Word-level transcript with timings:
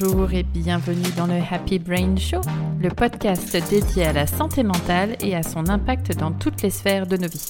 Bonjour 0.00 0.32
et 0.32 0.42
bienvenue 0.42 1.10
dans 1.16 1.26
le 1.26 1.40
Happy 1.50 1.78
Brain 1.78 2.16
Show, 2.16 2.40
le 2.80 2.88
podcast 2.88 3.56
dédié 3.68 4.04
à 4.04 4.12
la 4.12 4.26
santé 4.26 4.62
mentale 4.62 5.16
et 5.20 5.34
à 5.34 5.42
son 5.42 5.68
impact 5.68 6.16
dans 6.16 6.30
toutes 6.30 6.62
les 6.62 6.70
sphères 6.70 7.06
de 7.06 7.16
nos 7.16 7.26
vies. 7.26 7.48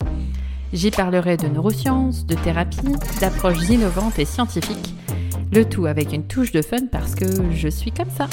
J'y 0.72 0.90
parlerai 0.90 1.36
de 1.36 1.48
neurosciences, 1.48 2.24
de 2.24 2.34
thérapie, 2.34 2.94
d'approches 3.20 3.68
innovantes 3.68 4.18
et 4.18 4.24
scientifiques, 4.24 4.94
le 5.52 5.68
tout 5.68 5.86
avec 5.86 6.12
une 6.12 6.26
touche 6.26 6.52
de 6.52 6.62
fun 6.62 6.86
parce 6.90 7.14
que 7.14 7.26
je 7.50 7.68
suis 7.68 7.90
comme 7.90 8.10
ça. 8.10 8.28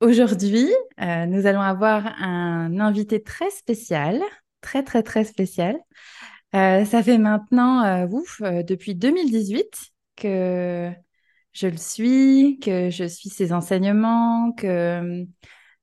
Aujourd'hui, 0.00 0.68
euh, 1.00 1.26
nous 1.26 1.46
allons 1.46 1.62
avoir 1.62 2.06
un 2.20 2.78
invité 2.78 3.22
très 3.22 3.50
spécial, 3.50 4.20
très 4.60 4.82
très 4.82 5.02
très 5.02 5.24
spécial. 5.24 5.78
Euh, 6.54 6.84
ça 6.84 7.02
fait 7.02 7.18
maintenant, 7.18 7.84
euh, 7.84 8.06
ouf, 8.10 8.42
depuis 8.42 8.94
2018 8.94 9.92
que 10.16 10.92
je 11.54 11.68
le 11.68 11.76
suis, 11.76 12.58
que 12.58 12.90
je 12.90 13.04
suis 13.04 13.30
ses 13.30 13.52
enseignements, 13.52 14.52
que 14.52 15.24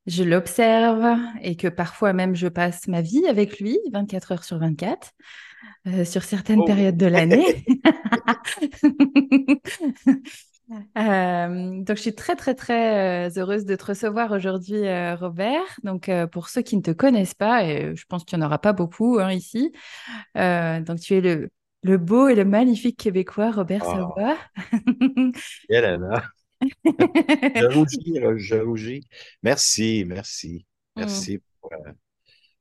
je 0.06 0.22
l'observe 0.22 1.18
et 1.40 1.56
que 1.56 1.68
parfois 1.68 2.12
même 2.12 2.34
je 2.34 2.48
passe 2.48 2.86
ma 2.88 3.02
vie 3.02 3.26
avec 3.26 3.58
lui 3.58 3.78
24 3.92 4.32
heures 4.32 4.44
sur 4.44 4.58
24 4.58 5.12
euh, 5.88 6.04
sur 6.04 6.22
certaines 6.22 6.60
oh. 6.60 6.64
périodes 6.64 6.96
de 6.96 7.06
l'année. 7.06 7.64
Euh, 10.96 11.82
donc, 11.82 11.96
je 11.98 12.00
suis 12.00 12.14
très, 12.14 12.34
très, 12.34 12.54
très 12.54 13.26
euh, 13.26 13.30
heureuse 13.36 13.66
de 13.66 13.76
te 13.76 13.84
recevoir 13.84 14.32
aujourd'hui, 14.32 14.80
Robert. 15.16 15.66
Donc, 15.82 16.10
pour 16.30 16.48
ceux 16.48 16.62
qui 16.62 16.78
ne 16.78 16.80
te 16.80 16.92
connaissent 16.92 17.34
pas, 17.34 17.64
et 17.64 17.94
je 17.94 18.06
pense 18.06 18.24
qu'il 18.24 18.38
n'y 18.38 18.44
en 18.44 18.46
aura 18.46 18.58
pas 18.58 18.72
beaucoup 18.72 19.18
hein, 19.18 19.32
ici, 19.32 19.70
donc 20.34 20.98
tu 21.00 21.14
es 21.14 21.20
le, 21.20 21.50
le 21.82 21.98
beau 21.98 22.28
et 22.28 22.34
le 22.34 22.44
magnifique 22.44 22.98
Québécois 22.98 23.50
Robert 23.50 23.82
oh. 23.86 23.90
Savoie. 23.90 24.38
je 26.84 27.74
rougis, 27.74 28.20
je 28.36 28.54
rougis. 28.56 29.06
Merci, 29.42 30.04
merci. 30.06 30.66
Merci 30.96 31.38
mm. 31.38 31.92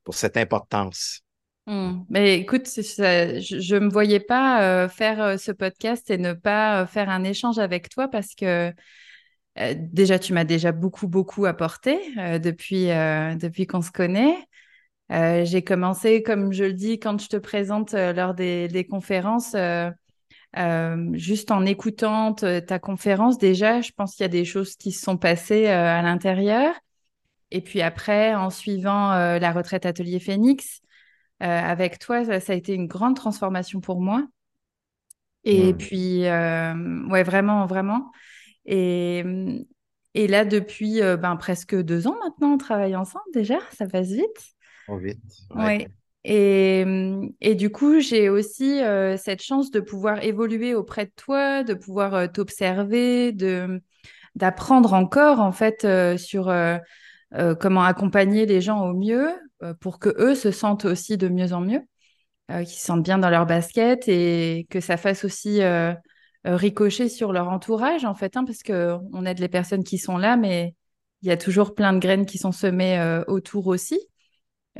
pour, 0.03 0.15
cette 0.15 0.37
importance. 0.37 1.21
Mm. 1.67 2.01
Mais 2.09 2.39
écoute, 2.39 2.67
je 2.67 3.75
ne 3.75 3.79
me 3.79 3.89
voyais 3.89 4.19
pas 4.19 4.63
euh, 4.63 4.89
faire 4.89 5.21
euh, 5.21 5.37
ce 5.37 5.51
podcast 5.51 6.09
et 6.09 6.17
ne 6.17 6.33
pas 6.33 6.81
euh, 6.81 6.87
faire 6.87 7.09
un 7.09 7.23
échange 7.23 7.59
avec 7.59 7.89
toi 7.89 8.07
parce 8.07 8.33
que 8.35 8.73
déjà, 9.55 10.17
tu 10.17 10.33
m'as 10.33 10.45
déjà 10.45 10.71
beaucoup, 10.71 11.07
beaucoup 11.07 11.45
apporté 11.45 11.99
depuis, 12.39 12.85
depuis 12.87 13.67
qu'on 13.67 13.81
se 13.81 13.91
connaît. 13.91 14.37
J'ai 15.11 15.61
commencé, 15.63 16.23
comme 16.23 16.53
je 16.53 16.63
le 16.63 16.73
dis, 16.73 16.97
quand 16.97 17.19
je 17.21 17.27
te 17.27 17.37
présente 17.37 17.91
lors 17.93 18.33
des, 18.33 18.67
des 18.69 18.85
conférences, 18.85 19.55
euh, 20.57 21.09
juste 21.13 21.49
en 21.51 21.65
écoutant 21.65 22.33
ta 22.33 22.79
conférence, 22.79 23.37
déjà, 23.37 23.81
je 23.81 23.91
pense 23.91 24.15
qu'il 24.15 24.23
y 24.23 24.25
a 24.25 24.29
des 24.29 24.45
choses 24.45 24.75
qui 24.75 24.91
se 24.91 25.01
sont 25.01 25.17
passées 25.17 25.67
euh, 25.67 25.99
à 25.99 26.01
l'intérieur. 26.01 26.75
Et 27.51 27.61
puis 27.61 27.81
après, 27.81 28.35
en 28.35 28.49
suivant 28.49 29.11
euh, 29.13 29.39
la 29.39 29.51
retraite 29.51 29.85
Atelier 29.85 30.19
Phoenix, 30.19 30.81
avec 31.43 31.97
toi, 31.97 32.23
ça, 32.39 32.53
a 32.53 32.55
été 32.55 32.75
une 32.75 32.85
grande 32.85 33.15
transformation 33.15 33.81
pour 33.81 33.99
moi. 33.99 34.27
Et 35.43 35.73
puis, 35.73 36.19
ouais, 36.21 37.23
vraiment, 37.23 37.65
vraiment. 37.65 38.11
Et, 38.65 39.23
et 40.13 40.27
là, 40.27 40.45
depuis 40.45 40.99
ben, 41.01 41.35
presque 41.37 41.75
deux 41.75 42.05
ans 42.05 42.15
maintenant, 42.23 42.53
on 42.53 42.57
travaille 42.59 42.95
ensemble 42.95 43.25
déjà, 43.33 43.57
ça 43.71 43.87
passe 43.87 44.09
vite. 44.09 44.53
Oh, 44.91 44.97
vite. 44.97 45.19
Ouais. 45.55 45.87
Et, 46.23 46.85
et, 47.39 47.55
du 47.55 47.71
coup, 47.71 47.99
j'ai 47.99 48.29
aussi 48.29 48.81
euh, 48.83 49.17
cette 49.17 49.41
chance 49.41 49.71
de 49.71 49.79
pouvoir 49.79 50.23
évoluer 50.23 50.75
auprès 50.75 51.05
de 51.05 51.11
toi, 51.15 51.63
de 51.63 51.73
pouvoir 51.73 52.13
euh, 52.13 52.27
t'observer, 52.27 53.31
de 53.31 53.81
d'apprendre 54.35 54.93
encore 54.93 55.41
en 55.41 55.51
fait 55.51 55.83
euh, 55.83 56.15
sur 56.15 56.53
comment 57.59 57.83
accompagner 57.83 58.45
les 58.45 58.61
gens 58.61 58.87
au 58.87 58.93
mieux 58.93 59.29
pour 59.81 59.99
que 59.99 60.09
eux 60.17 60.35
se 60.35 60.51
sentent 60.51 60.85
aussi 60.85 61.17
de 61.17 61.27
mieux 61.27 61.51
en 61.51 61.59
mieux, 61.59 61.81
qu'ils 62.47 62.67
se 62.67 62.85
sentent 62.85 63.03
bien 63.03 63.17
dans 63.17 63.29
leur 63.29 63.45
basket 63.45 64.07
et 64.07 64.67
que 64.69 64.79
ça 64.79 64.95
fasse 64.95 65.25
aussi 65.25 65.59
ricocher 66.45 67.09
sur 67.09 67.33
leur 67.33 67.49
entourage 67.49 68.05
en 68.05 68.15
fait, 68.15 68.37
hein, 68.37 68.45
parce 68.45 68.63
que 68.63 68.95
on 69.11 69.25
aide 69.25 69.39
les 69.39 69.49
personnes 69.49 69.83
qui 69.83 69.97
sont 69.97 70.17
là, 70.17 70.37
mais 70.37 70.75
il 71.23 71.27
y 71.27 71.31
a 71.31 71.37
toujours 71.37 71.75
plein 71.75 71.91
de 71.91 71.99
graines 71.99 72.25
qui 72.25 72.37
sont 72.37 72.53
semées 72.53 73.23
autour 73.27 73.67
aussi. 73.67 73.99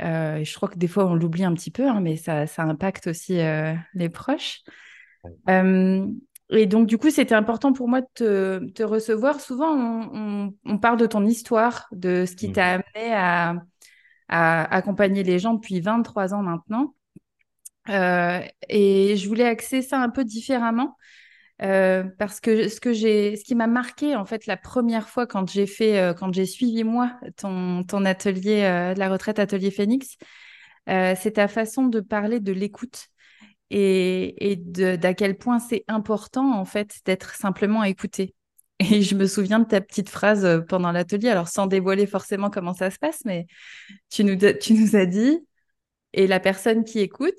Euh, 0.00 0.42
je 0.42 0.54
crois 0.54 0.68
que 0.68 0.78
des 0.78 0.88
fois, 0.88 1.06
on 1.06 1.14
l'oublie 1.14 1.44
un 1.44 1.54
petit 1.54 1.70
peu, 1.70 1.86
hein, 1.86 2.00
mais 2.00 2.16
ça, 2.16 2.46
ça, 2.46 2.62
impacte 2.62 3.08
aussi 3.08 3.38
euh, 3.40 3.74
les 3.94 4.08
proches. 4.08 4.60
Euh, 5.48 6.06
et 6.50 6.66
donc, 6.66 6.86
du 6.86 6.98
coup, 6.98 7.10
c'était 7.10 7.34
important 7.34 7.72
pour 7.72 7.88
moi 7.88 8.00
de 8.00 8.06
te, 8.14 8.70
te 8.70 8.82
recevoir. 8.82 9.40
Souvent, 9.40 9.72
on, 9.74 10.54
on, 10.64 10.78
parle 10.78 10.98
de 10.98 11.06
ton 11.06 11.24
histoire, 11.26 11.88
de 11.92 12.24
ce 12.26 12.34
qui 12.34 12.48
mmh. 12.48 12.52
t'a 12.52 12.66
amené 12.72 13.14
à, 13.14 13.56
à, 14.28 14.74
accompagner 14.74 15.22
les 15.22 15.38
gens 15.38 15.54
depuis 15.54 15.80
23 15.80 16.34
ans 16.34 16.42
maintenant. 16.42 16.94
et 17.88 19.14
je 19.16 19.28
voulais 19.28 19.46
axer 19.46 19.82
ça 19.82 20.00
un 20.00 20.10
peu 20.10 20.24
différemment. 20.24 20.96
Euh, 21.62 22.02
parce 22.18 22.40
que 22.40 22.68
ce 22.68 22.80
que 22.80 22.92
j'ai, 22.92 23.36
ce 23.36 23.44
qui 23.44 23.54
m'a 23.54 23.68
marqué 23.68 24.16
en 24.16 24.24
fait 24.24 24.46
la 24.46 24.56
première 24.56 25.08
fois 25.08 25.26
quand 25.28 25.48
j'ai 25.48 25.66
fait, 25.66 25.98
euh, 25.98 26.12
quand 26.12 26.34
j'ai 26.34 26.46
suivi 26.46 26.82
moi 26.82 27.16
ton, 27.36 27.84
atelier 28.04 28.62
euh, 28.64 28.94
de 28.94 28.98
la 28.98 29.08
retraite 29.08 29.38
atelier 29.38 29.70
Phoenix, 29.70 30.16
c'est 30.86 31.32
ta 31.34 31.46
façon 31.46 31.86
de 31.86 32.00
parler 32.00 32.40
de 32.40 32.52
l'écoute 32.52 33.06
et, 33.70 34.56
d'à 34.58 35.14
quel 35.14 35.38
point 35.38 35.60
c'est 35.60 35.84
important 35.86 36.52
en 36.58 36.64
fait 36.64 36.98
d'être 37.04 37.34
simplement 37.34 37.84
écouté. 37.84 38.34
Et 38.80 39.02
je 39.02 39.14
me 39.14 39.26
souviens 39.26 39.60
de 39.60 39.66
ta 39.66 39.80
petite 39.80 40.08
phrase 40.08 40.64
pendant 40.68 40.90
l'atelier, 40.90 41.28
alors 41.28 41.46
sans 41.46 41.68
dévoiler 41.68 42.06
forcément 42.06 42.50
comment 42.50 42.74
ça 42.74 42.90
se 42.90 42.98
passe, 42.98 43.24
mais 43.24 43.46
tu 44.10 44.24
nous 44.24 44.96
as 44.96 45.06
dit, 45.06 45.38
et 46.12 46.26
la 46.26 46.40
personne 46.40 46.84
qui 46.84 46.98
écoute, 46.98 47.38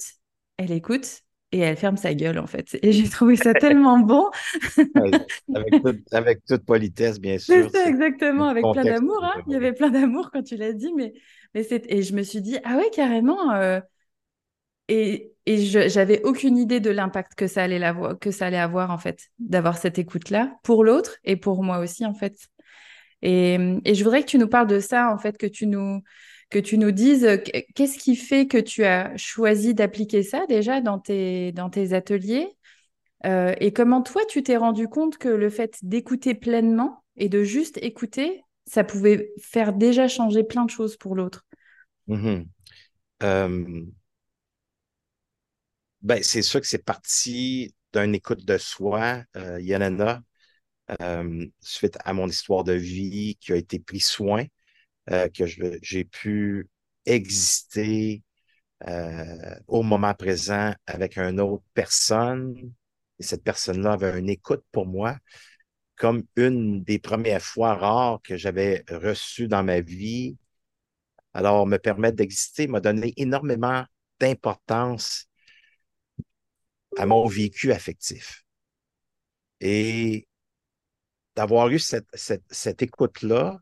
elle 0.57 0.72
écoute 0.72 1.23
et 1.53 1.59
elle 1.59 1.78
ferme 1.78 1.97
sa 1.97 2.16
gueule, 2.16 2.40
en 2.40 2.47
fait. 2.47 2.80
Et 2.81 2.91
j'ai 2.91 3.08
trouvé 3.08 3.36
ça 3.36 3.53
tellement 3.53 4.00
bon. 4.00 4.25
avec, 6.12 6.44
toute 6.46 6.64
politesse, 6.66 7.19
bien 7.19 7.38
sûr. 7.38 7.69
C'est 7.72 7.78
ça, 7.78 7.88
exactement, 7.88 8.47
avec 8.47 8.66
plein 8.74 8.84
d'amour. 8.84 9.24
Hein. 9.24 9.40
Il 9.47 9.53
y 9.53 9.56
avait 9.56 9.72
plein 9.72 9.91
d'amour 9.91 10.31
quand 10.34 10.41
tu 10.41 10.58
l'as 10.58 10.74
dit, 10.74 10.91
mais, 10.97 11.14
mais 11.53 11.66
et 11.69 12.02
je 12.02 12.16
me 12.16 12.24
suis 12.24 12.41
dit, 12.41 12.58
ah 12.64 12.75
ouais, 12.75 12.90
carrément. 12.91 13.52
Euh, 13.53 13.80
et, 14.88 15.31
et 15.46 15.58
j'avais 15.90 16.24
aucune 16.24 16.58
idée 16.58 16.80
de 16.80 16.90
l'impact 16.90 17.36
que 17.36 17.46
ça 17.46 17.62
allait 17.62 17.94
que 18.20 18.31
ça 18.31 18.47
allait 18.47 18.58
avoir, 18.58 18.90
en 18.90 18.97
fait, 18.97 19.30
d'avoir 19.38 19.78
cette 19.78 20.00
écoute-là 20.00 20.58
pour 20.64 20.84
l'autre 20.84 21.18
et 21.24 21.35
pour 21.35 21.64
moi 21.64 21.78
aussi, 21.78 22.03
en 22.03 22.16
fait. 22.16 22.35
Et, 23.22 23.59
et 23.85 23.94
je 23.94 24.03
voudrais 24.03 24.24
que 24.24 24.28
tu 24.28 24.40
nous 24.40 24.50
parles 24.50 24.68
de 24.68 24.80
ça, 24.80 25.14
en 25.14 25.20
fait, 25.20 25.38
que 25.38 25.46
tu 25.47 25.68
nous 25.68 26.02
que 26.53 26.59
tu 26.59 26.78
nous 26.78 26.91
dises 26.91 27.25
euh, 27.25 27.38
qu'est-ce 27.75 27.97
qui 27.97 28.16
fait 28.16 28.47
que 28.47 28.59
tu 28.59 28.86
as 28.86 29.18
choisi 29.18 29.74
d'appliquer 29.74 30.22
ça 30.22 30.46
déjà 30.47 30.80
dans 30.80 31.00
tes, 31.00 31.52
dans 31.52 31.69
tes 31.69 31.94
ateliers 31.94 32.47
euh, 33.25 33.53
et 33.59 33.74
comment 33.74 34.02
toi 34.02 34.22
tu 34.30 34.44
t'es 34.44 34.58
rendu 34.58 34.88
compte 34.88 35.18
que 35.18 35.30
le 35.30 35.50
fait 35.50 35.78
d'écouter 35.81 36.36
pleinement 36.36 37.03
et 37.16 37.30
de 37.30 37.44
juste 37.44 37.78
écouter, 37.81 38.44
ça 38.66 38.84
pouvait 38.84 39.31
faire 39.41 39.74
déjà 39.74 40.08
changer 40.08 40.44
plein 40.44 40.66
de 40.66 40.69
choses 40.69 40.97
pour 40.97 41.16
l'autre? 41.16 41.46
Euh, 43.24 43.85
ben, 46.02 46.22
c'est 46.22 46.41
sûr 46.41 46.59
que 46.59 46.68
c'est 46.68 46.84
parti 46.84 47.74
d'une 47.94 48.14
écoute 48.14 48.46
de 48.46 48.58
soi, 48.58 49.24
euh, 49.38 49.59
suite 51.62 51.97
à 52.03 52.14
mon 52.14 52.28
histoire 52.28 52.64
de 52.66 52.74
vie 52.74 53.38
qui 53.40 53.53
a 53.53 53.56
été 53.56 53.80
pris 53.80 54.02
soin. 54.02 54.44
Euh, 55.12 55.28
que 55.28 55.46
j'ai 55.46 56.06
pu 56.06 56.69
exister 57.06 58.24
euh, 58.88 59.56
au 59.68 59.84
moment 59.84 60.14
présent 60.14 60.74
avec 60.88 61.18
une 61.18 61.41
autre 61.41 61.64
personne. 61.74 62.73
Et 63.20 63.23
cette 63.23 63.44
personne-là 63.44 63.94
avait 63.94 64.20
une 64.20 64.29
écoute 64.29 64.64
pour 64.72 64.85
moi 64.88 65.17
comme 65.96 66.23
une 66.35 66.84
des 66.84 67.00
premières 67.00 67.41
fois 67.41 67.76
rares 67.76 68.22
que 68.23 68.38
j'avais 68.38 68.84
reçues 68.90 69.47
dans 69.47 69.64
ma 69.64 69.82
vie. 69.82 70.38
Alors, 71.34 71.67
me 71.67 71.78
permettre 71.78 72.17
d'exister 72.17 72.67
m'a 72.67 72.79
donné 72.79 73.14
énormément 73.17 73.85
d'importance 74.20 75.28
à 76.97 77.05
mon 77.05 77.28
vécu 77.28 77.72
affectif. 77.72 78.44
Et 79.61 80.28
d'avoir 81.35 81.70
eu 81.70 81.79
cette, 81.79 82.08
cette, 82.14 82.44
cette 82.50 82.82
écoute-là, 82.82 83.59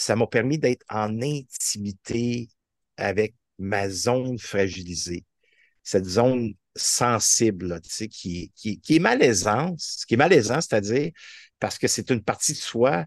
ça 0.00 0.16
m'a 0.16 0.26
permis 0.26 0.58
d'être 0.58 0.84
en 0.88 1.20
intimité 1.20 2.48
avec 2.96 3.34
ma 3.58 3.90
zone 3.90 4.38
fragilisée, 4.38 5.26
cette 5.82 6.06
zone 6.06 6.54
sensible, 6.74 7.80
tu 7.82 7.90
sais, 7.90 8.08
qui, 8.08 8.52
qui, 8.54 8.80
qui, 8.80 8.96
est 8.96 9.00
malaisante, 9.00 9.78
ce 9.78 10.06
qui 10.06 10.14
est 10.14 10.16
malaisant, 10.16 10.60
c'est-à-dire 10.60 11.10
parce 11.58 11.78
que 11.78 11.88
c'est 11.88 12.10
une 12.10 12.22
partie 12.22 12.52
de 12.52 12.58
soi, 12.58 13.04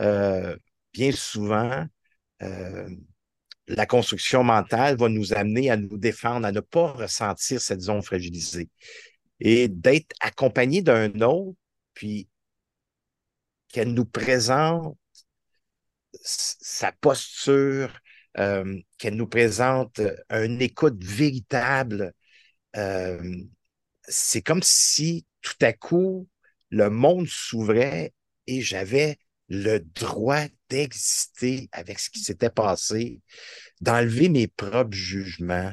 euh, 0.00 0.56
bien 0.92 1.10
souvent, 1.10 1.84
euh, 2.42 2.88
la 3.66 3.86
construction 3.86 4.44
mentale 4.44 4.96
va 4.96 5.08
nous 5.08 5.34
amener 5.34 5.70
à 5.70 5.76
nous 5.76 5.98
défendre, 5.98 6.46
à 6.46 6.52
ne 6.52 6.60
pas 6.60 6.92
ressentir 6.92 7.60
cette 7.60 7.80
zone 7.80 8.02
fragilisée. 8.02 8.68
Et 9.40 9.66
d'être 9.66 10.14
accompagné 10.20 10.82
d'un 10.82 11.12
autre, 11.22 11.58
puis 11.92 12.28
qu'elle 13.68 13.92
nous 13.92 14.04
présente 14.04 14.96
sa 16.26 16.92
posture, 16.92 17.98
euh, 18.38 18.78
qu'elle 18.98 19.14
nous 19.14 19.28
présente 19.28 20.00
une 20.30 20.60
écoute 20.60 21.02
véritable. 21.02 22.12
Euh, 22.76 23.36
c'est 24.08 24.42
comme 24.42 24.62
si 24.62 25.24
tout 25.40 25.54
à 25.62 25.72
coup, 25.72 26.28
le 26.70 26.90
monde 26.90 27.26
s'ouvrait 27.28 28.12
et 28.46 28.60
j'avais 28.60 29.16
le 29.48 29.78
droit 29.78 30.44
d'exister 30.68 31.68
avec 31.72 31.98
ce 31.98 32.10
qui 32.10 32.18
s'était 32.18 32.50
passé, 32.50 33.20
d'enlever 33.80 34.28
mes 34.28 34.48
propres 34.48 34.96
jugements, 34.96 35.72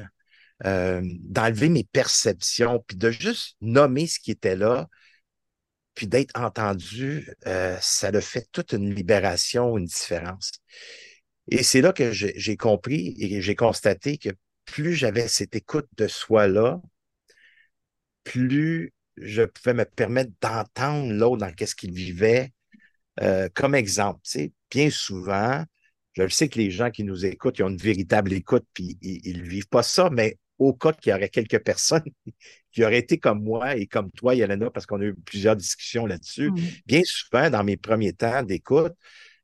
euh, 0.64 1.02
d'enlever 1.20 1.68
mes 1.68 1.84
perceptions, 1.84 2.82
puis 2.86 2.96
de 2.96 3.10
juste 3.10 3.56
nommer 3.60 4.06
ce 4.06 4.20
qui 4.20 4.30
était 4.30 4.56
là, 4.56 4.88
puis 5.94 6.06
d'être 6.06 6.38
entendu, 6.38 7.30
euh, 7.46 7.76
ça 7.80 8.10
le 8.10 8.20
fait 8.20 8.48
toute 8.52 8.72
une 8.72 8.94
libération, 8.94 9.78
une 9.78 9.86
différence. 9.86 10.52
Et 11.50 11.62
c'est 11.62 11.80
là 11.80 11.92
que 11.92 12.10
j'ai 12.12 12.56
compris 12.56 13.14
et 13.18 13.40
j'ai 13.42 13.54
constaté 13.54 14.18
que 14.18 14.30
plus 14.64 14.94
j'avais 14.94 15.28
cette 15.28 15.54
écoute 15.54 15.88
de 15.96 16.08
soi-là, 16.08 16.80
plus 18.24 18.92
je 19.16 19.42
pouvais 19.42 19.74
me 19.74 19.84
permettre 19.84 20.32
d'entendre 20.40 21.12
l'autre 21.12 21.38
dans 21.38 21.52
qu'est-ce 21.52 21.76
qu'il 21.76 21.92
vivait. 21.92 22.52
Euh, 23.20 23.48
comme 23.54 23.74
exemple, 23.74 24.20
tu 24.24 24.30
sais, 24.30 24.52
bien 24.70 24.90
souvent, 24.90 25.64
je 26.14 26.26
sais 26.28 26.48
que 26.48 26.58
les 26.58 26.70
gens 26.70 26.90
qui 26.90 27.04
nous 27.04 27.26
écoutent, 27.26 27.58
ils 27.58 27.64
ont 27.64 27.68
une 27.68 27.76
véritable 27.76 28.32
écoute, 28.32 28.66
puis 28.72 28.98
ils 29.02 29.42
ne 29.42 29.48
vivent 29.48 29.68
pas 29.68 29.82
ça, 29.82 30.10
mais 30.10 30.38
au 30.58 30.72
cas 30.72 30.92
qu'il 30.92 31.10
y 31.10 31.14
aurait 31.14 31.28
quelques 31.28 31.62
personnes 31.62 32.04
qui 32.72 32.84
auraient 32.84 32.98
été 32.98 33.18
comme 33.18 33.42
moi 33.42 33.76
et 33.76 33.86
comme 33.86 34.10
toi, 34.10 34.34
Yelena, 34.34 34.70
parce 34.70 34.86
qu'on 34.86 35.00
a 35.00 35.04
eu 35.04 35.14
plusieurs 35.14 35.56
discussions 35.56 36.06
là-dessus, 36.06 36.50
mmh. 36.50 36.58
bien 36.86 37.02
souvent, 37.04 37.50
dans 37.50 37.64
mes 37.64 37.76
premiers 37.76 38.12
temps 38.12 38.42
d'écoute, 38.42 38.94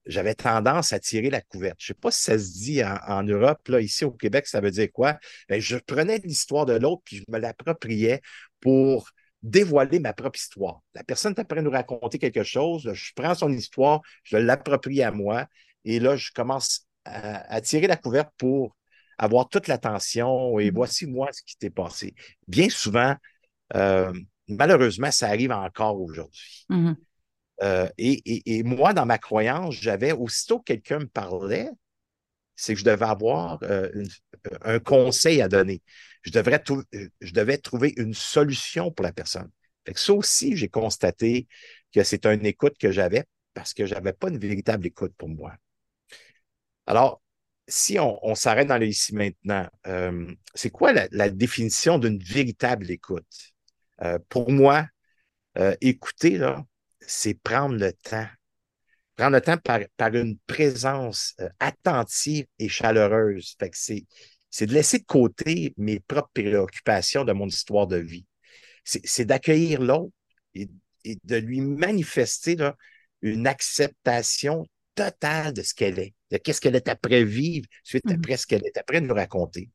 j'avais 0.07 0.35
tendance 0.35 0.93
à 0.93 0.99
tirer 0.99 1.31
la 1.31 1.41
couverte. 1.41 1.77
Je 1.79 1.85
ne 1.85 1.87
sais 1.89 2.01
pas 2.01 2.11
si 2.11 2.23
ça 2.23 2.39
se 2.39 2.53
dit 2.53 2.83
en, 2.85 3.23
Europe, 3.23 3.69
là, 3.69 3.81
ici 3.81 4.05
au 4.05 4.11
Québec, 4.11 4.47
ça 4.47 4.61
veut 4.61 4.71
dire 4.71 4.91
quoi? 4.93 5.19
Ben, 5.49 5.61
je 5.61 5.77
prenais 5.77 6.19
l'histoire 6.19 6.67
de 6.67 6.73
l'autre 6.75 7.03
puis 7.05 7.19
je 7.19 7.25
me 7.29 7.39
l'appropriais 7.39 8.21
pour 8.61 9.11
dévoiler 9.43 10.01
ma 10.01 10.13
propre 10.13 10.39
histoire. 10.39 10.83
La 10.95 11.05
personne 11.05 11.35
est 11.37 11.41
après 11.41 11.63
nous 11.63 11.71
raconter 11.71 12.19
quelque 12.19 12.43
chose, 12.43 12.91
je 12.93 13.13
prends 13.15 13.35
son 13.35 13.53
histoire, 13.53 14.01
je 14.25 14.37
l'approprie 14.37 15.03
à 15.03 15.13
moi 15.13 15.47
et 15.85 15.99
là, 15.99 16.17
je 16.17 16.31
commence 16.33 16.87
à, 17.05 17.61
tirer 17.63 17.87
la 17.87 17.97
couverte 17.97 18.31
pour 18.37 18.77
avoir 19.21 19.49
toute 19.49 19.69
l'attention 19.69 20.59
et 20.59 20.71
mmh. 20.71 20.75
voici 20.75 21.07
moi 21.07 21.29
ce 21.31 21.43
qui 21.43 21.55
s'est 21.61 21.71
passé. 21.71 22.15
Bien 22.49 22.71
souvent, 22.71 23.15
euh, 23.77 24.13
malheureusement, 24.49 25.11
ça 25.11 25.29
arrive 25.29 25.53
encore 25.53 26.01
aujourd'hui. 26.01 26.65
Mmh 26.69 26.93
euh, 27.63 27.87
et, 27.99 28.63
moi, 28.63 28.95
dans 28.95 29.05
ma 29.05 29.19
croyance, 29.19 29.75
j'avais, 29.75 30.13
aussitôt 30.13 30.61
que 30.61 30.65
quelqu'un 30.65 31.01
me 31.01 31.07
parlait, 31.07 31.69
c'est 32.57 32.73
que 32.73 32.81
je 32.81 32.87
devais 32.87 33.05
avoir 33.05 33.59
euh, 33.65 33.91
un 34.63 34.79
conseil 34.79 35.43
à 35.43 35.49
donner. 35.49 35.83
Je, 36.23 36.31
devrais 36.31 36.65
je 37.21 37.33
devais 37.35 37.59
trouver 37.59 37.93
une 37.99 38.15
solution 38.15 38.91
pour 38.91 39.05
la 39.05 39.13
personne. 39.13 39.51
Fait 39.85 39.93
que 39.93 40.01
ça 40.01 40.15
aussi, 40.15 40.57
j'ai 40.57 40.69
constaté 40.69 41.49
que 41.93 42.03
c'est 42.03 42.25
une 42.25 42.47
écoute 42.47 42.79
que 42.81 42.91
j'avais 42.91 43.25
parce 43.53 43.75
que 43.75 43.85
je 43.85 43.93
n'avais 43.93 44.15
pas 44.15 44.31
une 44.31 44.39
véritable 44.39 44.87
écoute 44.87 45.13
pour 45.19 45.29
moi. 45.29 45.53
Alors, 46.87 47.20
si 47.71 47.99
on, 47.99 48.35
s'arrête 48.35 48.69
dans 48.69 48.79
le 48.79 48.87
ici 48.87 49.15
maintenant, 49.15 49.67
euh, 49.87 50.27
c'est 50.55 50.71
quoi 50.71 50.93
la, 50.93 51.31
définition 51.31 51.99
d'une 51.99 52.19
véritable 52.19 52.91
écoute? 52.91 53.27
pour 54.31 54.51
moi, 54.51 54.87
écouter, 55.83 56.39
là, 56.39 56.65
c'est 57.11 57.35
prendre 57.35 57.77
le 57.77 57.93
temps. 57.93 58.27
Prendre 59.17 59.37
le 59.37 59.41
temps 59.41 59.59
par, 59.59 60.15
une 60.15 60.39
présence 60.47 61.35
euh, 61.41 61.49
attentive 61.59 62.47
et 62.59 62.69
chaleureuse. 62.69 63.57
C'est, 63.73 64.67
de 64.67 64.73
laisser 64.73 64.99
de 64.99 65.05
côté 65.05 65.75
mes 65.77 66.01
propres 66.01 66.31
préoccupations 66.33 67.25
de 67.25 67.33
mon 67.33 67.47
histoire 67.47 67.87
de 67.87 67.97
vie. 67.97 68.27
C'est, 68.85 69.25
d'accueillir 69.25 69.83
l'autre 69.83 70.13
et, 70.55 70.69
de 71.05 71.37
lui 71.37 71.61
manifester 71.61 72.57
une 73.23 73.47
acceptation 73.47 74.67
totale 75.01 75.53
de 75.55 75.63
ce 75.63 75.75
qu'elle 75.75 75.99
est, 75.99 76.15
de 76.31 76.37
qu'est-ce 76.37 76.61
qu'elle 76.61 76.77
est 76.77 76.89
après 76.89 77.25
vivre, 77.25 77.67
suite 77.83 78.11
après 78.11 78.37
ce 78.37 78.47
qu'elle 78.47 78.67
est 78.67 78.77
après 78.77 79.01
nous 79.01 79.15
raconter. 79.15 79.71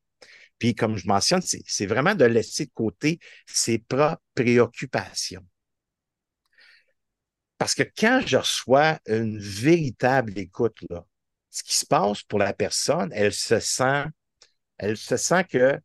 Puis, 0.58 0.74
comme 0.74 0.96
je 0.96 1.06
mentionne, 1.06 1.42
c'est 1.42 1.86
vraiment 1.86 2.14
de 2.14 2.24
laisser 2.24 2.66
de 2.66 2.70
côté 2.72 3.18
ses 3.46 3.78
propres 3.78 4.22
préoccupations. 4.34 5.44
Parce 7.58 7.74
que 7.74 7.82
quand 7.82 8.22
je 8.26 8.36
reçois 8.36 8.98
une 9.06 9.38
véritable 9.38 10.38
écoute, 10.38 10.78
là, 10.88 11.04
ce 11.50 11.62
qui 11.62 11.74
se 11.74 11.86
passe 11.86 12.22
pour 12.22 12.38
la 12.38 12.52
personne, 12.52 13.10
elle 13.12 13.32
se 13.32 13.60
sent, 13.60 14.04
elle 14.78 14.96
se 14.96 15.16
sent 15.16 15.44
que 15.44 15.80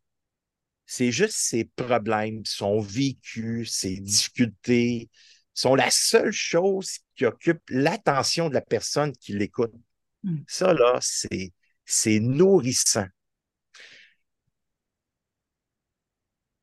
c'est 0.86 1.12
juste 1.12 1.38
ses 1.38 1.66
problèmes, 1.66 2.46
son 2.46 2.82
vécu, 2.82 3.66
ses 3.66 3.98
difficultés 3.98 5.10
sont 5.54 5.76
la 5.76 5.92
seule 5.92 6.32
chose 6.32 7.00
qui 7.16 7.26
occupe 7.26 7.62
l'attention 7.70 8.50
de 8.50 8.54
la 8.54 8.62
personne 8.62 9.12
qui 9.14 9.34
l'écoute. 9.34 9.74
Hmm. 10.24 10.40
Ça, 10.48 10.74
là, 10.74 10.98
c'est, 11.02 11.54
c'est 11.86 12.20
nourrissant. 12.20 13.08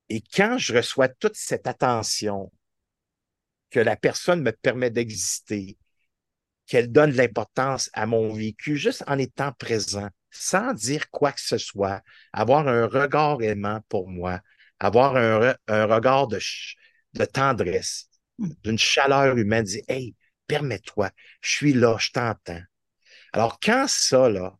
Et 0.08 0.23
quand 0.23 0.56
je 0.58 0.75
reçois 0.75 1.08
toute 1.08 1.37
cette 1.37 1.67
attention, 1.67 2.50
que 3.70 3.81
la 3.81 3.96
personne 3.96 4.43
me 4.43 4.52
permet 4.52 4.91
d'exister, 4.91 5.76
qu'elle 6.67 6.91
donne 6.91 7.12
de 7.12 7.17
l'importance 7.17 7.91
à 7.93 8.06
mon 8.06 8.32
vécu 8.32 8.76
juste 8.76 9.05
en 9.06 9.19
étant 9.19 9.52
présent, 9.52 10.08
sans 10.31 10.73
dire 10.75 11.11
quoi 11.11 11.32
que 11.32 11.41
ce 11.41 11.58
soit, 11.58 12.02
avoir 12.32 12.69
un 12.69 12.87
regard 12.87 13.43
aimant 13.43 13.81
pour 13.88 14.08
moi, 14.08 14.41
avoir 14.79 15.17
un, 15.17 15.55
regard 15.87 16.29
de, 16.29 16.38
de 17.14 17.25
tendresse. 17.25 18.08
D'une 18.38 18.79
chaleur 18.79 19.37
humaine, 19.37 19.64
dire 19.64 19.82
Hey, 19.88 20.14
permets-toi, 20.46 21.11
je 21.40 21.50
suis 21.50 21.73
là, 21.73 21.96
je 21.99 22.11
t'entends. 22.11 22.62
Alors, 23.32 23.61
quand 23.61 23.87
ça, 23.88 24.29
là, 24.29 24.56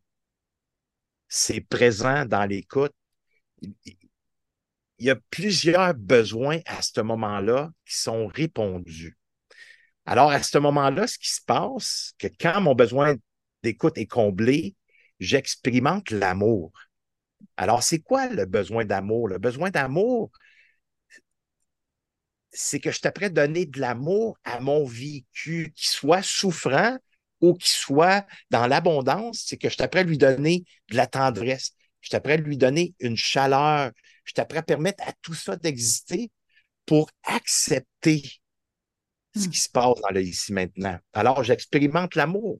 c'est 1.27 1.61
présent 1.61 2.25
dans 2.25 2.45
l'écoute, 2.45 2.93
il 3.61 3.75
y 4.99 5.09
a 5.09 5.15
plusieurs 5.29 5.93
besoins 5.93 6.59
à 6.65 6.81
ce 6.81 7.01
moment-là 7.01 7.71
qui 7.85 7.95
sont 7.97 8.27
répondus. 8.27 9.17
Alors, 10.05 10.31
à 10.31 10.41
ce 10.43 10.57
moment-là, 10.57 11.07
ce 11.07 11.17
qui 11.17 11.29
se 11.29 11.41
passe, 11.45 12.13
que 12.17 12.27
quand 12.39 12.61
mon 12.61 12.75
besoin 12.75 13.15
d'écoute 13.63 13.97
est 13.97 14.07
comblé, 14.07 14.75
j'expérimente 15.19 16.09
l'amour. 16.11 16.71
Alors, 17.57 17.83
c'est 17.83 17.99
quoi 17.99 18.27
le 18.27 18.45
besoin 18.45 18.85
d'amour? 18.85 19.27
Le 19.27 19.37
besoin 19.37 19.69
d'amour, 19.69 20.31
c'est 22.51 22.79
que 22.79 22.91
je 22.91 22.99
t'apprête 22.99 23.37
à 23.37 23.47
donner 23.47 23.65
de 23.65 23.79
l'amour 23.79 24.37
à 24.43 24.59
mon 24.59 24.85
vécu, 24.85 25.73
qui 25.75 25.87
soit 25.87 26.23
souffrant 26.23 26.97
ou 27.41 27.53
qui 27.53 27.69
soit 27.69 28.25
dans 28.49 28.67
l'abondance, 28.67 29.43
c'est 29.45 29.57
que 29.57 29.69
je 29.69 29.77
t'apprête 29.77 30.05
à 30.05 30.07
lui 30.07 30.17
donner 30.17 30.65
de 30.89 30.97
la 30.97 31.07
tendresse, 31.07 31.71
je 32.01 32.09
t'apprête 32.09 32.39
à 32.39 32.43
lui 32.43 32.57
donner 32.57 32.95
une 32.99 33.17
chaleur, 33.17 33.91
je 34.25 34.33
t'apprends 34.33 34.59
à 34.59 34.63
permettre 34.63 35.03
à 35.07 35.13
tout 35.21 35.33
ça 35.33 35.55
d'exister 35.55 36.31
pour 36.85 37.09
accepter 37.23 38.23
ce 39.35 39.47
hmm. 39.47 39.49
qui 39.51 39.59
se 39.59 39.69
passe 39.69 40.01
dans 40.01 40.09
le 40.11 40.21
ici 40.21 40.53
maintenant. 40.53 40.97
Alors, 41.13 41.43
j'expérimente 41.43 42.15
l'amour, 42.15 42.59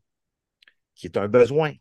qui 0.96 1.08
est 1.08 1.18
un 1.18 1.28
besoin. 1.28 1.74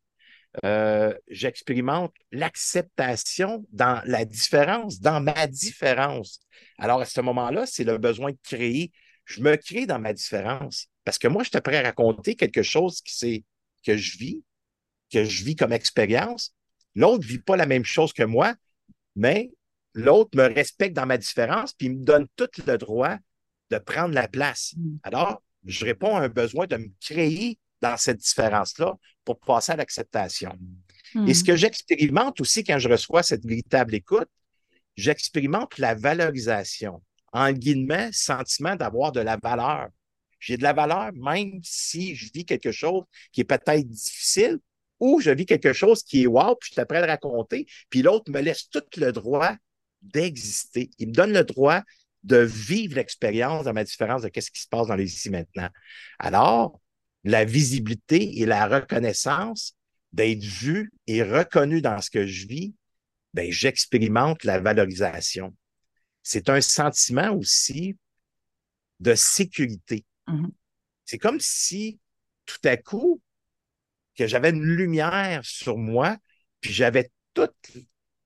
Euh, 0.64 1.14
j'expérimente 1.28 2.14
l'acceptation 2.32 3.64
dans 3.70 4.02
la 4.04 4.24
différence, 4.24 5.00
dans 5.00 5.20
ma 5.20 5.46
différence. 5.46 6.40
Alors, 6.78 7.00
à 7.00 7.04
ce 7.04 7.20
moment-là, 7.20 7.66
c'est 7.66 7.84
le 7.84 7.98
besoin 7.98 8.32
de 8.32 8.38
créer. 8.42 8.92
Je 9.24 9.40
me 9.40 9.56
crée 9.56 9.86
dans 9.86 9.98
ma 9.98 10.12
différence. 10.12 10.86
Parce 11.04 11.18
que 11.18 11.28
moi, 11.28 11.42
je 11.42 11.50
suis 11.50 11.60
prêt 11.60 11.78
à 11.78 11.82
raconter 11.82 12.34
quelque 12.34 12.62
chose 12.62 13.00
qui 13.00 13.44
que 13.84 13.96
je 13.96 14.18
vis, 14.18 14.42
que 15.12 15.24
je 15.24 15.44
vis 15.44 15.56
comme 15.56 15.72
expérience. 15.72 16.54
L'autre 16.94 17.24
ne 17.24 17.28
vit 17.28 17.38
pas 17.38 17.56
la 17.56 17.66
même 17.66 17.84
chose 17.84 18.12
que 18.12 18.24
moi, 18.24 18.54
mais 19.14 19.50
L'autre 19.98 20.30
me 20.36 20.44
respecte 20.44 20.94
dans 20.94 21.06
ma 21.06 21.18
différence, 21.18 21.72
puis 21.72 21.88
il 21.88 21.98
me 21.98 22.04
donne 22.04 22.28
tout 22.36 22.48
le 22.64 22.78
droit 22.78 23.16
de 23.70 23.78
prendre 23.78 24.14
la 24.14 24.28
place. 24.28 24.74
Mm. 24.76 24.98
Alors, 25.02 25.42
je 25.64 25.84
réponds 25.84 26.16
à 26.16 26.20
un 26.20 26.28
besoin 26.28 26.68
de 26.68 26.76
me 26.76 26.88
créer 27.00 27.58
dans 27.80 27.96
cette 27.96 28.18
différence-là 28.18 28.94
pour 29.24 29.38
passer 29.38 29.72
à 29.72 29.76
l'acceptation. 29.76 30.52
Et 31.26 31.34
ce 31.34 31.44
que 31.44 31.56
j'expérimente 31.56 32.40
aussi 32.40 32.64
quand 32.64 32.78
je 32.78 32.88
reçois 32.88 33.22
cette 33.22 33.44
véritable 33.44 33.94
écoute, 33.94 34.28
j'expérimente 34.96 35.78
la 35.78 35.94
valorisation. 35.94 37.02
En 37.32 37.52
guillemets, 37.52 38.10
sentiment 38.12 38.76
d'avoir 38.76 39.12
de 39.12 39.20
la 39.20 39.36
valeur. 39.36 39.88
J'ai 40.40 40.56
de 40.56 40.62
la 40.62 40.72
valeur 40.72 41.12
même 41.14 41.60
si 41.62 42.14
je 42.14 42.30
vis 42.32 42.44
quelque 42.44 42.72
chose 42.72 43.04
qui 43.32 43.40
est 43.40 43.44
peut-être 43.44 43.88
difficile 43.88 44.58
ou 45.00 45.20
je 45.20 45.30
vis 45.30 45.46
quelque 45.46 45.72
chose 45.72 46.02
qui 46.02 46.22
est 46.24 46.26
wow, 46.26 46.56
puis 46.56 46.70
je 46.70 46.76
t'apprends 46.76 46.98
à 46.98 47.02
le 47.02 47.06
raconter, 47.06 47.66
puis 47.88 48.02
l'autre 48.02 48.30
me 48.32 48.40
laisse 48.40 48.68
tout 48.68 48.82
le 48.96 49.12
droit 49.12 49.54
d'exister. 50.02 50.90
Il 50.98 51.08
me 51.08 51.12
donne 51.12 51.32
le 51.32 51.44
droit 51.44 51.82
de 52.24 52.38
vivre 52.38 52.96
l'expérience 52.96 53.64
dans 53.64 53.72
ma 53.72 53.84
différence 53.84 54.22
de 54.22 54.30
ce 54.34 54.50
qui 54.50 54.60
se 54.60 54.68
passe 54.68 54.88
dans 54.88 54.96
les 54.96 55.12
ici 55.12 55.30
maintenant. 55.30 55.68
Alors, 56.18 56.80
la 57.28 57.44
visibilité 57.44 58.40
et 58.40 58.46
la 58.46 58.66
reconnaissance, 58.66 59.76
d'être 60.12 60.42
vu 60.42 60.90
et 61.06 61.22
reconnu 61.22 61.82
dans 61.82 62.00
ce 62.00 62.08
que 62.08 62.26
je 62.26 62.46
vis, 62.46 62.74
ben, 63.34 63.52
j'expérimente 63.52 64.44
la 64.44 64.58
valorisation. 64.58 65.54
C'est 66.22 66.48
un 66.48 66.62
sentiment 66.62 67.34
aussi 67.34 67.98
de 69.00 69.14
sécurité. 69.14 70.06
Mhm. 70.26 70.50
C'est 71.04 71.18
comme 71.18 71.38
si 71.38 72.00
tout 72.46 72.66
à 72.66 72.78
coup, 72.78 73.20
que 74.16 74.26
j'avais 74.26 74.48
une 74.48 74.64
lumière 74.64 75.44
sur 75.44 75.76
moi, 75.76 76.16
puis 76.62 76.72
j'avais 76.72 77.10
toute 77.34 77.70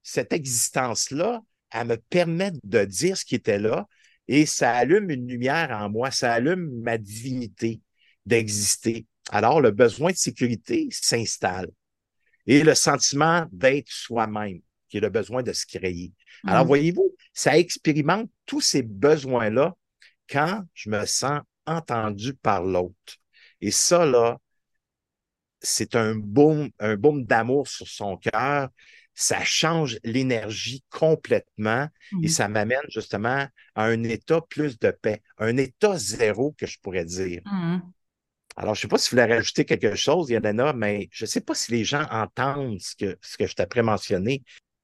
cette 0.05 0.33
existence-là 0.33 1.43
à 1.73 1.85
me 1.85 1.97
permettre 1.97 2.59
de 2.63 2.85
dire 2.85 3.17
ce 3.17 3.25
qui 3.25 3.35
était 3.35 3.59
là, 3.59 3.89
et 4.29 4.47
ça 4.47 4.73
allume 4.73 5.11
une 5.11 5.27
lumière 5.27 5.73
en 5.73 5.91
moi, 5.91 6.13
ça 6.13 6.33
allume 6.33 6.71
ma 6.83 6.99
divinité 6.99 7.81
d'exister. 8.27 9.07
Alors, 9.31 9.61
le 9.61 9.71
besoin 9.71 10.13
de 10.13 10.17
sécurité 10.17 10.89
s'installe. 10.91 11.71
Et 12.47 12.63
le 12.63 12.75
sentiment 12.75 13.47
d'être 13.53 13.91
soi-même, 13.91 14.61
qui 14.89 14.99
est 14.99 15.01
le 15.01 15.11
besoin 15.11 15.43
de 15.43 15.53
se 15.53 15.67
créer. 15.67 16.13
Alors, 16.47 16.65
Mhm. 16.65 16.69
voyez-vous, 16.69 17.15
ça 17.33 17.59
expérimente 17.59 18.31
tous 18.47 18.61
ces 18.61 18.83
besoins-là 18.83 19.75
quand 20.29 20.65
je 20.75 20.91
me 20.91 21.07
sens 21.07 21.41
entendu 21.67 22.35
par 22.35 22.65
l'autre. 22.65 23.17
Et 23.61 23.71
ça, 23.71 24.07
là, 24.07 24.39
c'est 25.61 25.95
un 25.97 26.15
baume, 26.17 26.71
un 26.79 26.97
baume 26.97 27.25
d'amour 27.25 27.69
sur 27.69 27.87
son 27.89 28.17
cœur. 28.17 28.69
Ça 29.15 29.45
change 29.45 29.99
l'énergie 30.05 30.83
complètement 30.91 31.89
et 32.23 32.29
Mhm. 32.29 32.29
ça 32.29 32.49
m'amène 32.49 32.81
justement 32.89 33.47
à 33.75 33.85
un 33.85 34.03
état 34.05 34.41
plus 34.49 34.79
de 34.79 34.91
paix, 34.91 35.23
un 35.39 35.57
état 35.59 35.97
zéro 35.99 36.53
que 36.59 36.67
je 36.67 36.79
pourrais 36.81 37.05
dire. 37.05 37.43
Mhm. 37.45 37.93
Alors, 38.57 38.75
je 38.75 38.81
ne 38.81 38.83
sais 38.83 38.89
pas 38.89 38.99
si 38.99 39.11
vous 39.11 39.21
voulez 39.21 39.35
rajouter 39.35 39.65
quelque 39.65 39.95
chose, 39.95 40.31
Yelena, 40.31 40.73
mais 40.73 41.09
je 41.11 41.25
ne 41.25 41.29
sais 41.29 41.41
pas 41.41 41.55
si 41.55 41.73
les 41.73 41.85
gens 41.85 42.07
entendent 42.11 42.81
ce 42.81 42.95
que, 42.97 43.17
ce 43.23 43.37
que 43.37 43.47
je 43.47 43.55
t'ai 43.55 43.83
mentionné. 43.83 44.43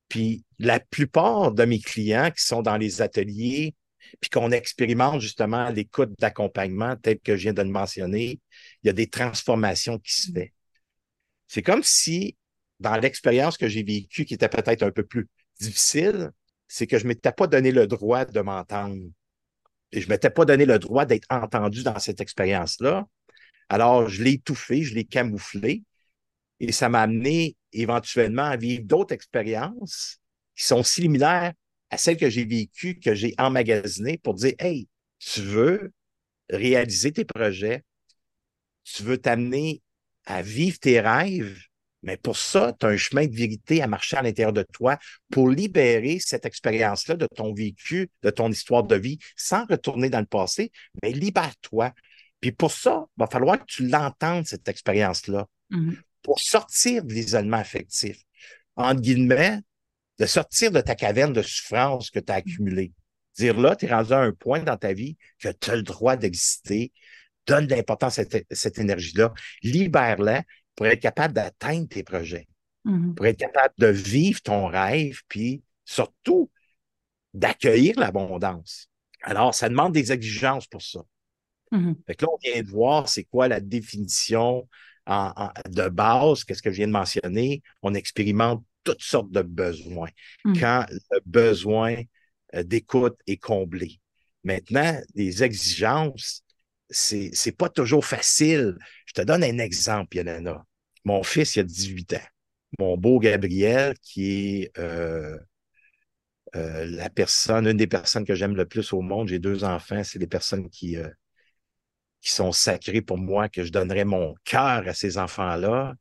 Puis 0.09 0.45
la 0.59 0.81
plupart 0.81 1.53
de 1.53 1.65
mes 1.65 1.81
clients 1.81 2.31
qui 2.31 2.43
sont 2.43 2.63
dans 2.63 2.77
les 2.77 3.03
ateliers, 3.03 3.75
puis 4.21 4.31
qu'on 4.31 4.51
expérimente 4.53 5.21
justement 5.21 5.69
l'écoute 5.69 6.11
d'accompagnement 6.19 6.97
tel 6.97 7.19
que 7.21 7.37
je 7.37 7.43
viens 7.43 7.53
de 7.53 7.63
le 7.63 7.69
mentionner, 7.69 8.41
il 8.83 8.87
y 8.87 8.91
a 8.91 8.95
des 8.95 9.09
transformations 9.09 9.99
qui 9.99 10.13
se 10.13 10.33
font. 10.33 10.47
C'est 11.47 11.63
comme 11.63 11.83
si, 11.83 12.37
dans 12.81 12.97
l'expérience 12.97 13.59
que 13.59 13.69
j'ai 13.69 13.83
vécue, 13.83 14.25
qui 14.25 14.35
était 14.35 14.49
peut-être 14.49 14.83
un 14.83 14.91
peu 14.91 15.05
plus 15.05 15.29
difficile, 15.61 16.31
c'est 16.69 16.87
que 16.87 16.99
je 16.99 17.05
ne 17.05 17.09
m'étais 17.09 17.33
pas 17.33 17.47
donné 17.47 17.73
le 17.73 17.87
droit 17.87 18.25
de 18.25 18.41
m'entendre. 18.41 18.97
Et 19.93 20.01
je 20.01 20.07
ne 20.07 20.13
m'étais 20.13 20.31
pas 20.31 20.45
donné 20.45 20.67
le 20.67 20.79
droit 20.79 21.07
d'être 21.07 21.27
entendu 21.31 21.83
dans 21.83 21.99
cette 21.99 22.21
expérience-là. 22.21 23.07
Alors, 23.69 24.09
je 24.09 24.23
l'ai 24.23 24.33
étouffé, 24.33 24.83
je 24.83 24.95
l'ai 24.95 25.05
camouflé, 25.05 25.83
et 26.61 26.73
ça 26.73 26.89
m'a 26.89 27.03
amené 27.03 27.57
éventuellement 27.73 28.45
à 28.45 28.57
vivre 28.57 28.85
d'autres 28.85 29.15
expériences 29.15 30.19
qui 30.57 30.65
sont 30.65 30.83
similaires 30.83 31.53
à 31.91 31.99
celles 31.99 32.17
que 32.17 32.31
j'ai 32.31 32.45
vécues, 32.45 32.99
que 32.99 33.15
j'ai 33.15 33.35
emmagasinées 33.39 34.19
pour 34.19 34.35
dire, 34.35 34.55
hey, 34.59 34.89
tu 35.19 35.43
veux 35.43 35.93
réaliser 36.51 37.13
tes 37.13 37.25
projets, 37.25 37.85
tu 38.85 39.03
veux 39.03 39.19
t'amener 39.19 39.83
à 40.27 40.43
vivre 40.43 40.79
tes 40.79 41.01
rêves, 41.01 41.59
mais 42.03 42.17
pour 42.17 42.37
ça, 42.37 42.75
tu 42.79 42.87
as 42.87 42.91
un 42.91 42.97
chemin 42.97 43.27
de 43.27 43.35
vérité 43.35 43.83
à 43.83 43.87
marcher 43.87 44.17
à 44.17 44.23
l'intérieur 44.23 44.53
de 44.53 44.65
toi 44.73 44.99
pour 45.31 45.49
libérer 45.49 46.19
cette 46.21 46.47
expérience-là 46.47 47.17
de 47.17 47.27
ton 47.27 47.53
vécu, 47.53 48.09
de 48.23 48.31
ton 48.31 48.51
histoire 48.51 48.85
de 48.85 48.97
vie, 48.97 49.19
sans 49.37 49.65
retourner 49.67 50.09
dans 50.11 50.21
le 50.21 50.27
passé, 50.27 50.71
mais 51.03 51.13
libère-toi. 51.13 51.93
Puis 52.41 52.53
pour 52.53 52.71
ça, 52.73 53.07
il 53.17 53.21
va 53.21 53.27
falloir 53.27 53.59
que 53.59 53.65
tu 53.67 53.87
l'entendes, 53.89 54.47
cette 54.47 54.69
expérience-là, 54.69 55.47
Mhm. 55.71 55.97
pour 56.23 56.41
sortir 56.41 57.05
de 57.05 57.13
l'isolement 57.13 57.57
affectif. 57.59 58.19
Entre 58.77 59.01
guillemets, 59.01 59.61
de 60.19 60.27
sortir 60.27 60.71
de 60.71 60.81
ta 60.81 60.95
caverne 60.95 61.33
de 61.33 61.43
souffrance 61.43 62.11
que 62.11 62.19
tu 62.21 62.33
as 62.33 62.37
accumulée. 62.37 62.93
Dire 63.37 63.59
là, 63.59 63.77
tu 63.77 63.87
es 63.87 63.91
rendu 63.91 64.13
à 64.13 64.19
un 64.19 64.33
point 64.33 64.63
dans 64.63 64.77
ta 64.77 64.93
vie 64.93 65.17
que 65.39 65.49
tu 65.49 65.71
as 65.71 65.77
le 65.77 65.83
droit 65.83 66.17
d'exister. 66.17 66.93
Donne 67.47 67.67
de 67.67 67.75
l'importance 67.75 68.19
à 68.19 68.25
cette, 68.25 68.47
cette 68.51 68.79
énergie-là. 68.79 69.33
Libère-la 69.63 70.43
pour 70.75 70.87
être 70.87 71.01
capable 71.01 71.35
d'atteindre 71.35 71.89
tes 71.89 72.03
projets, 72.03 72.49
Mhm. 72.85 73.15
pour 73.15 73.27
être 73.27 73.39
capable 73.39 73.75
de 73.79 73.87
vivre 73.89 74.41
ton 74.43 74.67
rêve, 74.67 75.21
puis 75.29 75.63
surtout 75.85 76.51
d'accueillir 77.35 77.99
l'abondance. 77.99 78.89
Alors, 79.23 79.55
ça 79.55 79.69
demande 79.69 79.93
des 79.93 80.13
exigences 80.13 80.67
pour 80.67 80.83
ça. 80.83 81.01
Mhm. 81.73 81.97
Fait 82.07 82.15
que 82.15 82.25
là, 82.25 82.31
on 82.33 82.39
vient 82.43 82.63
de 82.63 82.69
voir 82.69 83.09
c'est 83.09 83.25
quoi 83.25 83.49
la 83.49 83.61
définition 83.61 84.69
en- 85.07 85.33
en- 85.37 85.51
de 85.71 85.89
base, 85.89 86.45
qu'est-ce 86.45 86.63
que 86.63 86.71
je 86.71 86.77
viens 86.77 86.87
de 86.87 86.93
mentionner. 86.93 87.63
On 87.83 87.95
expérimente 87.95 88.65
toutes 88.85 89.03
sortes 89.03 89.31
de 89.31 89.43
besoins 89.43 90.09
Mm. 90.45 90.59
quand 90.59 90.87
le 91.11 91.21
besoin 91.27 91.97
euh, 92.55 92.63
d'écoute 92.63 93.19
est 93.27 93.37
comblé. 93.37 94.01
Maintenant, 94.45 94.99
les 95.15 95.43
exigences, 95.45 96.43
c'est, 96.89 97.31
c'est 97.35 97.53
pas 97.53 97.69
toujours 97.69 98.05
facile. 98.07 98.77
Je 99.05 99.13
te 99.13 99.21
donne 99.21 99.45
un 99.45 99.59
exemple, 99.59 100.17
Yolanda. 100.17 100.65
Mon 101.05 101.23
fils, 101.23 101.57
il 101.57 101.61
a 101.61 101.63
18 101.65 102.15
ans. 102.15 102.27
Mon 102.79 102.97
beau 102.97 103.19
Gabriel, 103.19 103.95
qui 104.01 104.63
est 104.63 104.79
euh, 104.79 105.37
euh, 106.57 106.87
la 106.87 107.11
personne, 107.11 107.67
une 107.67 107.77
des 107.77 107.87
personnes 107.87 108.25
que 108.25 108.35
j'aime 108.35 108.57
le 108.57 108.65
plus 108.67 108.93
au 108.93 109.01
monde, 109.03 109.29
j'ai 109.29 109.39
deux 109.39 109.65
enfants, 109.65 110.03
c'est 110.05 110.19
des 110.19 110.27
personnes 110.27 110.71
qui, 110.71 110.97
euh, 110.97 111.09
qui 112.21 112.33
sont 112.33 112.53
sacrés 112.53 113.01
pour 113.01 113.19
moi, 113.19 113.49
que 113.49 113.65
je 113.65 113.71
donnerais 113.73 114.05
mon 114.05 114.35
cœur 114.45 114.87
à 114.87 114.95
ces 114.95 115.19
enfants-là. 115.19 115.95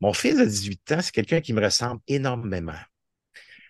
Mon 0.00 0.12
fils 0.12 0.36
de 0.36 0.44
18 0.44 0.92
ans, 0.92 1.00
c'est 1.00 1.12
quelqu'un 1.12 1.40
qui 1.40 1.52
me 1.52 1.62
ressemble 1.62 2.00
énormément. 2.06 2.78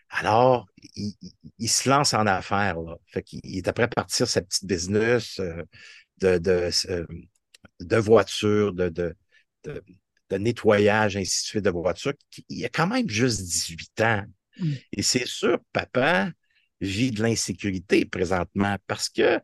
Alors, 0.09 0.67
il, 0.95 1.69
se 1.69 1.89
lance 1.89 2.15
en 2.15 2.27
affaires. 2.27 2.81
Là. 2.81 2.97
Fait 3.07 3.23
qu'il 3.23 3.41
il 3.45 3.59
est 3.59 3.69
après 3.69 3.85
à 3.85 3.89
partir 3.89 4.27
sa 4.27 4.43
petite 4.43 4.65
business 4.65 5.39
euh, 5.41 5.63
de, 6.19 6.39
de, 6.39 6.71
euh, 6.89 7.07
de 7.81 7.97
voitures, 7.97 8.73
de, 8.73 8.89
de, 8.89 9.15
de, 9.65 9.83
de 10.31 10.37
nettoyage, 10.37 11.17
ainsi 11.17 11.43
de 11.43 11.47
suite, 11.47 11.65
de 11.65 11.71
voitures. 11.71 12.15
Il 12.49 12.65
a 12.65 12.69
quand 12.69 12.87
même 12.87 13.09
juste 13.09 13.43
18 13.43 14.01
ans. 14.03 14.25
Mm. 14.59 14.73
Et 14.93 15.03
c'est 15.03 15.27
sûr, 15.27 15.59
papa 15.73 16.31
vit 16.81 17.11
de 17.11 17.23
l'insécurité 17.23 18.05
présentement 18.05 18.77
parce 18.87 19.09
que 19.09 19.41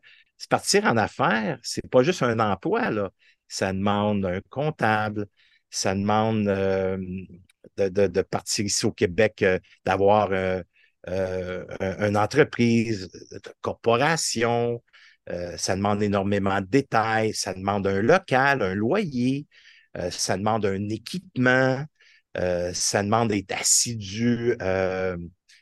partir 0.49 0.85
en 0.85 0.97
affaires, 0.97 1.59
c'est 1.63 1.87
pas 1.89 2.03
juste 2.03 2.23
un 2.23 2.39
emploi, 2.39 2.89
là. 2.91 3.11
Ça 3.47 3.71
demande 3.73 4.25
un 4.25 4.41
comptable, 4.49 5.27
ça 5.69 5.93
demande 5.95 6.47
euh, 6.47 6.97
de, 7.77 8.21
partir 8.21 8.65
ici 8.65 8.85
au 8.85 8.91
Québec, 8.91 9.41
euh, 9.43 9.59
d'avoir 9.85 10.29
euh, 10.31 10.61
un- 11.07 12.07
une 12.09 12.17
entreprise, 12.17 13.09
de 13.31 13.41
corporation, 13.61 14.81
ça 15.57 15.75
demande 15.75 16.03
énormément 16.03 16.59
de 16.61 16.65
détails, 16.65 17.33
ça 17.33 17.53
demande 17.53 17.87
un 17.87 18.01
local, 18.01 18.61
un 18.61 18.73
loyer, 18.75 19.47
ça 20.11 20.37
demande 20.37 20.65
un 20.65 20.89
équipement, 20.89 21.83
ça 22.35 23.03
demande 23.03 23.29
d'être 23.29 23.51
assidu 23.53 24.55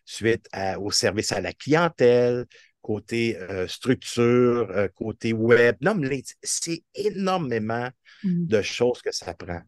suite 0.06 0.48
au 0.80 0.92
service 0.92 1.32
à 1.32 1.42
la 1.42 1.54
clientèle, 1.54 2.46
côté 2.82 3.38
euh, 3.38 3.68
structure, 3.68 4.70
euh, 4.72 4.88
côté 4.90 5.34
web. 5.34 5.76
Non, 5.82 5.96
mais 5.96 6.24
c'est 6.44 6.84
énormément 6.96 7.90
Mhm. 8.24 8.48
de 8.48 8.62
choses 8.62 9.02
que 9.02 9.12
ça 9.12 9.34
prend. 9.34 9.62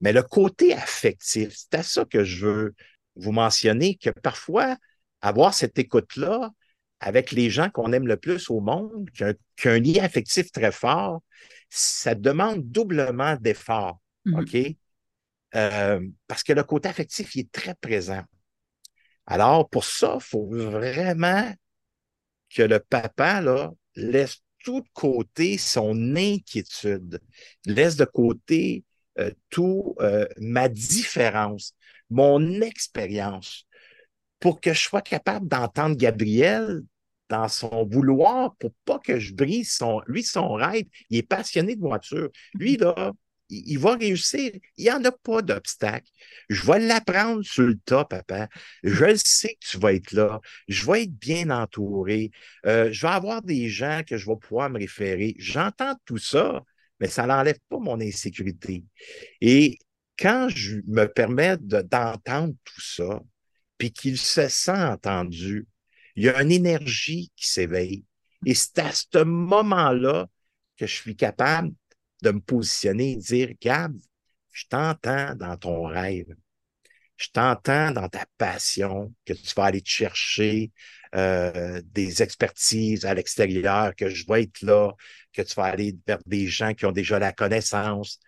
Mais 0.00 0.12
le 0.12 0.22
côté 0.22 0.74
affectif, 0.74 1.50
c'est 1.54 1.74
à 1.78 1.82
ça 1.82 2.04
que 2.04 2.24
je 2.24 2.46
veux 2.46 2.74
vous 3.16 3.32
mentionner, 3.32 3.96
que 3.96 4.10
parfois, 4.10 4.76
avoir 5.22 5.54
cette 5.54 5.78
écoute-là 5.78 6.50
avec 7.00 7.32
les 7.32 7.48
gens 7.50 7.70
qu'on 7.70 7.92
aime 7.92 8.06
le 8.06 8.16
plus 8.16 8.50
au 8.50 8.60
monde, 8.60 9.08
qui 9.14 9.24
a, 9.24 9.34
qui 9.56 9.68
a 9.68 9.72
un 9.72 9.78
lien 9.80 10.02
affectif 10.04 10.50
très 10.52 10.72
fort, 10.72 11.22
ça 11.70 12.14
demande 12.14 12.62
doublement 12.70 13.36
d'efforts. 13.36 14.00
Mhm. 14.24 14.40
OK? 14.40 14.76
Euh, 15.54 16.00
parce 16.26 16.42
que 16.42 16.52
le 16.52 16.64
côté 16.64 16.88
affectif, 16.88 17.34
il 17.36 17.40
est 17.40 17.52
très 17.52 17.74
présent. 17.74 18.22
Alors, 19.26 19.68
pour 19.70 19.84
ça, 19.84 20.16
il 20.20 20.22
faut 20.24 20.46
vraiment 20.46 21.50
que 22.54 22.62
le 22.62 22.78
papa 22.78 23.42
laisse 23.96 24.38
tout 24.64 24.80
de 24.80 24.88
côté 24.94 25.58
son 25.58 26.16
inquiétude, 26.16 27.20
laisse 27.66 27.96
de 27.96 28.06
côté 28.06 28.84
euh, 29.18 29.30
tout 29.50 29.94
euh, 30.00 30.26
ma 30.38 30.68
différence, 30.68 31.74
mon 32.10 32.60
expérience, 32.62 33.66
pour 34.40 34.60
que 34.60 34.72
je 34.72 34.80
sois 34.80 35.02
capable 35.02 35.48
d'entendre 35.48 35.96
Gabriel 35.96 36.82
dans 37.28 37.48
son 37.48 37.86
vouloir 37.86 38.54
pour 38.56 38.72
pas 38.84 38.98
que 38.98 39.18
je 39.18 39.34
brise 39.34 39.72
son, 39.72 40.00
lui, 40.06 40.22
son 40.22 40.54
rêve. 40.54 40.84
Il 41.10 41.18
est 41.18 41.22
passionné 41.22 41.76
de 41.76 41.80
voiture. 41.80 42.30
Lui, 42.54 42.76
là, 42.76 43.12
il, 43.48 43.78
va 43.78 43.96
réussir. 43.96 44.52
Il 44.76 44.84
n'y 44.84 44.90
en 44.90 45.04
a 45.04 45.12
pas 45.12 45.42
d'obstacle. 45.42 46.08
Je 46.48 46.64
vais 46.66 46.80
l'apprendre 46.80 47.42
sur 47.42 47.64
le 47.64 47.76
tas, 47.76 48.04
papa. 48.04 48.48
Je 48.82 49.14
sais 49.16 49.54
que 49.54 49.66
tu 49.66 49.78
vas 49.78 49.92
être 49.92 50.12
là. 50.12 50.40
Je 50.68 50.86
vais 50.86 51.04
être 51.04 51.12
bien 51.14 51.50
entouré. 51.50 52.30
Euh, 52.66 52.90
je 52.92 53.02
vais 53.02 53.12
avoir 53.12 53.42
des 53.42 53.68
gens 53.68 54.02
que 54.06 54.16
je 54.16 54.26
vais 54.26 54.36
pouvoir 54.36 54.70
me 54.70 54.78
référer. 54.78 55.34
J'entends 55.38 55.94
tout 56.04 56.18
ça, 56.18 56.62
mais 57.00 57.08
ça 57.08 57.26
n'enlève 57.26 57.58
pas 57.68 57.78
mon 57.78 58.00
insécurité. 58.00 58.84
Et 59.40 59.78
quand 60.18 60.48
je 60.48 60.76
me 60.86 61.06
permets 61.06 61.56
d'entendre 61.58 62.54
tout 62.64 62.80
ça, 62.80 63.20
puis 63.78 63.92
qu'il 63.92 64.18
se 64.18 64.48
sent 64.48 64.70
entendu, 64.70 65.66
il 66.16 66.24
y 66.24 66.28
a 66.28 66.40
une 66.40 66.52
énergie 66.52 67.32
qui 67.36 67.48
s'éveille. 67.48 68.04
Et 68.46 68.54
c'est 68.54 68.78
à 68.78 68.92
ce 68.92 69.24
moment-là 69.24 70.28
que 70.76 70.86
je 70.86 70.94
suis 70.94 71.16
capable 71.16 71.72
de 72.24 72.30
me 72.32 72.40
positionner 72.40 73.12
et 73.12 73.16
dire, 73.16 73.50
Gab, 73.60 73.94
je 74.50 74.64
t'entends 74.68 75.34
dans 75.34 75.56
ton 75.56 75.84
rêve. 75.84 76.34
Je 77.16 77.28
t'entends 77.32 77.92
dans 77.92 78.08
ta 78.08 78.26
passion, 78.38 79.12
que 79.24 79.34
tu 79.34 79.54
vas 79.54 79.66
aller 79.66 79.80
te 79.80 79.88
chercher 79.88 80.72
euh, 81.14 81.80
des 81.92 82.22
expertises 82.22 83.04
à 83.04 83.14
l'extérieur, 83.14 83.94
que 83.94 84.08
je 84.08 84.24
vais 84.26 84.44
être 84.44 84.62
là, 84.62 84.92
que 85.32 85.42
tu 85.42 85.54
vas 85.54 85.64
aller 85.64 85.96
vers 86.06 86.18
des 86.26 86.48
gens 86.48 86.74
qui 86.74 86.86
ont 86.86 86.92
déjà 86.92 87.18
la 87.18 87.32
connaissance. 87.32 88.18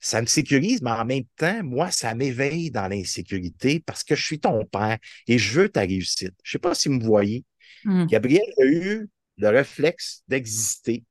Ça 0.00 0.20
me 0.22 0.26
sécurise, 0.26 0.80
mais 0.82 0.90
en 0.90 1.04
même 1.04 1.24
temps, 1.36 1.62
moi, 1.62 1.90
ça 1.90 2.14
m'éveille 2.14 2.70
dans 2.70 2.88
l'insécurité 2.88 3.80
parce 3.80 4.04
que 4.04 4.14
je 4.14 4.24
suis 4.24 4.40
ton 4.40 4.64
père 4.64 4.98
et 5.26 5.38
je 5.38 5.60
veux 5.60 5.68
ta 5.68 5.80
réussite. 5.80 6.34
Je 6.42 6.50
ne 6.50 6.52
sais 6.52 6.58
pas 6.58 6.74
si 6.74 6.88
vous 6.88 6.94
me 6.94 7.04
voyez. 7.04 7.44
Hmm. 7.84 8.06
Gabriel 8.06 8.46
a 8.58 8.64
eu 8.64 9.08
le 9.36 9.48
réflexe 9.48 10.22
d'exister, 10.28 11.04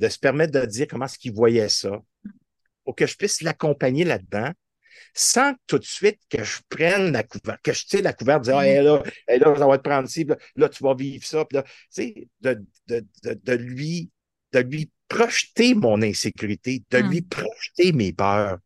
de 0.00 0.08
se 0.08 0.18
permettre 0.18 0.52
de 0.52 0.66
dire 0.66 0.86
comment 0.88 1.04
est-ce 1.06 1.18
qu'il 1.18 1.32
voyait 1.32 1.68
ça, 1.68 2.02
pour 2.84 2.94
que 2.94 3.06
je 3.06 3.16
puisse 3.16 3.42
l'accompagner 3.42 4.04
là-dedans, 4.04 4.52
sans 5.14 5.54
tout 5.66 5.78
de 5.78 5.84
suite 5.84 6.20
que 6.28 6.42
je 6.42 6.58
prenne 6.68 7.12
la 7.12 7.22
couverture, 7.22 7.62
que 7.62 7.72
je 7.72 7.86
tire 7.86 8.02
la 8.02 8.12
couverture, 8.12 8.42
dire, 8.42 8.56
ah, 8.56 8.82
là, 8.82 9.02
là, 9.38 9.56
ça 9.56 9.66
va 9.66 9.78
te 9.78 9.82
prendre 9.82 10.08
ci, 10.08 10.26
là, 10.56 10.68
tu 10.68 10.82
vas 10.82 10.94
vivre 10.94 11.24
ça, 11.24 11.44
puis 11.44 11.56
là, 11.56 11.64
de, 12.42 12.64
de, 12.88 13.06
de, 13.22 13.34
de, 13.42 13.52
lui, 13.54 14.10
de 14.52 14.60
lui 14.60 14.90
projeter 15.08 15.74
mon 15.74 16.02
insécurité, 16.02 16.82
de 16.90 16.98
lui 16.98 17.20
hmm. 17.20 17.28
projeter 17.28 17.92
mes 17.92 18.12
peurs. 18.12 18.58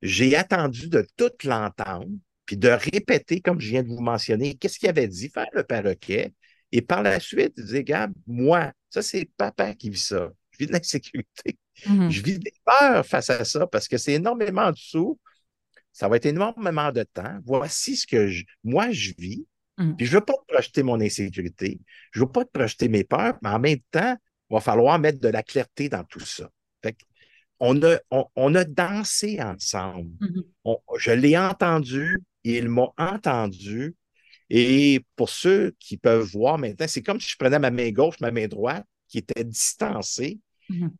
J'ai 0.00 0.36
attendu 0.36 0.88
de 0.88 1.06
tout 1.16 1.30
l'entendre, 1.44 2.10
puis 2.44 2.56
de 2.56 2.68
répéter, 2.68 3.40
comme 3.40 3.60
je 3.60 3.68
viens 3.68 3.82
de 3.82 3.88
vous 3.88 4.00
mentionner, 4.00 4.54
qu'est-ce 4.54 4.78
qu'il 4.78 4.88
avait 4.88 5.08
dit, 5.08 5.28
faire 5.28 5.48
le 5.52 5.62
perroquet, 5.62 6.32
et 6.72 6.80
par 6.80 7.02
la 7.02 7.20
suite, 7.20 7.60
dire, 7.60 7.82
Gab, 7.82 8.12
moi, 8.26 8.72
ça, 8.88 9.02
c'est 9.02 9.30
papa 9.36 9.74
qui 9.74 9.90
vit 9.90 9.98
ça. 9.98 10.32
Je 10.50 10.58
vis 10.58 10.66
de 10.66 10.72
l'insécurité. 10.72 11.58
Hmm. 11.86 12.08
Je 12.08 12.22
vis 12.22 12.38
des 12.38 12.54
peurs 12.64 13.06
face 13.06 13.30
à 13.30 13.44
ça 13.44 13.66
parce 13.66 13.88
que 13.88 13.98
c'est 13.98 14.14
énormément 14.14 14.70
de 14.70 14.76
sous. 14.76 15.20
Ça 15.92 16.08
va 16.08 16.16
être 16.16 16.26
énormément 16.26 16.90
de 16.90 17.02
temps. 17.02 17.38
Voici 17.44 17.96
ce 17.96 18.06
que 18.06 18.30
moi, 18.64 18.90
je 18.90 19.12
vis. 19.18 19.46
Hmm. 19.76 19.94
Puis 19.96 20.06
je 20.06 20.12
ne 20.12 20.20
veux 20.20 20.24
pas 20.24 20.34
te 20.34 20.52
projeter 20.52 20.82
mon 20.82 21.00
insécurité. 21.00 21.80
Je 22.10 22.20
ne 22.20 22.24
veux 22.24 22.32
pas 22.32 22.44
te 22.44 22.50
projeter 22.50 22.88
mes 22.88 23.04
peurs, 23.04 23.38
mais 23.42 23.50
en 23.50 23.58
même 23.58 23.80
temps, 23.90 24.16
il 24.50 24.54
va 24.54 24.60
falloir 24.60 24.98
mettre 24.98 25.20
de 25.20 25.28
la 25.28 25.42
clarté 25.42 25.88
dans 25.88 26.04
tout 26.04 26.20
ça. 26.20 26.50
on, 27.60 27.82
a, 27.82 27.98
on, 28.10 28.54
a 28.54 28.64
dansé 28.64 29.40
ensemble. 29.40 30.10
Mm-hmm. 30.20 30.98
je 30.98 31.10
l'ai 31.12 31.38
entendu, 31.38 32.22
il 32.44 32.68
m'a 32.68 32.88
entendu. 32.96 33.94
Et 34.54 35.00
pour 35.16 35.30
ceux 35.30 35.74
qui 35.78 35.96
peuvent 35.96 36.30
voir 36.30 36.58
maintenant, 36.58 36.86
c'est 36.86 37.02
comme 37.02 37.18
si 37.18 37.30
je 37.30 37.36
prenais 37.38 37.58
ma 37.58 37.70
main 37.70 37.90
gauche, 37.90 38.20
ma 38.20 38.30
main 38.30 38.48
droite, 38.48 38.84
qui 39.08 39.16
était 39.16 39.44
distancée. 39.44 40.40
Mm-hmm. 40.68 40.90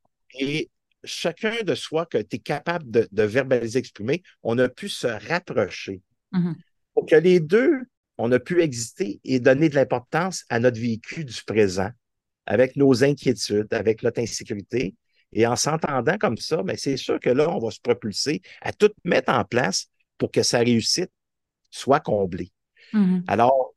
Et 0.41 0.71
chacun 1.05 1.63
de 1.63 1.75
soi 1.75 2.07
que 2.07 2.17
tu 2.17 2.37
es 2.37 2.39
capable 2.39 2.91
de, 2.91 3.23
verbaliser, 3.23 3.79
exprimer, 3.79 4.23
on 4.43 4.57
a 4.57 4.71
pu 4.71 4.89
se 4.89 5.07
rapprocher. 5.07 6.01
Mm-hmm. 6.33 6.55
Pour 6.95 7.05
que 7.05 7.17
les 7.17 7.41
deux, 7.41 7.75
on 8.17 8.33
a 8.33 8.39
pu 8.39 8.63
exister 8.63 9.21
et 9.23 9.39
donner 9.39 9.69
de 9.69 9.75
l'importance 9.75 10.47
à 10.49 10.59
notre 10.59 10.81
vécu 10.81 11.27
du 11.27 11.43
présent 11.45 11.91
avec 12.47 12.75
nos 12.77 13.05
inquiétudes, 13.05 13.75
avec 13.75 14.03
notre 14.03 14.23
insécurité. 14.23 14.95
Et 15.35 15.47
en 15.47 15.57
s'entendant 15.57 16.17
comme 16.17 16.39
ça, 16.39 16.57
mais 16.59 16.73
ben, 16.73 16.79
c'est 16.79 16.97
sûr 16.97 17.21
que 17.21 17.29
là, 17.29 17.51
on 17.51 17.59
va 17.59 17.71
se 17.71 17.81
propulser 17.81 18.41
à 18.63 18.73
tout 18.73 18.93
mettre 19.05 19.31
en 19.31 19.45
place 19.45 19.89
pour 20.17 20.31
que 20.31 20.43
sa 20.43 20.61
réussite 20.61 21.11
soit 21.71 22.01
comblée. 22.01 22.51
Mm-hmm. 22.93 23.25
Alors, 23.29 23.75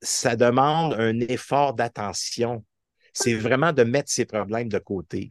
ça 0.00 0.36
demande 0.36 0.94
un 0.94 1.20
effort 1.20 1.74
d'attention. 1.74 2.64
C'est 3.12 3.34
vraiment 3.34 3.72
de 3.72 3.84
mettre 3.84 4.10
ses 4.10 4.24
problèmes 4.24 4.68
de 4.68 4.78
côté. 4.78 5.30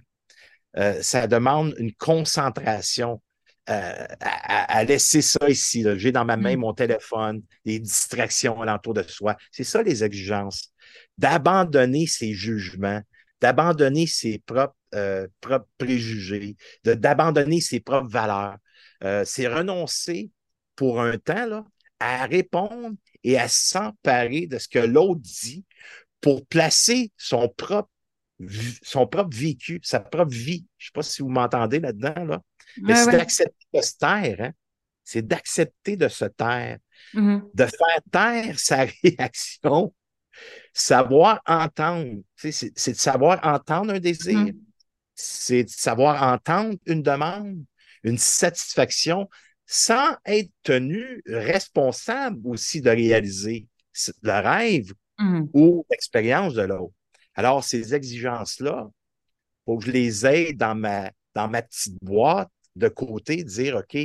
Euh, 0.77 1.01
ça 1.01 1.27
demande 1.27 1.75
une 1.77 1.93
concentration 1.93 3.21
euh, 3.69 4.05
à, 4.19 4.83
laisser 4.83 5.21
ça 5.21 5.49
ici. 5.49 5.85
J'ai 5.97 6.11
dans 6.11 6.25
ma 6.25 6.35
main 6.35 6.55
mm. 6.55 6.59
mon 6.59 6.73
téléphone, 6.73 7.41
des 7.65 7.79
distractions 7.79 8.61
alentour 8.61 8.93
de 8.93 9.03
soi. 9.03 9.35
C'est 9.51 9.63
ça 9.63 9.83
les 9.83 10.03
exigences 10.03 10.73
d'abandonner 11.17 12.07
ses 12.07 12.33
jugements, 12.33 13.01
d'abandonner 13.39 14.07
ses 14.07 14.39
propres, 14.39 14.75
euh, 14.95 15.27
propres 15.41 15.67
préjugés, 15.77 16.55
d'abandonner 16.83 17.61
ses 17.61 17.79
propres 17.79 18.09
valeurs. 18.09 18.57
Euh, 19.03 19.23
c'est 19.25 19.47
renoncer 19.47 20.31
pour 20.75 20.99
un 21.01 21.17
temps 21.17 21.45
là, 21.45 21.65
à 22.01 22.25
répondre 22.25 22.95
et 23.23 23.37
à 23.37 23.47
s'emparer 23.47 24.47
de 24.47 24.57
ce 24.57 24.67
que 24.67 24.79
l'autre 24.79 25.21
dit 25.21 25.65
pour 26.19 26.45
placer 26.45 27.11
son 27.17 27.47
propre, 27.49 27.91
son 28.81 29.07
propre 29.07 29.35
vécu, 29.35 29.79
sa 29.83 29.99
propre 29.99 30.31
vie. 30.31 30.65
Je 30.77 30.85
ne 30.85 30.87
sais 30.87 30.91
pas 30.93 31.03
si 31.03 31.21
vous 31.21 31.29
m'entendez 31.29 31.79
là-dedans, 31.79 32.25
là. 32.25 32.41
mais 32.81 32.95
c'est 32.95 33.11
d'accepter 33.11 33.67
de 33.73 33.81
se 33.81 33.97
taire. 33.97 34.35
Hein? 34.39 34.51
C'est 35.03 35.25
d'accepter 35.25 35.97
de 35.97 36.07
se 36.07 36.25
taire, 36.25 36.77
mm-hmm. 37.13 37.41
de 37.53 37.65
faire 37.65 38.01
taire 38.11 38.59
sa 38.59 38.85
réaction 39.03 39.93
Savoir 40.73 41.41
entendre, 41.45 42.21
c'est 42.35 42.91
de 42.91 42.97
savoir 42.97 43.39
entendre 43.43 43.93
un 43.93 43.99
désir, 43.99 44.37
mm. 44.37 44.53
c'est 45.13 45.65
de 45.65 45.69
savoir 45.69 46.23
entendre 46.23 46.77
une 46.85 47.03
demande, 47.03 47.63
une 48.03 48.17
satisfaction, 48.17 49.29
sans 49.73 50.17
être 50.25 50.51
tenu 50.63 51.23
responsable 51.25 52.41
aussi 52.43 52.81
de 52.81 52.89
réaliser 52.89 53.67
le 54.21 54.45
rêve 54.45 54.91
mm. 55.17 55.45
ou 55.53 55.85
l'expérience 55.89 56.53
de 56.55 56.63
l'autre. 56.63 56.93
Alors, 57.35 57.63
ces 57.63 57.95
exigences-là, 57.95 58.89
il 58.91 59.63
faut 59.63 59.77
que 59.77 59.85
je 59.85 59.91
les 59.91 60.25
aide 60.25 60.57
dans 60.57 60.75
ma, 60.75 61.09
dans 61.35 61.47
ma 61.47 61.61
petite 61.61 61.95
boîte 62.03 62.49
de 62.75 62.89
côté, 62.89 63.45
dire, 63.45 63.77
OK, 63.77 63.97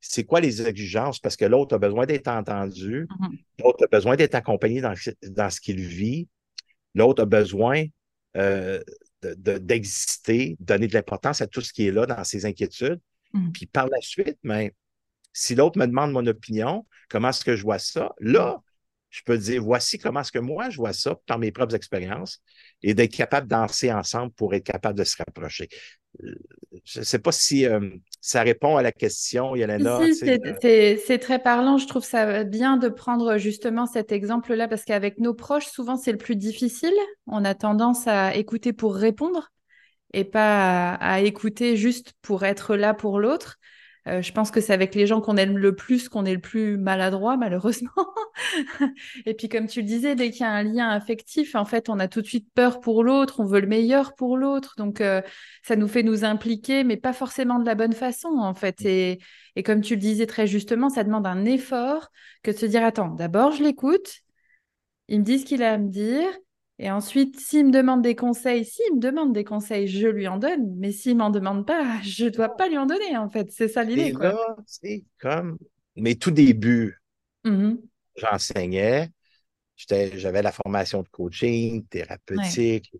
c'est 0.00 0.22
quoi 0.22 0.40
les 0.40 0.64
exigences? 0.64 1.18
Parce 1.18 1.34
que 1.34 1.46
l'autre 1.46 1.74
a 1.74 1.78
besoin 1.78 2.06
d'être 2.06 2.28
entendu, 2.28 3.08
mm-hmm. 3.10 3.38
l'autre 3.64 3.84
a 3.86 3.88
besoin 3.88 4.14
d'être 4.14 4.36
accompagné 4.36 4.80
dans, 4.80 4.94
ce 4.94 5.60
qu'il 5.60 5.80
vit, 5.80 6.28
l'autre 6.94 7.24
a 7.24 7.26
besoin 7.26 7.86
euh, 8.36 8.80
d'exister, 9.24 10.56
de, 10.60 10.64
donner 10.64 10.86
de 10.86 10.94
l'importance 10.94 11.40
à 11.40 11.48
tout 11.48 11.60
ce 11.60 11.72
qui 11.72 11.88
est 11.88 11.92
là 11.92 12.06
dans 12.06 12.22
ses 12.22 12.46
inquiétudes. 12.46 13.00
Mm-hmm. 13.34 13.50
Puis 13.50 13.66
par 13.66 13.88
la 13.88 14.00
suite, 14.00 14.38
mais, 14.44 14.68
ben, 14.68 14.74
si 15.32 15.54
l'autre 15.54 15.78
me 15.78 15.86
demande 15.86 16.12
mon 16.12 16.26
opinion, 16.26 16.86
comment 17.08 17.30
est-ce 17.30 17.44
que 17.44 17.56
je 17.56 17.62
vois 17.62 17.78
ça? 17.78 18.12
Là, 18.20 18.62
je 19.10 19.22
peux 19.24 19.38
dire, 19.38 19.62
voici 19.62 19.98
comment 19.98 20.20
est-ce 20.20 20.32
que 20.32 20.38
moi 20.38 20.70
je 20.70 20.76
vois 20.76 20.92
ça 20.92 21.16
par 21.26 21.38
mes 21.38 21.50
propres 21.50 21.74
expériences 21.74 22.42
et 22.82 22.94
d'être 22.94 23.14
capable 23.14 23.48
danser 23.48 23.92
ensemble 23.92 24.32
pour 24.32 24.54
être 24.54 24.64
capable 24.64 24.98
de 24.98 25.04
se 25.04 25.16
rapprocher. 25.16 25.68
Euh, 26.22 26.34
je 26.84 27.00
ne 27.00 27.04
sais 27.04 27.18
pas 27.18 27.32
si 27.32 27.66
euh, 27.66 27.90
ça 28.20 28.42
répond 28.42 28.76
à 28.76 28.82
la 28.82 28.92
question, 28.92 29.56
Yelena. 29.56 30.00
c'est 30.12 31.18
très 31.18 31.38
parlant. 31.38 31.78
Je 31.78 31.86
trouve 31.86 32.04
ça 32.04 32.44
bien 32.44 32.76
de 32.76 32.88
prendre 32.88 33.38
justement 33.38 33.86
cet 33.86 34.12
exemple-là 34.12 34.68
parce 34.68 34.84
qu'avec 34.84 35.18
nos 35.18 35.34
proches, 35.34 35.66
souvent, 35.66 35.96
c'est 35.96 36.12
le 36.12 36.18
plus 36.18 36.36
difficile. 36.36 36.94
On 37.26 37.44
a 37.44 37.54
tendance 37.54 38.06
à 38.06 38.34
écouter 38.34 38.72
pour 38.72 38.94
répondre 38.94 39.50
et 40.12 40.24
pas 40.24 40.94
à 40.94 41.20
écouter 41.20 41.76
juste 41.76 42.14
pour 42.22 42.44
être 42.44 42.76
là 42.76 42.94
pour 42.94 43.18
l'autre. 43.18 43.58
Euh, 44.06 44.22
je 44.22 44.32
pense 44.32 44.50
que 44.50 44.60
c'est 44.60 44.72
avec 44.72 44.94
les 44.94 45.06
gens 45.06 45.20
qu'on 45.20 45.36
aime 45.36 45.58
le 45.58 45.74
plus 45.74 46.08
qu'on 46.08 46.24
est 46.24 46.34
le 46.34 46.40
plus 46.40 46.78
maladroit, 46.78 47.36
malheureusement. 47.36 47.90
et 49.26 49.34
puis, 49.34 49.48
comme 49.48 49.66
tu 49.66 49.80
le 49.80 49.86
disais, 49.86 50.14
dès 50.14 50.30
qu'il 50.30 50.42
y 50.42 50.44
a 50.44 50.50
un 50.50 50.62
lien 50.62 50.88
affectif, 50.88 51.54
en 51.54 51.64
fait, 51.64 51.88
on 51.88 51.98
a 51.98 52.08
tout 52.08 52.22
de 52.22 52.26
suite 52.26 52.48
peur 52.54 52.80
pour 52.80 53.02
l'autre, 53.04 53.40
on 53.40 53.44
veut 53.44 53.60
le 53.60 53.66
meilleur 53.66 54.14
pour 54.14 54.36
l'autre. 54.36 54.74
Donc, 54.78 55.00
euh, 55.00 55.20
ça 55.62 55.76
nous 55.76 55.88
fait 55.88 56.02
nous 56.02 56.24
impliquer, 56.24 56.84
mais 56.84 56.96
pas 56.96 57.12
forcément 57.12 57.58
de 57.58 57.66
la 57.66 57.74
bonne 57.74 57.92
façon, 57.92 58.28
en 58.38 58.54
fait. 58.54 58.84
Et, 58.84 59.18
et 59.56 59.62
comme 59.62 59.80
tu 59.80 59.94
le 59.94 60.00
disais 60.00 60.26
très 60.26 60.46
justement, 60.46 60.88
ça 60.88 61.04
demande 61.04 61.26
un 61.26 61.44
effort 61.44 62.10
que 62.42 62.50
de 62.50 62.56
se 62.56 62.66
dire, 62.66 62.84
attends, 62.84 63.08
d'abord, 63.08 63.52
je 63.52 63.62
l'écoute, 63.62 64.20
il 65.08 65.20
me 65.20 65.24
dit 65.24 65.38
ce 65.38 65.44
qu'il 65.44 65.62
a 65.62 65.72
à 65.72 65.78
me 65.78 65.88
dire, 65.88 66.28
et 66.80 66.90
ensuite, 66.90 67.40
s'il 67.40 67.66
me 67.66 67.72
demande 67.72 68.02
des 68.02 68.14
conseils, 68.14 68.64
s'il 68.64 68.94
me 68.94 69.00
demande 69.00 69.32
des 69.32 69.42
conseils, 69.42 69.88
je 69.88 70.06
lui 70.06 70.28
en 70.28 70.38
donne. 70.38 70.76
Mais 70.76 70.92
s'il 70.92 71.16
m'en 71.16 71.30
demande 71.30 71.66
pas, 71.66 72.00
je 72.02 72.26
ne 72.26 72.30
dois 72.30 72.56
pas 72.56 72.68
lui 72.68 72.78
en 72.78 72.86
donner, 72.86 73.16
en 73.16 73.28
fait. 73.28 73.50
C'est 73.50 73.68
ça 73.68 73.82
l'idée. 73.82 74.14
c'est 74.66 75.04
comme 75.20 75.58
mes 75.96 76.14
tout 76.14 76.30
débuts, 76.30 77.02
mm-hmm. 77.44 77.80
j'enseignais, 78.16 79.10
j'avais 79.76 80.42
la 80.42 80.52
formation 80.52 81.02
de 81.02 81.08
coaching, 81.08 81.84
thérapeutique. 81.86 82.92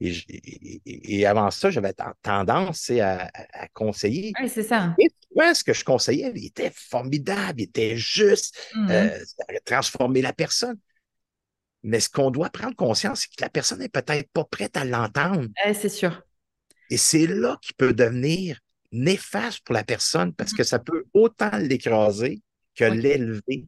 Et, 0.00 1.26
avant 1.26 1.50
ça, 1.50 1.70
j'avais 1.70 1.94
tendance 2.22 2.90
à, 2.90 3.28
conseiller. 3.72 4.32
Oui, 4.40 4.48
c'est 4.48 4.62
ça. 4.62 4.94
Et 4.98 5.08
ce 5.54 5.64
que 5.64 5.72
je 5.72 5.84
conseillais, 5.84 6.32
il 6.34 6.46
était 6.46 6.72
formidable, 6.74 7.60
il 7.60 7.64
était 7.64 7.96
juste, 7.96 8.56
mm-hmm. 8.74 8.90
euh, 8.90 9.58
transformer 9.64 10.22
la 10.22 10.32
personne. 10.32 10.78
Mais 11.82 12.00
ce 12.00 12.08
qu'on 12.08 12.30
doit 12.30 12.50
prendre 12.50 12.76
conscience, 12.76 13.22
c'est 13.22 13.36
que 13.36 13.42
la 13.42 13.50
personne 13.50 13.80
n'est 13.80 13.88
peut-être 13.88 14.30
pas 14.30 14.44
prête 14.44 14.76
à 14.76 14.84
l'entendre. 14.84 15.48
c'est 15.74 15.88
sûr. 15.88 16.22
Et 16.90 16.96
c'est 16.96 17.26
là 17.26 17.58
qu'il 17.62 17.74
peut 17.74 17.92
devenir 17.92 18.60
néfaste 18.92 19.60
pour 19.64 19.74
la 19.74 19.84
personne 19.84 20.34
parce 20.34 20.52
que 20.52 20.62
ça 20.62 20.78
peut 20.78 21.06
autant 21.14 21.56
l'écraser 21.56 22.42
que 22.74 22.84
l'élever. 22.84 23.66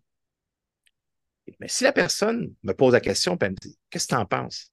Mais 1.61 1.69
si 1.69 1.85
la 1.85 1.93
personne 1.93 2.55
me 2.63 2.73
pose 2.73 2.93
la 2.93 3.01
question 3.01 3.37
et 3.41 3.49
me 3.49 3.55
dit 3.55 3.79
Qu'est-ce 3.91 4.07
que 4.07 4.15
tu 4.15 4.21
en 4.21 4.27
penses? 4.27 4.71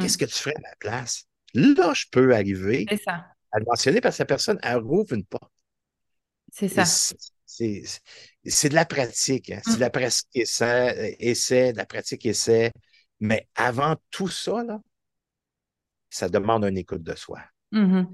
Qu'est-ce 0.00 0.16
mm. 0.16 0.18
que 0.18 0.24
tu 0.24 0.34
ferais 0.34 0.54
à 0.56 0.60
ma 0.60 0.76
place? 0.78 1.24
Là, 1.54 1.92
je 1.94 2.06
peux 2.10 2.34
arriver 2.34 2.86
à 3.06 3.58
le 3.58 3.64
mentionner 3.64 4.00
parce 4.00 4.16
que 4.16 4.22
la 4.22 4.26
personne, 4.26 4.58
elle 4.62 4.78
rouvre 4.78 5.14
une 5.14 5.24
porte. 5.24 5.50
C'est 6.52 6.68
ça. 6.68 7.14
C'est 8.44 8.68
de 8.68 8.74
la 8.74 8.84
pratique. 8.84 9.50
Hein. 9.50 9.60
C'est 9.64 9.72
de 9.72 9.76
mm. 9.76 9.80
la 9.80 9.90
pratique 9.90 10.28
essai, 10.34 11.16
essai, 11.18 11.72
de 11.72 11.78
la 11.78 11.86
pratique 11.86 12.26
essai. 12.26 12.72
Mais 13.20 13.48
avant 13.54 13.96
tout 14.10 14.28
ça, 14.28 14.62
là, 14.64 14.80
ça 16.08 16.28
demande 16.28 16.64
une 16.64 16.78
écoute 16.78 17.02
de 17.02 17.14
soi. 17.14 17.40
Mm-hmm. 17.72 18.06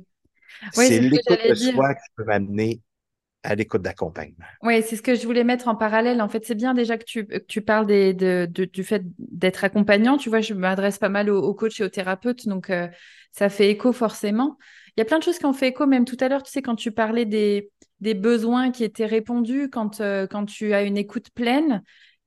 c'est 0.72 1.00
l'écoute 1.00 1.48
de 1.48 1.54
soi 1.54 1.94
qui 1.94 2.08
peut 2.16 2.24
m'amener 2.24 2.80
à 3.42 3.54
l'écoute 3.54 3.82
d'accompagnement. 3.82 4.44
Oui, 4.62 4.82
c'est 4.82 4.96
ce 4.96 5.02
que 5.02 5.14
je 5.14 5.24
voulais 5.24 5.44
mettre 5.44 5.68
en 5.68 5.76
parallèle. 5.76 6.20
En 6.20 6.28
fait, 6.28 6.44
c'est 6.44 6.56
bien 6.56 6.74
déjà 6.74 6.98
que 6.98 7.04
tu, 7.04 7.28
tu 7.46 7.62
parles 7.62 7.86
des, 7.86 8.12
de, 8.12 8.48
du 8.50 8.82
fait 8.82 9.02
d'être 9.18 9.62
accompagnant. 9.62 10.16
Tu 10.16 10.28
vois, 10.28 10.40
je 10.40 10.52
m'adresse 10.52 10.98
pas 10.98 11.08
mal 11.08 11.30
aux, 11.30 11.54
coachs 11.54 11.78
et 11.78 11.84
aux 11.84 11.88
thérapeutes, 11.88 12.48
donc 12.48 12.70
euh, 12.70 12.88
ça 13.30 13.48
fait 13.48 13.70
écho 13.70 13.92
forcément. 13.92 14.58
Il 14.96 15.00
y 15.00 15.02
a 15.02 15.04
plein 15.04 15.18
de 15.18 15.22
choses 15.22 15.38
qui 15.38 15.46
ont 15.46 15.52
fait 15.52 15.68
écho, 15.68 15.86
même 15.86 16.04
tout 16.04 16.16
à 16.20 16.28
l'heure, 16.28 16.42
tu 16.42 16.50
sais, 16.50 16.62
quand 16.62 16.74
tu 16.74 16.90
parlais 16.90 17.24
des, 17.24 17.70
des 18.00 18.14
besoins 18.14 18.70
qui 18.70 18.84
étaient 18.84 19.06
répondus, 19.06 19.68
quand, 19.70 20.00
euh, 20.00 20.26
quand 20.26 20.46
tu 20.46 20.74
as 20.74 20.82
une 20.82 20.96
écoute 20.96 21.30
pleine. 21.30 21.82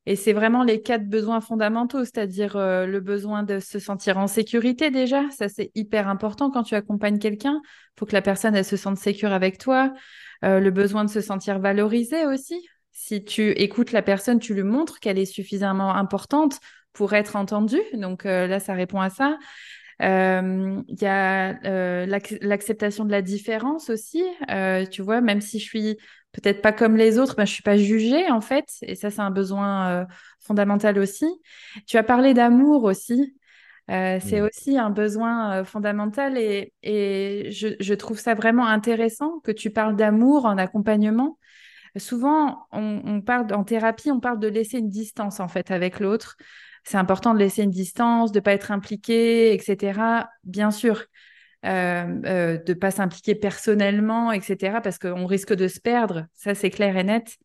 Et 0.06 0.16
c'est 0.16 0.34
vraiment 0.34 0.64
les 0.64 0.82
quatre 0.82 1.08
besoins 1.08 1.42
fondamentaux, 1.42 2.04
c'est-à-dire 2.04 2.56
euh, 2.56 2.86
le 2.86 3.00
besoin 3.00 3.44
de 3.44 3.60
se 3.60 3.78
sentir 3.78 4.18
en 4.18 4.28
sécurité 4.28 4.90
déjà. 4.90 5.30
Ça, 5.30 5.50
c'est 5.50 5.72
hyper 5.76 6.08
important 6.08 6.50
quand 6.50 6.64
tu 6.64 6.74
accompagnes 6.74 7.20
quelqu'un. 7.20 7.62
Il 7.64 8.00
faut 8.00 8.06
que 8.06 8.14
la 8.14 8.22
personne, 8.22 8.56
elle 8.56 8.66
se 8.66 8.78
sente 8.78 8.98
sécure 8.98 9.32
avec 9.32 9.60
toi. 9.60 9.94
Euh, 10.44 10.60
le 10.60 10.72
besoin 10.72 11.06
de 11.06 11.10
se 11.10 11.22
sentir 11.22 11.60
valorisé 11.60 12.26
aussi. 12.26 12.68
Si 12.92 13.24
tu 13.24 13.52
écoutes 13.52 13.92
la 13.92 14.02
personne, 14.02 14.40
tu 14.40 14.54
lui 14.54 14.64
montres 14.64 15.00
qu'elle 15.00 15.20
est 15.20 15.26
suffisamment 15.26 15.94
importante 15.94 16.60
pour 16.94 17.14
être 17.14 17.36
entendue. 17.36 17.82
Donc 17.94 18.24
là, 18.24 18.60
ça 18.60 18.74
répond 18.74 19.00
à 19.00 19.10
ça. 19.10 19.38
Euh, 20.02 20.82
il 20.88 21.02
y 21.02 21.06
a 21.06 21.54
l'acceptation 22.42 23.06
de 23.06 23.12
la 23.12 23.22
différence 23.22 23.90
aussi. 23.90 24.24
tu 24.92 25.02
vois, 25.02 25.22
même 25.22 25.42
si 25.42 25.60
je 25.60 25.66
suis 25.66 25.98
peut-être 26.32 26.62
pas 26.62 26.72
comme 26.72 26.96
les 26.96 27.18
autres, 27.18 27.36
ben, 27.36 27.46
je 27.46 27.54
suis 27.54 27.64
pas 27.64 27.78
jugée 27.78 28.30
en 28.32 28.42
fait. 28.42 28.70
Et 28.82 28.96
ça, 28.96 29.10
c'est 29.10 29.22
un 29.22 29.32
besoin 29.32 30.08
fondamental 30.40 31.00
aussi. 31.00 31.26
Tu 31.88 31.98
as 31.98 32.04
parlé 32.04 32.34
d'amour 32.34 32.84
aussi. 32.84 33.36
Euh, 33.90 34.20
c'est 34.22 34.40
mm. 34.42 34.46
aussi 34.46 34.78
un 34.78 34.92
besoin 34.92 35.60
euh, 35.60 35.64
fondamental 35.64 36.38
et, 36.38 36.74
je, 37.52 37.94
trouve 37.96 38.20
ça 38.20 38.36
vraiment 38.36 38.68
intéressant 38.68 39.40
que 39.40 39.52
tu 39.52 39.72
parles 39.72 39.96
d'amour 39.96 40.46
en 40.46 40.58
accompagnement. 40.58 41.40
Souvent, 41.98 42.68
on, 42.72 43.22
parle 43.22 43.52
en 43.54 43.64
thérapie, 43.64 44.12
on 44.12 44.20
parle 44.20 44.40
de 44.40 44.48
laisser 44.48 44.78
une 44.78 44.90
distance 44.90 45.40
en 45.40 45.48
fait 45.48 45.72
avec 45.72 46.00
l'autre. 46.00 46.38
C'est 46.84 46.98
important 46.98 47.34
de 47.34 47.40
laisser 47.40 47.64
une 47.64 47.72
distance, 47.72 48.32
de 48.32 48.40
ne 48.40 48.44
pas 48.44 48.54
être 48.54 48.72
impliqué, 48.72 49.54
etc. 49.54 50.30
Bien 50.44 50.72
sûr, 50.72 51.06
euh, 51.66 52.58
de 52.58 52.74
ne 52.74 52.78
pas 52.78 52.92
s'impliquer 52.92 53.36
personnellement, 53.36 54.32
etc. 54.32 54.82
Parce 54.82 54.98
qu'on 54.98 55.26
risque 55.26 55.54
de 55.54 55.68
se 55.68 55.80
perdre. 55.80 56.26
Ça, 56.34 56.56
c'est 56.56 56.70
clair 56.70 56.98
et 56.98 57.04
net. 57.04 57.38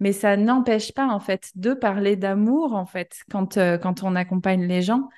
Mais 0.00 0.12
ça 0.12 0.36
n'empêche 0.36 0.92
pas 0.92 1.06
en 1.06 1.20
fait 1.20 1.50
de 1.54 1.72
parler 1.72 2.16
d'amour 2.16 2.74
en 2.74 2.84
fait 2.84 3.22
quand, 3.30 3.54
quand 3.54 4.02
on 4.02 4.16
accompagne 4.16 4.66
les 4.66 4.82
gens. 4.82 5.08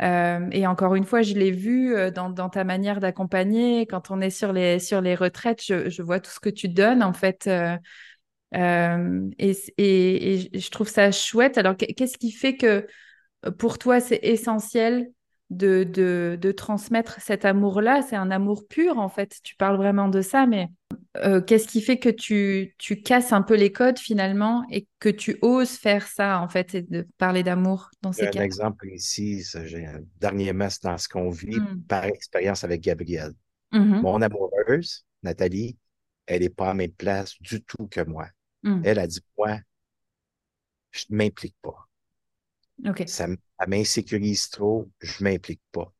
Euh, 0.00 0.48
et 0.50 0.66
encore 0.66 0.94
une 0.94 1.04
fois, 1.04 1.22
je 1.22 1.34
l'ai 1.34 1.50
vu 1.50 1.94
euh, 1.94 2.10
dans, 2.10 2.48
ta 2.48 2.64
manière 2.64 2.98
d'accompagner. 3.00 3.86
Quand 3.86 4.10
on 4.10 4.20
est 4.20 4.30
sur 4.30 4.52
les, 4.52 4.78
sur 4.78 5.00
les 5.00 5.14
retraites, 5.14 5.62
je, 5.64 6.02
vois 6.02 6.18
tout 6.18 6.30
ce 6.30 6.40
que 6.40 6.48
tu 6.48 6.68
donnes, 6.68 7.02
en 7.02 7.12
fait. 7.12 7.48
Euh, 8.54 9.30
et, 9.38 9.56
et, 9.78 10.58
je 10.58 10.70
trouve 10.70 10.88
ça 10.88 11.10
chouette. 11.10 11.58
Alors, 11.58 11.76
qu'est-ce 11.76 12.18
qui 12.18 12.32
fait 12.32 12.56
que 12.56 12.86
pour 13.58 13.78
toi, 13.78 14.00
c'est 14.00 14.20
essentiel 14.22 15.10
de, 15.50 15.84
de, 15.84 16.38
de, 16.40 16.52
transmettre 16.52 17.20
cet 17.20 17.44
amour-là? 17.44 18.02
C'est 18.02 18.16
un 18.16 18.30
amour 18.30 18.66
pur, 18.68 18.98
en 18.98 19.08
fait. 19.08 19.38
Tu 19.42 19.56
parles 19.56 19.76
vraiment 19.76 20.08
de 20.08 20.20
ça, 20.20 20.46
mais 20.46 20.68
euh, 21.18 21.40
qu'est-ce 21.40 21.66
qui 21.66 21.80
fait 21.80 21.98
que 21.98 22.08
tu, 22.08 22.74
tu 22.78 23.02
casses 23.02 23.32
un 23.32 23.42
peu 23.42 23.54
les 23.54 23.72
codes 23.72 23.98
finalement 23.98 24.64
et 24.70 24.86
que 24.98 25.08
tu 25.08 25.38
oses 25.42 25.72
faire 25.72 26.06
ça 26.06 26.40
en 26.40 26.48
fait 26.48 26.74
et 26.74 26.82
de 26.82 27.06
parler 27.18 27.42
d'amour 27.42 27.90
dans 28.00 28.12
ces 28.12 28.30
cas 28.30 28.40
Un 28.40 28.44
exemple 28.44 28.86
ici, 28.88 29.42
j'ai 29.64 29.86
un 29.86 30.00
dernier 30.20 30.52
mess 30.52 30.80
dans 30.80 30.96
ce 30.96 31.08
qu'on 31.08 31.30
vit 31.30 31.58
hmm. 31.58 31.82
par 31.88 32.04
expérience 32.04 32.64
avec 32.64 32.82
Gabrielle. 32.82 33.32
Mm-hmm. 33.72 34.02
Mon 34.02 34.20
amoureuse, 34.20 35.04
Nathalie, 35.22 35.76
elle 36.26 36.42
n'est 36.42 36.50
pas 36.50 36.70
à 36.70 36.74
même 36.74 36.92
place 36.92 37.34
du 37.40 37.62
tout 37.62 37.88
que 37.88 38.02
moi. 38.02 38.28
Hmm. 38.62 38.82
Elle 38.84 38.98
a 38.98 39.06
dit 39.06 39.20
Moi, 39.36 39.58
je 40.90 41.04
ne 41.10 41.16
m'implique 41.16 41.56
pas. 41.62 41.88
Ça, 43.06 43.28
m'insécurise 43.66 44.48
trop, 44.48 44.90
je 45.00 45.22
ne 45.22 45.30
m'implique 45.30 45.62
pas. 45.70 45.92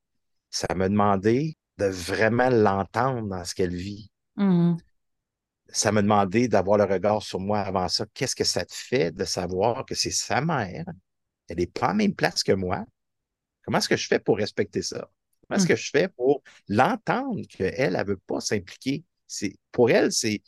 Ça 0.51 0.67
m'a 0.75 0.89
demandé 0.89 1.57
de 1.79 1.87
vraiment 1.87 2.51
l'entendre 2.51 3.29
dans 3.29 3.45
ce 3.45 3.55
qu'elle 3.55 3.75
vit. 3.75 4.11
Mm-hmm 4.37 4.79
ça 5.73 5.91
m'a 5.91 6.03
demandé 6.03 6.49
d'avoir 6.49 6.79
le 6.79 6.85
regard 6.85 7.23
sur 7.23 7.41
moi 7.41 7.61
avant 7.61 7.89
ça. 7.89 8.07
Qu'est-ce 8.13 8.37
que 8.37 8.45
ça 8.45 8.65
te 8.65 8.75
fait 8.75 9.11
de 9.11 9.25
savoir 9.25 9.85
que 9.87 9.95
c'est 9.95 10.11
sa 10.11 10.41
mère? 10.41 10.85
Elle 11.49 11.57
n'est 11.57 11.67
pas 11.67 11.89
la 11.89 11.95
même 11.95 12.15
place 12.15 12.43
que 12.43 12.53
moi. 12.53 12.85
Comment 13.65 13.79
est-ce 13.79 13.89
que 13.89 13.97
je 13.97 14.07
fais 14.07 14.19
pour 14.19 14.37
respecter 14.37 14.83
ça? 14.83 15.11
Comment 15.43 15.57
est-ce 15.57 15.65
hmm. 15.65 15.69
que 15.69 15.77
je 15.77 15.91
fais 15.91 16.09
pour 16.09 16.43
l'entendre 16.69 17.41
qu'elle, 17.49 17.75
elle 17.77 17.95
ne 17.95 18.05
veut 18.05 18.19
pas 18.19 18.41
s'impliquer? 18.41 19.05
pour 19.71 19.91
elle, 19.91 20.13
c'est, 20.13 20.43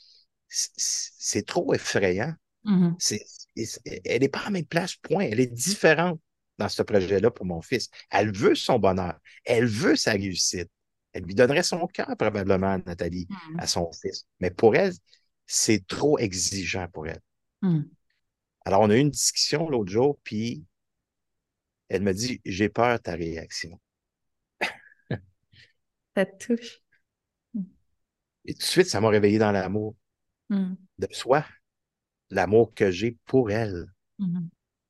c'est 0.49 1.47
trop 1.47 1.75
effrayant. 1.75 2.35
Hmm. 2.65 2.93
elle 4.05 4.21
n'est 4.21 4.29
pas 4.29 4.41
à 4.41 4.45
la 4.45 4.51
même 4.51 4.65
place, 4.65 4.97
point. 4.97 5.25
Elle 5.25 5.41
est 5.41 5.53
différente 5.53 6.21
dans 6.59 6.69
ce 6.69 6.83
projet-là 6.83 7.31
pour 7.31 7.45
mon 7.45 7.61
fils. 7.61 7.91
Elle 8.11 8.33
veut 8.33 8.55
son 8.55 8.79
bonheur. 8.79 9.19
Elle 9.45 9.67
veut 9.67 9.97
sa 9.97 10.13
réussite. 10.13 10.71
Elle 11.13 11.25
lui 11.25 11.35
donnerait 11.35 11.63
son 11.63 11.87
cœur 11.87 12.17
probablement, 12.19 12.79
Nathalie, 12.87 13.27
hmm. 13.29 13.61
à 13.61 13.67
son 13.67 13.91
fils. 13.93 14.27
Mais 14.41 14.51
pour 14.51 14.75
elle, 14.77 14.93
c'est 15.47 15.87
trop 15.87 16.19
exigeant 16.19 16.89
pour 16.89 17.07
elle. 17.07 17.21
Hmm. 17.63 17.83
Alors, 18.65 18.81
on 18.81 18.91
a 18.91 18.97
eu 18.97 19.01
une 19.01 19.11
discussion 19.11 19.69
l'autre 19.69 19.91
jour, 19.91 20.19
puis 20.25 20.65
elle 21.89 22.03
me 22.03 22.13
dit 22.13 22.41
J'ai 22.45 22.69
peur 22.69 22.97
de 22.97 23.03
ta 23.03 23.15
réaction. 23.15 23.79
ça 26.17 26.27
te 26.27 26.47
touche. 26.47 26.81
Et 28.47 28.53
tout 28.55 28.59
de 28.59 28.65
suite, 28.65 28.87
ça 28.89 29.01
m'a 29.01 29.09
réveillé 29.09 29.39
dans 29.39 29.53
l'amour 29.53 29.95
hmm. 30.51 30.75
de 30.99 31.09
soi, 31.11 31.45
l'amour 32.31 32.75
que 32.75 32.91
j'ai 32.91 33.17
pour 33.27 33.51
elle. 33.51 33.87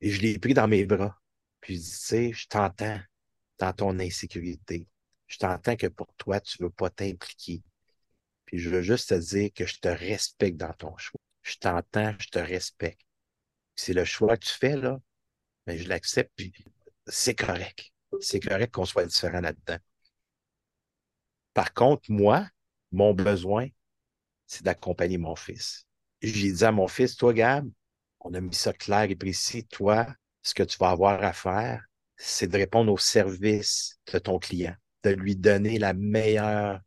Et 0.01 0.11
je 0.11 0.21
l'ai 0.21 0.37
pris 0.37 0.53
dans 0.53 0.67
mes 0.67 0.85
bras. 0.85 1.19
Puis 1.61 1.75
je 1.75 1.81
dis 1.81 1.89
Tu 1.89 1.95
sais, 1.95 2.33
je 2.33 2.47
t'entends 2.47 2.99
dans 3.57 3.73
ton 3.73 3.99
insécurité 3.99 4.87
je 5.27 5.37
t'entends 5.37 5.75
que 5.75 5.87
pour 5.87 6.13
toi, 6.15 6.39
tu 6.39 6.61
ne 6.61 6.67
veux 6.67 6.71
pas 6.71 6.89
t'impliquer. 6.89 7.63
Puis 8.45 8.59
je 8.59 8.69
veux 8.69 8.81
juste 8.81 9.09
te 9.09 9.15
dire 9.15 9.49
que 9.53 9.65
je 9.65 9.79
te 9.79 9.87
respecte 9.87 10.57
dans 10.57 10.73
ton 10.73 10.95
choix. 10.97 11.19
Je 11.41 11.57
t'entends, 11.57 12.15
je 12.19 12.29
te 12.29 12.39
respecte. 12.39 13.01
C'est 13.75 13.93
le 13.93 14.05
choix 14.05 14.37
que 14.37 14.45
tu 14.45 14.53
fais, 14.53 14.77
là, 14.77 14.99
mais 15.67 15.77
je 15.77 15.89
l'accepte, 15.89 16.31
puis 16.35 16.53
c'est 17.07 17.35
correct. 17.35 17.91
C'est 18.21 18.39
correct 18.39 18.73
qu'on 18.73 18.85
soit 18.85 19.05
différent 19.05 19.41
là-dedans. 19.41 19.77
Par 21.53 21.73
contre, 21.73 22.09
moi, 22.09 22.47
mon 22.91 23.13
besoin, 23.13 23.67
c'est 24.47 24.63
d'accompagner 24.63 25.17
mon 25.17 25.35
fils. 25.35 25.85
J'ai 26.21 26.51
dit 26.51 26.63
à 26.63 26.71
mon 26.71 26.87
fils, 26.87 27.15
toi, 27.15 27.33
Gab, 27.33 27.69
on 28.19 28.33
a 28.33 28.41
mis 28.41 28.55
ça 28.55 28.73
clair 28.73 29.03
et 29.03 29.15
précis. 29.15 29.65
Toi, 29.65 30.07
ce 30.41 30.53
que 30.53 30.63
tu 30.63 30.77
vas 30.77 30.89
avoir 30.89 31.23
à 31.23 31.33
faire, 31.33 31.83
c'est 32.17 32.47
de 32.47 32.57
répondre 32.57 32.91
au 32.91 32.97
service 32.97 33.99
de 34.11 34.19
ton 34.19 34.39
client 34.39 34.75
de 35.05 35.11
lui 35.11 35.35
donner 35.35 35.77
la 35.77 35.93
meilleure 35.93 36.79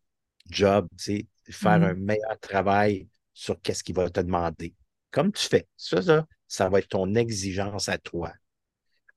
job, 0.50 0.88
faire 0.98 1.22
mm-hmm. 1.50 1.84
un 1.84 1.94
meilleur 1.94 2.40
travail 2.40 3.08
sur 3.32 3.60
qu'est-ce 3.60 3.84
qu'il 3.84 3.94
va 3.94 4.10
te 4.10 4.20
demander. 4.20 4.74
Comme 5.10 5.32
tu 5.32 5.46
fais. 5.46 5.66
Ça, 5.76 6.02
ça, 6.02 6.26
ça 6.48 6.68
va 6.68 6.80
être 6.80 6.88
ton 6.88 7.14
exigence 7.14 7.88
à 7.88 7.98
toi. 7.98 8.32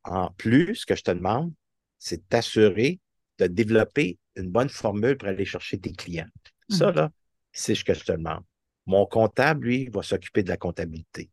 En 0.04 0.30
plus, 0.32 0.76
ce 0.76 0.86
que 0.86 0.96
je 0.96 1.04
te 1.04 1.12
demande, 1.12 1.52
c'est 1.98 2.18
de 2.18 2.24
t'assurer 2.30 3.00
de 3.40 3.48
développer 3.48 4.20
une 4.36 4.50
bonne 4.50 4.70
formule 4.70 5.18
pour 5.18 5.30
aller 5.30 5.46
chercher 5.46 5.80
tes 5.80 5.94
clients. 5.94 6.30
Ça, 6.70 6.92
mm-hmm. 6.92 6.96
là, 6.96 7.12
c'est 7.52 7.76
ce 7.76 7.84
que 7.84 7.94
je 7.94 8.04
te 8.04 8.12
demande. 8.12 8.44
Mon 8.86 9.06
comptable, 9.06 9.68
lui, 9.68 9.90
va 9.90 10.02
s'occuper 10.02 10.44
de 10.44 10.50
la 10.50 10.58
comptabilité. 10.58 11.30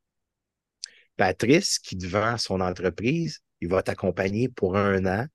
Patrice, 1.17 1.79
qui 1.79 1.97
devant 1.97 2.37
son 2.39 2.61
entreprise, 2.61 3.41
il 3.61 3.69
va 3.69 3.83
t'accompagner 3.83 4.49
pour 4.49 4.77
un 4.77 5.05
an 5.07 5.27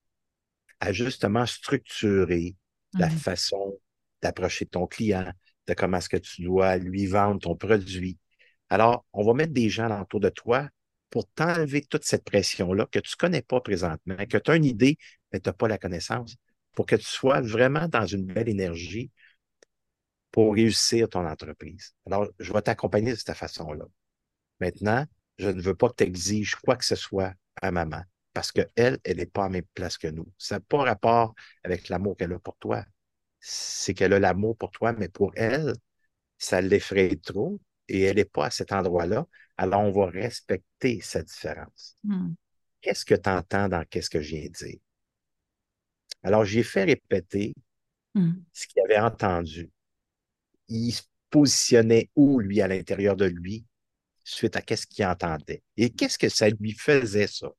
à 0.79 0.93
justement 0.93 1.45
structurer 1.45 2.55
la 2.93 3.07
mmh 3.07 3.17
façon 3.17 3.79
d'approcher 4.21 4.65
ton 4.65 4.87
client, 4.87 5.31
de 5.67 5.73
comment 5.73 5.97
est-ce 5.97 6.09
que 6.09 6.17
tu 6.17 6.43
dois 6.43 6.77
lui 6.77 7.05
vendre 7.05 7.41
ton 7.41 7.55
produit. 7.55 8.17
Alors, 8.69 9.05
on 9.13 9.23
va 9.23 9.33
mettre 9.33 9.53
des 9.53 9.69
gens 9.69 10.01
autour 10.01 10.19
de 10.19 10.29
toi 10.29 10.69
pour 11.09 11.27
t'enlever 11.29 11.81
toute 11.81 12.05
cette 12.05 12.23
pression-là 12.23 12.87
que 12.91 12.99
tu 12.99 13.13
ne 13.13 13.17
connais 13.17 13.41
pas 13.41 13.61
présentement, 13.61 14.15
que 14.29 14.37
tu 14.37 14.51
as 14.51 14.55
une 14.55 14.65
idée, 14.65 14.97
mais 15.31 15.39
tu 15.39 15.49
n'as 15.49 15.53
pas 15.53 15.67
la 15.67 15.77
connaissance, 15.77 16.35
pour 16.73 16.85
que 16.85 16.95
tu 16.95 17.05
sois 17.05 17.41
vraiment 17.41 17.87
dans 17.87 18.05
une 18.05 18.25
belle 18.25 18.49
énergie, 18.49 19.11
pour 20.33 20.55
réussir 20.55 21.09
ton 21.09 21.27
entreprise. 21.27 21.95
Alors, 22.07 22.27
je 22.39 22.53
vais 22.53 22.63
t'accompagner 22.63 23.13
de 23.13 23.17
cette 23.17 23.35
façon-là. 23.37 23.85
Maintenant, 24.59 25.05
je 25.37 25.49
ne 25.49 25.61
veux 25.61 25.75
pas 25.75 25.89
que 25.89 25.95
tu 25.97 26.03
exiges 26.05 26.55
quoi 26.55 26.75
que 26.75 26.85
ce 26.85 26.95
soit 26.95 27.33
à 27.61 27.71
maman 27.71 28.01
parce 28.33 28.51
qu'elle, 28.51 28.99
elle 29.03 29.17
n'est 29.17 29.25
pas 29.27 29.45
à 29.45 29.49
même 29.49 29.65
place 29.75 29.97
que 29.97 30.07
nous. 30.07 30.27
Ça 30.37 30.55
n'a 30.55 30.61
pas 30.61 30.83
rapport 30.83 31.35
avec 31.63 31.89
l'amour 31.89 32.17
qu'elle 32.17 32.33
a 32.33 32.39
pour 32.39 32.57
toi. 32.57 32.85
C'est 33.39 33.93
qu'elle 33.93 34.13
a 34.13 34.19
l'amour 34.19 34.57
pour 34.57 34.71
toi, 34.71 34.93
mais 34.93 35.09
pour 35.09 35.31
elle, 35.35 35.73
ça 36.37 36.61
l'effraie 36.61 37.17
trop 37.23 37.59
et 37.87 38.03
elle 38.03 38.17
n'est 38.17 38.25
pas 38.25 38.47
à 38.47 38.51
cet 38.51 38.71
endroit-là. 38.73 39.27
Alors, 39.57 39.81
on 39.81 39.91
va 39.91 40.07
respecter 40.07 41.01
sa 41.01 41.23
différence. 41.23 41.97
Hmm. 42.03 42.33
Qu'est-ce 42.81 43.05
que 43.05 43.15
tu 43.15 43.29
entends 43.29 43.69
dans 43.69 43.85
qu'est-ce 43.85 44.11
que 44.11 44.21
je 44.21 44.35
viens 44.35 44.45
de 44.47 44.53
dire? 44.67 44.79
Alors, 46.23 46.43
j'ai 46.45 46.63
fait 46.63 46.83
répéter 46.83 47.53
Hmm. 48.15 48.45
ce 48.53 48.67
qu'il 48.67 48.81
avait 48.83 48.99
entendu. 48.99 49.71
Il 50.73 50.91
se 50.93 51.03
positionnait 51.31 52.11
où, 52.17 52.39
lui, 52.41 52.61
à 52.61 52.67
l'intérieur 52.67 53.15
de 53.15 53.25
lui, 53.25 53.65
suite 54.23 54.57
à 54.57 54.61
qu'est-ce 54.61 54.87
qu'il 54.87 55.05
entendait? 55.05 55.63
Et 55.77 55.91
qu'est-ce 55.91 56.19
que 56.19 56.29
ça 56.29 56.49
lui 56.49 56.73
faisait, 56.73 57.27
ça, 57.27 57.49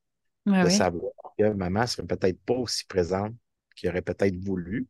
Ouais, 0.45 0.63
de 0.63 0.69
savoir 0.69 1.13
que 1.37 1.51
maman 1.53 1.87
serait 1.87 2.07
peut-être 2.07 2.39
pas 2.45 2.55
aussi 2.55 2.85
présente 2.85 3.35
qu'il 3.75 3.89
aurait 3.89 4.03
peut-être 4.03 4.37
voulu, 4.43 4.87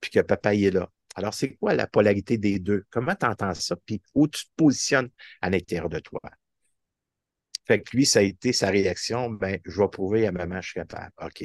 puis 0.00 0.10
que 0.10 0.20
papa 0.20 0.54
y 0.54 0.66
est 0.66 0.70
là? 0.70 0.90
Alors, 1.16 1.34
c'est 1.34 1.56
quoi 1.56 1.74
la 1.74 1.86
polarité 1.86 2.38
des 2.38 2.58
deux? 2.58 2.84
Comment 2.90 3.14
tu 3.16 3.26
entends 3.26 3.54
ça? 3.54 3.76
Puis 3.86 4.02
où 4.14 4.28
tu 4.28 4.44
te 4.46 4.50
positionnes 4.56 5.10
à 5.42 5.50
l'intérieur 5.50 5.88
de 5.90 6.00
toi? 6.00 6.20
Fait 7.66 7.82
que 7.82 7.96
lui, 7.96 8.06
ça 8.06 8.20
a 8.20 8.22
été 8.22 8.52
sa 8.52 8.70
réaction, 8.70 9.30
ben, 9.30 9.58
je 9.64 9.80
vais 9.80 9.88
prouver 9.88 10.26
à 10.26 10.32
maman, 10.32 10.60
je 10.60 10.68
suis 10.68 10.74
capable. 10.80 11.12
OK. 11.22 11.44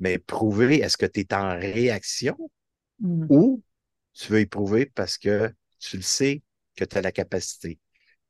Mais 0.00 0.18
prouver, 0.18 0.78
est-ce 0.80 0.96
que 0.96 1.06
tu 1.06 1.20
es 1.20 1.34
en 1.34 1.50
réaction 1.58 2.36
Hmm. 3.00 3.26
ou 3.30 3.62
tu 4.14 4.32
veux 4.32 4.40
y 4.40 4.46
prouver 4.46 4.86
parce 4.86 5.18
que 5.18 5.52
tu 5.78 5.96
le 5.96 6.02
sais 6.02 6.42
que 6.76 6.84
tu 6.84 6.96
as 6.98 7.02
la 7.02 7.12
capacité, 7.12 7.78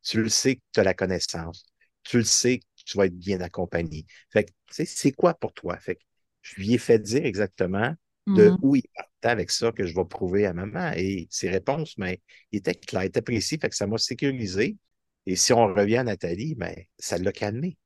tu 0.03 0.23
le 0.23 0.29
sais 0.29 0.57
que 0.57 0.63
tu 0.73 0.81
as 0.81 0.85
la 0.85 0.95
connaissance, 0.95 1.67
tu 2.03 2.19
le 2.19 2.25
sais 2.25 2.59
que 2.61 2.65
tu 2.85 2.97
vas 2.97 3.07
être 3.07 3.19
bien 3.19 3.41
accompagné. 3.41 4.07
Fait 4.31 4.45
que, 4.45 4.51
tu 4.69 4.75
sais, 4.75 4.85
c'est 4.87 5.13
quoi 5.13 5.35
pour 5.35 5.53
toi? 5.53 5.79
Fait 5.79 5.97
que 5.97 6.03
je 6.43 6.57
lui 6.57 6.75
ai 6.75 6.79
fait 6.79 6.99
dire 6.99 7.25
exactement 7.27 7.95
de 8.35 8.57
Hmm. 8.57 8.63
où 8.63 8.77
il 8.77 8.85
partait 8.95 9.29
avec 9.29 9.51
ça 9.51 9.73
que 9.73 9.87
je 9.87 9.95
vais 9.95 10.05
prouver 10.05 10.47
à 10.47 10.53
maman. 10.53 10.93
Et 10.97 11.29
ses 11.31 11.51
réponses, 11.51 11.97
mais 11.99 12.21
il 12.53 12.59
était 12.59 12.75
clair, 12.75 13.03
il 13.05 13.07
était 13.07 13.23
précis, 13.23 13.59
fait 13.61 13.69
que 13.69 13.77
ça 13.77 13.87
m'a 13.87 13.99
sécurisé. 13.99 14.79
Et 15.27 15.37
si 15.37 15.53
on 15.53 15.67
revient 15.75 15.99
à 15.99 16.05
Nathalie, 16.05 16.55
ben, 16.55 16.75
ça 16.99 17.19
l'a 17.19 17.33
calmée. 17.33 17.77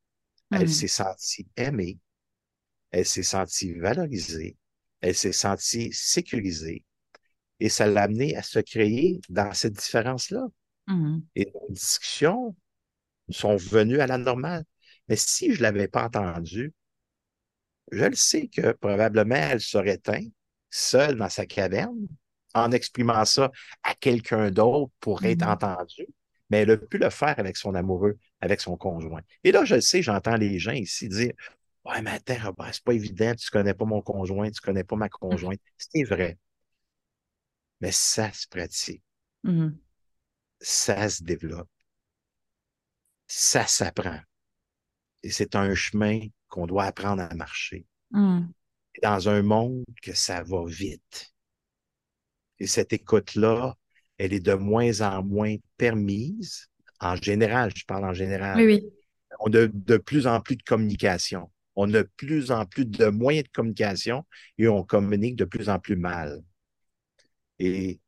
Elle 0.53 0.69
Hmm. 0.69 0.69
s'est 0.69 0.87
sentie 0.89 1.47
aimée, 1.57 1.99
elle 2.91 3.05
s'est 3.05 3.23
sentie 3.23 3.73
valorisée, 3.73 4.57
elle 5.01 5.15
s'est 5.15 5.31
sentie 5.33 5.91
sécurisée. 5.93 6.83
Et 7.59 7.69
ça 7.69 7.87
l'a 7.87 8.03
amené 8.03 8.35
à 8.35 8.43
se 8.43 8.59
créer 8.59 9.21
dans 9.29 9.53
cette 9.53 9.73
différence-là. 9.73 10.47
Hmm. 10.87 11.27
Et 11.35 11.51
nos 11.53 11.73
discussions 11.73 12.55
sont 13.29 13.55
venues 13.57 14.01
à 14.01 14.07
la 14.07 14.17
normale. 14.19 14.65
Mais 15.09 15.17
si 15.17 15.53
je 15.53 15.59
ne 15.59 15.63
l'avais 15.63 15.87
pas 15.89 16.05
entendu, 16.05 16.73
je 17.91 18.05
le 18.05 18.15
sais 18.15 18.47
que 18.47 18.71
probablement 18.73 19.35
elle 19.35 19.61
serait 19.61 19.95
éteinte, 19.95 20.31
seule 20.69 21.15
dans 21.17 21.29
sa 21.29 21.45
caverne, 21.45 22.07
en 22.53 22.71
exprimant 22.71 23.25
ça 23.25 23.51
à 23.83 23.93
quelqu'un 23.95 24.49
d'autre 24.51 24.91
pour 24.99 25.23
être 25.25 25.43
Mhm. 25.43 25.49
entendue. 25.49 26.07
Mais 26.49 26.59
elle 26.59 26.71
a 26.71 26.77
pu 26.77 26.97
le 26.97 27.09
faire 27.09 27.37
avec 27.39 27.57
son 27.57 27.75
amoureux, 27.75 28.17
avec 28.41 28.61
son 28.61 28.77
conjoint. 28.77 29.21
Et 29.43 29.51
là, 29.51 29.65
je 29.65 29.75
le 29.75 29.81
sais, 29.81 30.01
j'entends 30.01 30.35
les 30.35 30.59
gens 30.59 30.71
ici 30.71 31.07
dire 31.09 31.33
Ouais, 31.85 32.01
mais 32.01 32.11
attends, 32.11 32.55
c'est 32.71 32.83
pas 32.83 32.93
évident, 32.93 33.33
tu 33.35 33.49
connais 33.51 33.73
pas 33.75 33.85
mon 33.85 34.01
conjoint, 34.01 34.49
tu 34.51 34.59
connais 34.61 34.83
pas 34.83 34.95
ma 34.95 35.09
conjointe. 35.09 35.59
C'est 35.77 36.03
vrai. 36.03 36.37
Mais 37.81 37.91
ça 37.91 38.31
se 38.31 38.47
pratique, 38.47 39.03
Hmm. 39.43 39.69
ça 40.59 41.07
se 41.09 41.23
développe, 41.23 41.69
ça 43.27 43.67
s'apprend. 43.67 44.19
Et 45.23 45.29
c'est 45.29 45.55
un 45.55 45.73
chemin 45.75 46.19
qu'on 46.47 46.67
doit 46.67 46.85
apprendre 46.85 47.21
à 47.23 47.33
marcher. 47.35 47.85
Hmm. 48.11 48.47
Dans 49.03 49.27
un 49.29 49.41
monde 49.41 49.83
que 50.01 50.13
ça 50.13 50.41
va 50.43 50.63
vite. 50.65 51.33
Et 52.59 52.67
cette 52.67 52.93
écoute-là, 52.93 53.75
elle 54.17 54.33
est 54.33 54.39
de 54.39 54.53
moins 54.53 55.01
en 55.01 55.23
moins 55.23 55.55
permise. 55.77 56.67
En 57.01 57.15
général, 57.17 57.71
je 57.75 57.83
parle 57.85 58.05
en 58.05 58.13
général. 58.13 58.57
Oui, 58.57 58.65
oui. 58.65 58.89
On 59.41 59.53
a 59.53 59.67
de 59.67 59.97
plus 59.97 60.27
en 60.27 60.39
plus 60.39 60.55
de 60.55 60.63
communication. 60.63 61.51
On 61.75 61.93
a 61.93 62.03
de 62.03 62.09
plus 62.15 62.51
en 62.51 62.65
plus 62.65 62.85
de 62.85 63.07
moyens 63.07 63.43
de 63.45 63.51
communication 63.51 64.25
et 64.57 64.69
on 64.69 64.83
communique 64.83 65.35
de 65.35 65.43
plus 65.43 65.67
en 65.67 65.77
plus 65.77 65.97
mal. 65.97 66.41
Et 67.59 67.99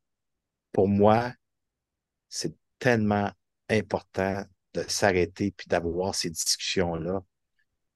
pour 0.72 0.88
moi, 0.88 1.32
c'est 2.28 2.54
tellement 2.78 3.30
important 3.68 4.44
de 4.74 4.82
s'arrêter 4.88 5.50
puis 5.50 5.66
d'avoir 5.68 6.14
ces 6.14 6.30
discussions-là 6.30 7.22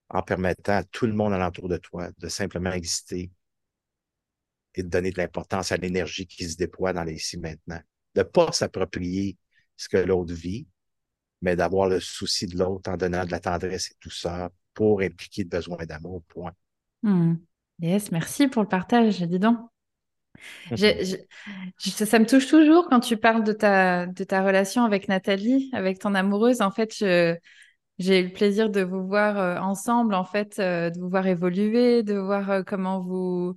en 0.08 0.22
permettant 0.22 0.76
à 0.78 0.84
tout 0.84 1.06
le 1.06 1.12
monde 1.12 1.32
alentour 1.32 1.68
de 1.68 1.76
toi 1.76 2.10
de 2.18 2.28
simplement 2.28 2.72
exister 2.72 3.30
et 4.74 4.82
de 4.82 4.88
donner 4.88 5.10
de 5.10 5.18
l'importance 5.18 5.72
à 5.72 5.76
l'énergie 5.76 6.26
qui 6.26 6.48
se 6.48 6.56
déploie 6.56 6.92
dans 6.92 7.04
les 7.04 7.14
ici 7.14 7.38
maintenant. 7.38 7.80
De 8.14 8.20
ne 8.20 8.24
pas 8.24 8.52
s'approprier 8.52 9.38
ce 9.76 9.88
que 9.88 9.96
l'autre 9.96 10.34
vit, 10.34 10.66
mais 11.40 11.56
d'avoir 11.56 11.88
le 11.88 12.00
souci 12.00 12.46
de 12.46 12.58
l'autre 12.58 12.90
en 12.90 12.96
donnant 12.96 13.24
de 13.24 13.30
la 13.30 13.40
tendresse 13.40 13.90
et 13.90 13.94
tout 14.00 14.10
ça 14.10 14.50
pour 14.74 15.02
impliquer 15.02 15.42
le 15.44 15.48
besoin 15.48 15.84
d'amour, 15.84 16.22
point. 16.28 16.52
Hmm. 17.02 17.34
Yes, 17.80 18.12
merci 18.12 18.48
pour 18.48 18.62
le 18.62 18.68
partage, 18.68 19.20
dis 19.20 19.38
donc. 19.38 19.71
Je- 20.74 21.16
je- 21.78 21.90
ça 22.04 22.18
me 22.18 22.26
touche 22.26 22.46
toujours 22.48 22.88
quand 22.88 23.00
tu 23.00 23.16
parles 23.16 23.44
de 23.44 23.52
ta, 23.52 24.06
de 24.06 24.24
ta 24.24 24.42
relation 24.44 24.84
avec 24.84 25.08
Nathalie, 25.08 25.70
avec 25.72 25.98
ton 25.98 26.14
amoureuse. 26.14 26.60
En 26.62 26.70
fait, 26.70 26.94
je- 26.96 27.36
j'ai 27.98 28.20
eu 28.20 28.24
le 28.26 28.32
plaisir 28.32 28.70
de 28.70 28.82
vous 28.82 29.06
voir 29.06 29.38
euh, 29.38 29.58
ensemble, 29.58 30.14
en 30.14 30.24
fait, 30.24 30.58
euh, 30.60 30.90
de 30.90 31.00
vous 31.00 31.08
voir 31.10 31.26
évoluer, 31.26 32.02
de 32.02 32.14
voir 32.16 32.50
euh, 32.50 32.62
comment 32.64 33.00
vous, 33.00 33.56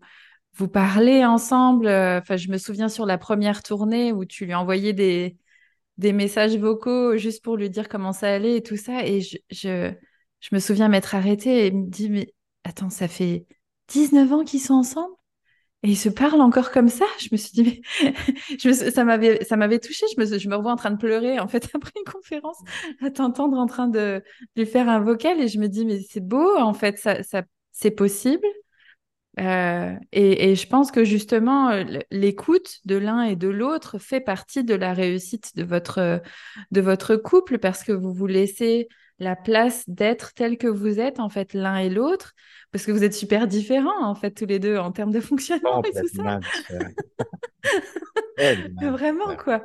vous 0.56 0.68
parlez 0.70 1.26
ensemble. 1.26 1.88
Enfin, 1.90 2.38
je 2.38 2.50
me 2.50 2.58
souviens 2.60 2.90
sur 2.90 3.06
la 3.08 3.18
première 3.18 3.64
tournée 3.64 4.14
où 4.14 4.26
tu 4.26 4.46
lui 4.46 4.56
envoyais 4.56 4.94
des, 4.94 5.38
des 5.98 6.14
messages 6.14 6.58
vocaux 6.58 7.18
juste 7.18 7.44
pour 7.44 7.58
lui 7.58 7.70
dire 7.70 7.90
comment 7.90 8.14
ça 8.14 8.34
allait 8.34 8.58
et 8.58 8.64
tout 8.64 8.78
ça. 8.78 9.06
Et 9.06 9.22
je, 9.22 9.38
je, 9.52 9.94
je 10.42 10.50
me 10.56 10.60
souviens 10.60 10.90
m'être 10.90 11.16
arrêtée 11.16 11.68
et 11.68 11.72
me 11.72 11.88
dire, 11.90 12.10
mais 12.12 12.34
attends, 12.64 12.90
ça 12.92 13.08
fait 13.08 13.46
19 13.90 14.32
ans 14.34 14.44
qu'ils 14.46 14.62
sont 14.62 14.76
ensemble? 14.76 15.16
Et 15.86 15.90
ils 15.90 15.96
se 15.96 16.10
parlent 16.10 16.42
encore 16.42 16.72
comme 16.72 16.90
ça. 16.90 17.06
Je 17.20 17.28
me 17.32 17.38
suis 17.38 17.52
dit, 17.52 17.84
mais 18.02 18.58
ça 18.92 19.04
m'avait, 19.04 19.44
ça 19.44 19.56
touchée. 19.78 20.08
Je 20.16 20.20
me, 20.20 20.40
je 20.40 20.50
me 20.50 20.56
revois 20.56 20.72
en 20.72 20.78
train 20.78 20.90
de 20.90 20.98
pleurer, 20.98 21.40
en 21.40 21.48
fait, 21.48 21.70
après 21.76 21.92
une 21.96 22.12
conférence, 22.12 22.58
à 23.04 23.12
t'entendre 23.12 23.56
en 23.56 23.68
train 23.68 23.88
de, 23.88 24.24
lui 24.56 24.66
faire 24.66 24.90
un 24.90 25.00
vocal. 25.00 25.40
Et 25.40 25.48
je 25.48 25.60
me 25.60 25.68
dis, 25.68 25.86
mais 25.86 26.02
c'est 26.02 26.26
beau, 26.26 26.58
en 26.58 26.74
fait, 26.74 26.98
ça, 26.98 27.22
ça, 27.22 27.44
c'est 27.72 27.92
possible. 27.92 28.48
Euh, 29.40 29.94
et, 30.12 30.50
et 30.50 30.56
je 30.56 30.68
pense 30.68 30.90
que 30.92 31.04
justement, 31.04 31.70
euh, 31.70 31.84
l'écoute 32.10 32.80
de 32.86 32.96
l'un 32.96 33.22
et 33.22 33.36
de 33.36 33.50
l'autre 33.50 34.00
fait 34.00 34.22
partie 34.22 34.64
de 34.64 34.74
la 34.74 34.92
réussite 34.94 35.56
de 35.56 35.64
votre, 35.64 36.22
de 36.72 36.82
votre 36.82 37.16
couple 37.16 37.60
parce 37.60 37.84
que 37.84 37.92
vous 37.92 38.12
vous 38.12 38.28
laissez 38.28 38.88
la 39.20 39.36
place 39.36 39.84
d'être 39.88 40.34
tel 40.34 40.58
que 40.58 40.68
vous 40.68 41.00
êtes, 41.00 41.20
en 41.20 41.30
fait, 41.30 41.54
l'un 41.54 41.78
et 41.78 41.90
l'autre, 41.90 42.34
parce 42.76 42.86
que 42.86 42.92
vous 42.92 43.06
êtes 43.06 43.14
super 43.14 43.48
différents, 43.48 44.04
en 44.04 44.16
fait, 44.16 44.32
tous 44.32 44.46
les 44.46 44.60
deux, 44.60 44.78
en 44.78 44.92
termes 44.92 45.12
de 45.12 45.22
fonctionnement 45.22 45.82
et 45.86 45.94
tout 45.94 46.08
ça. 46.10 46.40
Vraiment, 48.82 49.36
quoi. 49.38 49.64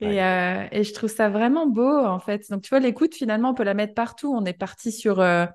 Et, 0.00 0.06
Ouais. 0.06 0.22
euh, 0.22 0.68
et 0.70 0.84
je 0.84 0.92
trouve 0.94 1.10
ça 1.10 1.28
vraiment 1.28 1.66
beau, 1.66 1.90
en 2.04 2.20
fait. 2.20 2.48
Donc, 2.50 2.62
tu 2.62 2.68
vois, 2.68 2.78
l'écoute, 2.78 3.16
finalement, 3.16 3.50
on 3.50 3.54
peut 3.54 3.64
la 3.64 3.74
mettre 3.74 3.94
partout. 3.94 4.32
On 4.32 4.44
est 4.44 4.52
parti 4.52 4.92
sur, 4.92 5.18
euh, 5.20 5.46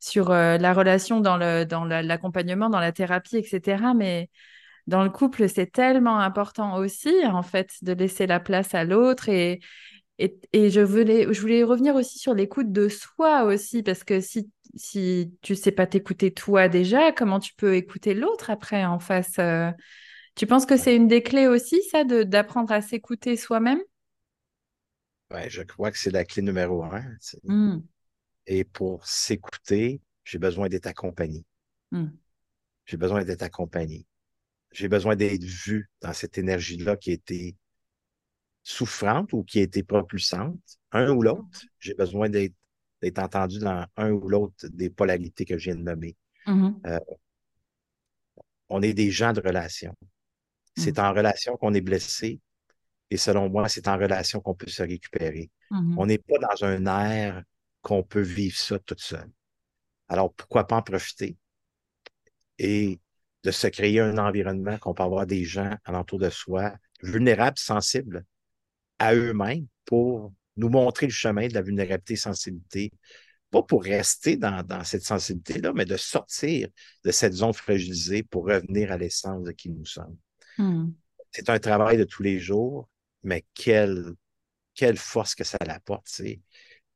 sur 0.00 0.30
euh, 0.32 0.58
la 0.58 0.72
relation 0.72 1.20
dans 1.20 1.36
le, 1.36 1.64
dans 1.64 1.84
la- 1.84 2.02
l'accompagnement, 2.02 2.70
dans 2.70 2.80
la 2.80 2.90
thérapie, 2.90 3.36
etc. 3.36 3.94
Mais 3.94 4.30
dans 4.88 5.04
le 5.04 5.10
couple, 5.10 5.48
c'est 5.48 5.70
tellement 5.72 6.18
important 6.18 6.76
aussi, 6.78 7.14
en 7.26 7.42
fait, 7.42 7.70
de 7.82 7.92
laisser 7.92 8.26
la 8.26 8.40
place 8.40 8.74
à 8.74 8.84
l'autre. 8.84 9.28
Et, 9.28 9.60
et, 10.18 10.38
et 10.52 10.70
je 10.70 10.80
voulais, 10.80 11.32
je 11.32 11.40
voulais 11.40 11.64
revenir 11.64 11.94
aussi 11.96 12.18
sur 12.18 12.34
l'écoute 12.34 12.72
de 12.72 12.88
soi 12.88 13.44
aussi, 13.44 13.82
parce 13.82 14.04
que 14.04 14.20
si, 14.20 14.50
si 14.76 15.34
tu 15.42 15.54
sais 15.56 15.72
pas 15.72 15.86
t'écouter 15.86 16.32
toi 16.32 16.68
déjà, 16.68 17.12
comment 17.12 17.40
tu 17.40 17.54
peux 17.54 17.74
écouter 17.76 18.14
l'autre 18.14 18.50
après 18.50 18.84
en 18.84 18.98
face 19.00 19.38
euh, 19.38 19.70
Tu 20.36 20.46
penses 20.46 20.66
que 20.66 20.76
c'est 20.78 20.96
une 20.96 21.08
des 21.08 21.22
clés 21.22 21.48
aussi, 21.48 21.82
ça, 21.90 22.04
d'apprendre 22.04 22.72
à 22.72 22.82
s'écouter 22.82 23.36
soi-même? 23.36 23.80
Ouais, 25.32 25.50
je 25.50 25.62
crois 25.62 25.90
que 25.90 25.98
c'est 25.98 26.10
la 26.12 26.24
clé 26.24 26.42
numéro 26.42 26.84
un. 26.84 27.02
sais. 27.20 27.40
Hmm, 27.46 27.86
Et 28.46 28.62
pour 28.62 29.04
s'écouter, 29.08 30.00
j'ai 30.22 30.38
besoin 30.38 30.68
d'être 30.68 30.86
accompagné. 30.86 31.44
hmm, 31.92 32.22
J'ai 32.86 32.96
besoin 32.96 33.24
d'être 33.24 33.42
accompagné. 33.42 34.06
J'ai 34.72 34.88
besoin 34.88 35.16
d'être 35.16 35.44
vu 35.44 35.90
dans 36.02 36.12
cette 36.14 36.38
énergie-là 36.38 36.96
qui 36.96 37.12
été 37.12 37.56
souffrante 38.62 39.32
ou 39.32 39.42
qui 39.42 39.58
a 39.58 39.62
été 39.62 39.82
propulsante, 39.82 40.58
un 40.92 41.10
ou 41.10 41.22
l'autre. 41.22 41.64
J'ai 41.80 41.94
besoin 41.94 42.28
d'être 42.28 42.54
entendu 43.18 43.58
dans 43.58 43.86
un 43.96 44.10
ou 44.10 44.28
l'autre 44.28 44.68
des 44.68 44.90
polarités 44.90 45.44
que 45.44 45.58
je 45.58 45.70
viens 45.70 45.76
de 45.76 45.82
nommer. 45.82 46.16
mhm, 46.46 46.80
On 48.68 48.82
est 48.82 48.94
des 48.94 49.10
gens 49.10 49.32
de 49.32 49.40
relation. 49.40 49.94
C'est 50.76 50.98
en 50.98 51.12
relation 51.12 51.56
qu'on 51.56 51.74
est 51.74 51.80
blessé. 51.80 52.40
Et 53.10 53.18
selon 53.18 53.50
moi, 53.50 53.68
c'est 53.68 53.88
en 53.88 53.98
relation 53.98 54.40
qu'on 54.40 54.54
peut 54.54 54.70
se 54.70 54.82
récupérer. 54.82 55.50
Mhm. 55.70 55.98
On 55.98 56.06
n'est 56.06 56.18
pas 56.18 56.38
dans 56.38 56.64
un 56.64 56.86
air 56.86 57.42
qu'on 57.82 58.02
peut 58.02 58.22
vivre 58.22 58.56
ça 58.56 58.78
toute 58.78 59.00
seule. 59.00 59.30
Alors, 60.08 60.32
pourquoi 60.34 60.66
pas 60.66 60.76
en 60.76 60.82
profiter 60.82 61.36
et 62.58 63.00
de 63.44 63.50
se 63.50 63.66
créer 63.66 64.00
un 64.00 64.18
environnement 64.18 64.78
qu'on 64.78 64.94
peut 64.94 65.02
avoir 65.02 65.26
des 65.26 65.44
gens 65.44 65.76
alentour 65.84 66.18
de 66.18 66.30
soi, 66.30 66.74
vulnérables, 67.02 67.58
sensibles 67.58 68.24
à 69.02 69.14
eux-mêmes 69.14 69.66
pour 69.84 70.32
nous 70.56 70.68
montrer 70.68 71.06
le 71.06 71.12
chemin 71.12 71.48
de 71.48 71.54
la 71.54 71.62
vulnérabilité 71.62 72.14
et 72.14 72.16
sensibilité. 72.16 72.92
Pas 73.50 73.62
pour 73.62 73.82
rester 73.84 74.36
dans, 74.36 74.62
dans 74.62 74.84
cette 74.84 75.04
sensibilité-là, 75.04 75.72
mais 75.74 75.84
de 75.84 75.96
sortir 75.96 76.68
de 77.04 77.10
cette 77.10 77.34
zone 77.34 77.52
fragilisée 77.54 78.22
pour 78.22 78.46
revenir 78.46 78.92
à 78.92 78.96
l'essence 78.98 79.42
de 79.44 79.52
qui 79.52 79.70
nous 79.70 79.84
sommes. 79.84 80.16
Mhm. 80.58 80.94
C'est 81.30 81.50
un 81.50 81.58
travail 81.58 81.96
de 81.98 82.04
tous 82.04 82.22
les 82.22 82.38
jours, 82.38 82.88
mais 83.22 83.44
quelle, 83.54 84.14
quelle 84.74 84.96
force 84.98 85.34
que 85.34 85.44
ça 85.44 85.58
apporte. 85.60 86.06
tu 86.06 86.12
sais. 86.14 86.40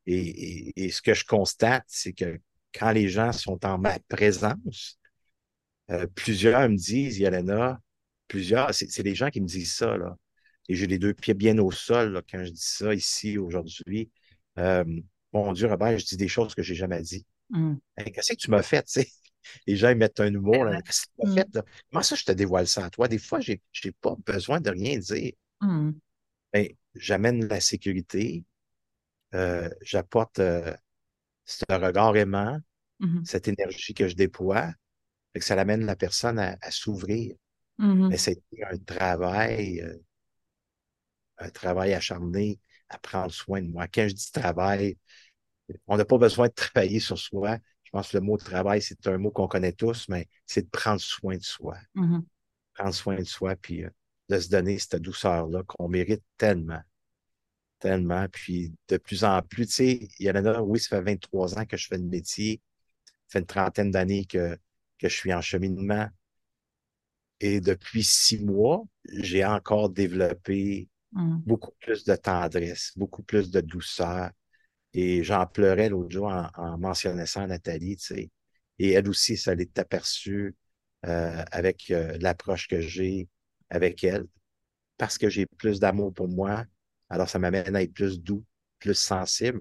Et, 0.07 0.69
et- 0.71 0.85
et 0.87 0.91
ce 0.91 1.03
que 1.03 1.15
je 1.15 1.25
constate, 1.25 1.85
c'est 1.89 2.13
que 2.13 2.39
quand 2.75 2.93
les 2.93 3.09
gens 3.09 3.33
sont 3.33 3.65
en 3.67 3.79
ma 3.79 3.99
présence, 4.09 4.99
euh, 5.91 6.07
plusieurs 6.15 6.69
me 6.69 6.77
disent, 6.77 7.19
Yelena, 7.19 7.81
plusieurs, 8.29 8.75
c'est 8.75 8.91
c'est 8.91 9.03
les 9.03 9.15
gens 9.15 9.31
qui 9.31 9.41
me 9.41 9.47
disent 9.47 9.75
ça, 9.75 9.97
là. 9.97 10.17
Et 10.69 10.75
j'ai 10.75 10.87
les 10.87 10.99
deux 10.99 11.15
pieds 11.15 11.35
bien 11.35 11.59
au 11.59 11.71
sol 11.71 12.13
là, 12.13 12.23
quand 12.29 12.45
je 12.45 12.51
dis 12.51 12.61
ça 12.63 12.95
ici 12.95 13.39
aujourd'hui. 13.39 14.11
Euh, 14.59 14.85
mon 15.33 15.53
Dieu, 15.53 15.69
Robert, 15.69 15.99
je 15.99 16.05
dis 16.07 16.17
des 16.17 16.29
choses 16.29 16.55
que 16.55 16.63
j'ai 16.63 16.75
jamais 16.75 17.03
dit. 17.03 17.25
Hey, 17.97 18.13
qu'est-ce 18.13 18.33
que 18.33 18.39
tu 18.39 18.51
m'as 18.51 18.63
fait, 18.63 18.83
tu 18.85 19.03
sais? 19.03 19.09
Les 19.67 19.77
gens 19.77 19.91
ils 19.91 19.97
mettent 19.97 20.21
un 20.21 20.33
humour, 20.33 20.65
là. 20.65 20.73
vrai. 20.73 20.83
Qu'est-ce 20.83 21.03
que 21.07 21.13
tu 21.21 21.27
m'as 21.27 21.33
Mm. 21.33 21.35
fait, 21.37 21.55
là? 21.55 21.63
Comment 21.91 22.03
ça, 22.03 22.15
je 22.17 22.25
te 22.25 22.33
dévoile 22.33 22.67
ça 22.67 22.85
à 22.85 22.91
toi? 22.91 23.09
Des 23.09 23.19
fois, 23.19 23.41
j'ai 23.41 23.61
j'ai 23.73 23.93
pas 23.93 24.17
besoin 24.27 24.61
de 24.61 24.71
rien 24.71 24.99
dire. 24.99 25.33
Mhm. 25.61 26.01
Ben, 26.53 26.69
j'amène 26.95 27.47
la 27.49 27.61
sécurité, 27.61 28.45
euh, 29.35 29.69
j'apporte 29.83 30.39
euh, 30.41 30.75
ce 31.45 31.65
regard 31.71 32.17
aimant, 32.17 32.61
Mhm. 33.01 33.25
cette 33.25 33.49
énergie 33.49 33.95
que 33.95 34.09
je 34.09 34.17
déploie, 34.17 34.73
que 35.35 35.41
ça 35.41 35.61
amène 35.61 35.87
la 35.87 35.97
personne 35.97 36.39
à, 36.39 36.59
à 36.63 36.71
s'ouvrir. 36.73 37.37
Mais 38.11 38.19
c'est 38.19 38.43
un 38.71 38.79
travail, 38.79 39.81
euh, 39.83 39.97
un 41.39 41.51
travail 41.51 41.95
acharné 41.95 42.61
à 42.89 42.99
prendre 42.99 43.33
soin 43.33 43.63
de 43.63 43.69
moi. 43.69 43.89
Quand 43.89 44.09
je 44.09 44.15
dis 44.15 44.31
travail, 44.33 44.97
on 45.87 45.97
n'a 45.97 46.05
pas 46.05 46.19
besoin 46.19 46.49
de 46.49 46.53
travailler 46.53 47.01
sur 47.01 47.19
soi. 47.19 47.59
Je 47.83 47.91
pense 47.91 48.11
que 48.11 48.17
le 48.17 48.23
mot 48.23 48.37
travail, 48.37 48.83
c'est 48.83 49.07
un 49.07 49.19
mot 49.19 49.31
qu'on 49.31 49.49
connaît 49.49 49.73
tous, 49.73 50.09
mais 50.09 50.29
c'est 50.45 50.63
de 50.63 50.71
prendre 50.71 51.01
soin 51.01 51.37
de 51.37 51.43
soi. 51.43 51.77
Mhm. 51.95 52.25
Prendre 52.75 52.95
soin 52.95 53.17
de 53.17 53.25
soi, 53.25 53.57
puis 53.57 53.85
euh, 53.85 53.91
de 54.29 54.39
se 54.39 54.49
donner 54.49 54.79
cette 54.79 55.03
douceur-là 55.03 55.63
qu'on 55.67 55.89
mérite 55.89 56.23
tellement. 56.37 56.81
Tellement. 57.79 58.27
Puis 58.29 58.73
de 58.89 58.97
plus 58.97 59.25
en 59.25 59.41
plus, 59.43 59.67
tu 59.67 59.73
sais, 59.73 60.09
il 60.19 60.27
y 60.27 60.31
en 60.31 60.45
a, 60.45 60.61
oui, 60.61 60.81
ça 60.81 60.97
fait 60.97 61.03
23 61.03 61.59
ans 61.59 61.67
que 61.67 61.77
je 61.77 61.87
fais 61.87 61.99
le 61.99 62.05
métier. 62.05 62.61
Ça 63.29 63.33
fait 63.33 63.39
une 63.41 63.47
trentaine 63.47 63.91
d'années 63.91 64.25
que, 64.25 64.57
que 64.99 65.09
je 65.09 65.15
suis 65.15 65.33
en 65.33 65.41
cheminement. 65.41 66.09
Et 67.41 67.61
depuis 67.61 68.03
six 68.03 68.39
mois, 68.39 68.83
j'ai 69.13 69.45
encore 69.45 69.91
développé 69.91 70.89
Mhm. 71.17 71.47
beaucoup 71.47 71.73
plus 71.81 72.05
de 72.05 72.17
tendresse, 72.17 72.93
beaucoup 72.97 73.23
plus 73.23 73.51
de 73.51 73.61
douceur. 73.61 74.31
Et 74.95 75.25
j'en 75.25 75.47
pleurais 75.47 75.89
l'autre 75.91 76.11
jour 76.11 76.27
en, 76.29 76.49
en 76.57 76.79
mentionnant 76.79 77.27
ça 77.27 77.43
à 77.43 77.47
Nathalie, 77.47 77.97
tu 77.97 78.07
sais. 78.07 78.31
Et 78.79 78.93
elle 78.93 79.09
aussi, 79.09 79.37
ça 79.37 79.55
l'est 79.55 79.79
aperçu 79.79 80.57
euh, 81.07 81.45
avec 81.53 81.91
euh, 81.91 82.19
l'approche 82.21 82.69
que 82.69 82.81
j'ai 82.81 83.29
avec 83.71 84.05
elle. 84.05 84.27
Parce 84.99 85.19
que 85.19 85.29
j'ai 85.29 85.47
plus 85.47 85.81
d'amour 85.81 86.13
pour 86.15 86.29
moi, 86.29 86.65
alors 87.11 87.29
ça 87.29 87.39
m'amène 87.39 87.77
à 87.77 87.83
être 87.83 87.93
plus 87.95 88.21
doux, 88.21 88.45
plus 88.79 88.95
sensible. 88.95 89.61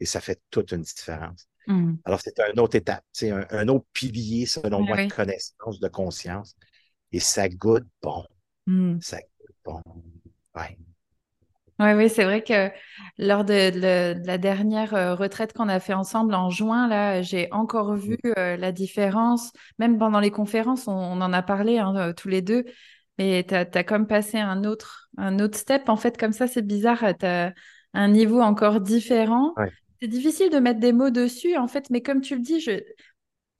Et 0.00 0.06
ça 0.06 0.20
fait 0.20 0.40
toute 0.50 0.72
une 0.72 0.82
différence. 0.82 1.48
Mhm. 1.66 2.04
Alors, 2.04 2.20
c'est 2.22 2.38
une 2.52 2.60
autre 2.60 2.76
étape, 2.76 3.04
sais, 3.12 3.30
un, 3.30 3.46
un 3.50 3.68
autre 3.68 3.86
pilier, 3.92 4.46
selon 4.46 4.82
Oui, 4.82 4.84
moi, 4.84 4.98
de 4.98 5.04
connaissance, 5.06 5.80
de 5.80 5.88
conscience. 5.88 6.56
Et 7.12 7.20
ça 7.20 7.48
goûte 7.48 7.86
bon. 8.02 8.26
Mhm. 8.66 9.00
Ça 9.00 9.18
goûte 9.20 9.56
bon. 9.64 9.82
Ouais. 10.54 10.78
Oui, 11.80 11.92
oui, 11.96 12.08
c'est 12.08 12.22
vrai 12.24 12.42
que 12.44 12.70
lors 13.18 13.44
de, 13.44 13.70
de- 13.70 14.20
de 14.20 14.26
la 14.26 14.38
dernière 14.38 14.94
euh, 14.94 15.14
retraite 15.16 15.52
qu'on 15.52 15.68
a 15.68 15.80
fait 15.80 15.92
ensemble 15.94 16.32
en 16.34 16.48
juin, 16.48 16.86
là, 16.86 17.20
j'ai 17.20 17.48
encore 17.52 17.94
vu 17.96 18.16
euh, 18.38 18.56
la 18.56 18.70
différence. 18.70 19.50
Même 19.80 19.98
pendant 19.98 20.20
les 20.20 20.30
conférences, 20.30 20.86
on, 20.86 20.92
on 20.92 21.20
en 21.20 21.32
a 21.32 21.42
parlé 21.42 21.78
hein, 21.78 21.96
euh, 21.96 22.12
tous 22.12 22.28
les 22.28 22.42
deux. 22.42 22.64
Mais 23.18 23.44
tu 23.48 23.54
as, 23.54 23.84
comme 23.84 24.06
passé 24.06 24.38
un 24.38 24.62
autre, 24.64 25.08
un 25.18 25.40
autre 25.40 25.58
step. 25.58 25.88
En 25.88 25.96
fait, 25.96 26.16
comme 26.16 26.32
ça, 26.32 26.46
c'est 26.46 26.62
bizarre. 26.64 27.04
Tu 27.18 27.26
as 27.26 27.52
un 27.92 28.08
niveau 28.08 28.40
encore 28.40 28.80
différent. 28.80 29.54
Ouais. 29.56 29.70
C'est 30.00 30.08
difficile 30.08 30.50
de 30.50 30.58
mettre 30.58 30.78
des 30.80 30.92
mots 30.92 31.10
dessus, 31.10 31.56
en 31.56 31.66
fait. 31.66 31.90
Mais 31.90 32.02
comme 32.02 32.20
tu 32.20 32.36
le 32.36 32.40
dis, 32.42 32.60
je, 32.60 32.70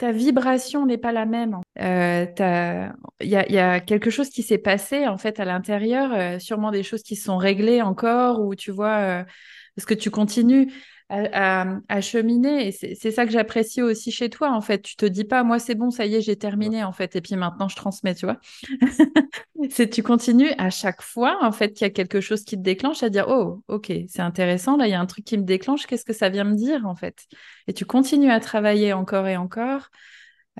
ta 0.04 0.12
vibration 0.12 0.84
n'est 0.84 0.98
pas 0.98 1.12
la 1.12 1.24
même. 1.24 1.56
Euh, 1.80 2.26
Il 3.20 3.28
y 3.28 3.36
a, 3.36 3.50
y 3.50 3.58
a 3.58 3.80
quelque 3.80 4.10
chose 4.10 4.28
qui 4.28 4.42
s'est 4.42 4.58
passé 4.58 5.08
en 5.08 5.16
fait 5.16 5.40
à 5.40 5.46
l'intérieur, 5.46 6.12
euh, 6.12 6.38
sûrement 6.38 6.70
des 6.70 6.82
choses 6.82 7.02
qui 7.02 7.16
se 7.16 7.24
sont 7.24 7.38
réglées 7.38 7.80
encore, 7.80 8.42
ou 8.42 8.54
tu 8.54 8.70
vois, 8.70 8.98
euh, 8.98 9.24
parce 9.74 9.86
que 9.86 9.94
tu 9.94 10.10
continues? 10.10 10.70
À, 11.32 11.62
à- 11.62 11.78
à 11.88 12.00
cheminer. 12.00 12.68
Et 12.68 12.72
c'est 12.72 12.94
c'est 12.94 13.10
ça 13.10 13.26
que 13.26 13.32
j'apprécie 13.32 13.82
aussi 13.82 14.10
chez 14.12 14.30
toi, 14.30 14.50
en 14.52 14.60
fait. 14.60 14.82
Tu 14.82 14.96
te 14.96 15.06
dis 15.06 15.24
pas, 15.24 15.44
moi 15.44 15.58
c'est 15.58 15.74
bon, 15.74 15.90
ça 15.90 16.06
y 16.06 16.14
est, 16.16 16.20
j'ai 16.22 16.36
terminé, 16.36 16.84
en 16.84 16.92
fait, 16.92 17.16
et 17.16 17.20
puis 17.20 17.36
maintenant 17.36 17.68
je 17.68 17.76
transmets, 17.76 18.14
tu 18.14 18.26
vois. 18.26 18.38
C'est 19.70 19.88
tu 19.88 20.02
continues 20.02 20.50
à 20.58 20.68
chaque 20.70 21.00
fois, 21.02 21.38
en 21.42 21.52
fait, 21.52 21.72
qu'il 21.72 21.86
y 21.86 21.90
a 21.90 21.90
quelque 21.90 22.20
chose 22.20 22.44
qui 22.44 22.56
te 22.56 22.62
déclenche 22.62 23.02
à 23.02 23.08
dire, 23.08 23.26
oh, 23.28 23.62
ok, 23.68 23.90
c'est 24.08 24.20
intéressant, 24.20 24.76
là, 24.76 24.86
il 24.86 24.90
y 24.90 24.94
a 24.94 25.00
un 25.00 25.06
truc 25.06 25.24
qui 25.24 25.38
me 25.38 25.44
déclenche, 25.44 25.86
qu'est-ce 25.86 26.04
que 26.04 26.12
ça 26.12 26.28
vient 26.28 26.44
me 26.44 26.54
dire, 26.54 26.86
en 26.86 26.94
fait? 26.94 27.24
Et 27.66 27.72
tu 27.72 27.84
continues 27.86 28.30
à 28.30 28.40
travailler 28.40 28.92
encore 28.92 29.26
et 29.26 29.36
encore. 29.36 29.88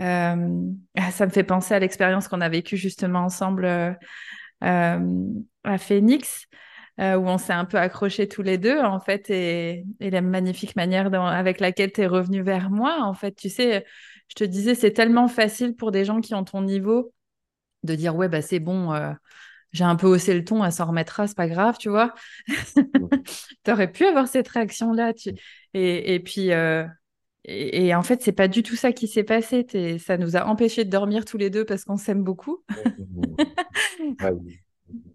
Euh, 0.01 0.49
ah, 0.97 1.11
ça 1.12 1.27
me 1.27 1.31
fait 1.31 1.45
penser 1.45 1.75
à 1.75 1.79
l'expérience 1.79 2.29
qu'on 2.29 2.40
a 2.40 2.49
vécue 2.49 2.77
justement 2.77 3.21
ensemble 3.21 3.64
euh, 3.64 3.93
euh, 4.64 4.99
à 5.64 5.79
Phoenix, 5.79 6.47
euh, 7.00 7.16
où 7.16 7.26
on 7.26 7.38
s'est 7.38 7.52
un 7.52 7.64
peu 7.64 7.78
accrochés 7.78 8.28
tous 8.28 8.42
les 8.42 8.59
deux, 8.59 8.80
en 8.80 9.00
fait, 9.00 9.30
et, 9.30 9.85
et 10.00 10.11
la 10.11 10.20
magnifique 10.20 10.76
manière 10.76 11.12
avec 11.14 11.61
laquelle 11.61 11.92
tu 11.92 12.02
es 12.02 12.07
revenu 12.07 12.42
vers 12.42 12.70
moi, 12.70 12.98
en 13.02 13.14
fait, 13.14 13.33
tu 13.35 13.48
sais, 13.50 13.85
je 14.28 14.35
te 14.35 14.44
disais, 14.44 14.74
c'est 14.74 14.92
tellement 14.92 15.28
facile 15.28 15.74
pour 15.74 15.90
des 15.90 16.04
gens 16.04 16.20
qui 16.20 16.35
ont 16.35 16.44
ton 16.44 16.62
niveau 16.62 17.12
de 17.83 17.94
dire, 17.94 18.16
ouais, 18.16 18.28
bah 18.28 18.42
c'est 18.42 18.61
bon, 18.61 18.92
euh, 18.92 19.12
j'ai 19.72 19.85
un 19.85 19.96
peu 19.96 20.07
haussé 20.07 20.35
le 20.35 20.44
ton, 20.44 20.64
elle 20.64 20.72
s'en 20.72 20.87
remettra, 20.87 21.26
c'est 21.26 21.37
pas 21.37 21.48
grave, 21.48 21.76
tu 21.78 21.88
vois. 21.88 22.14
tu 23.64 23.70
aurais 23.70 23.90
pu 23.90 24.04
avoir 24.07 24.28
cette 24.28 24.48
réaction-là. 24.48 25.12
Tu... 25.14 25.30
Et, 25.74 26.14
et 26.14 26.20
puis, 26.20 26.52
euh, 26.52 26.87
et, 27.44 27.87
et 27.87 27.94
en 27.94 28.02
fait, 28.02 28.22
c'est 28.22 28.33
pas 28.33 28.48
du 28.48 28.62
tout 28.62 28.76
ça 28.76 28.92
qui 28.92 29.09
s'est 29.09 29.24
passé. 29.24 29.66
Ça 29.98 30.16
nous 30.16 30.37
a 30.37 30.46
empêchés 30.46 30.85
de 30.85 30.90
dormir 30.90 31.24
tous 31.24 31.38
les 31.38 31.50
deux 31.50 31.64
parce 31.64 31.85
qu'on 31.85 31.96
s'aime 31.96 32.22
beaucoup. 32.22 32.64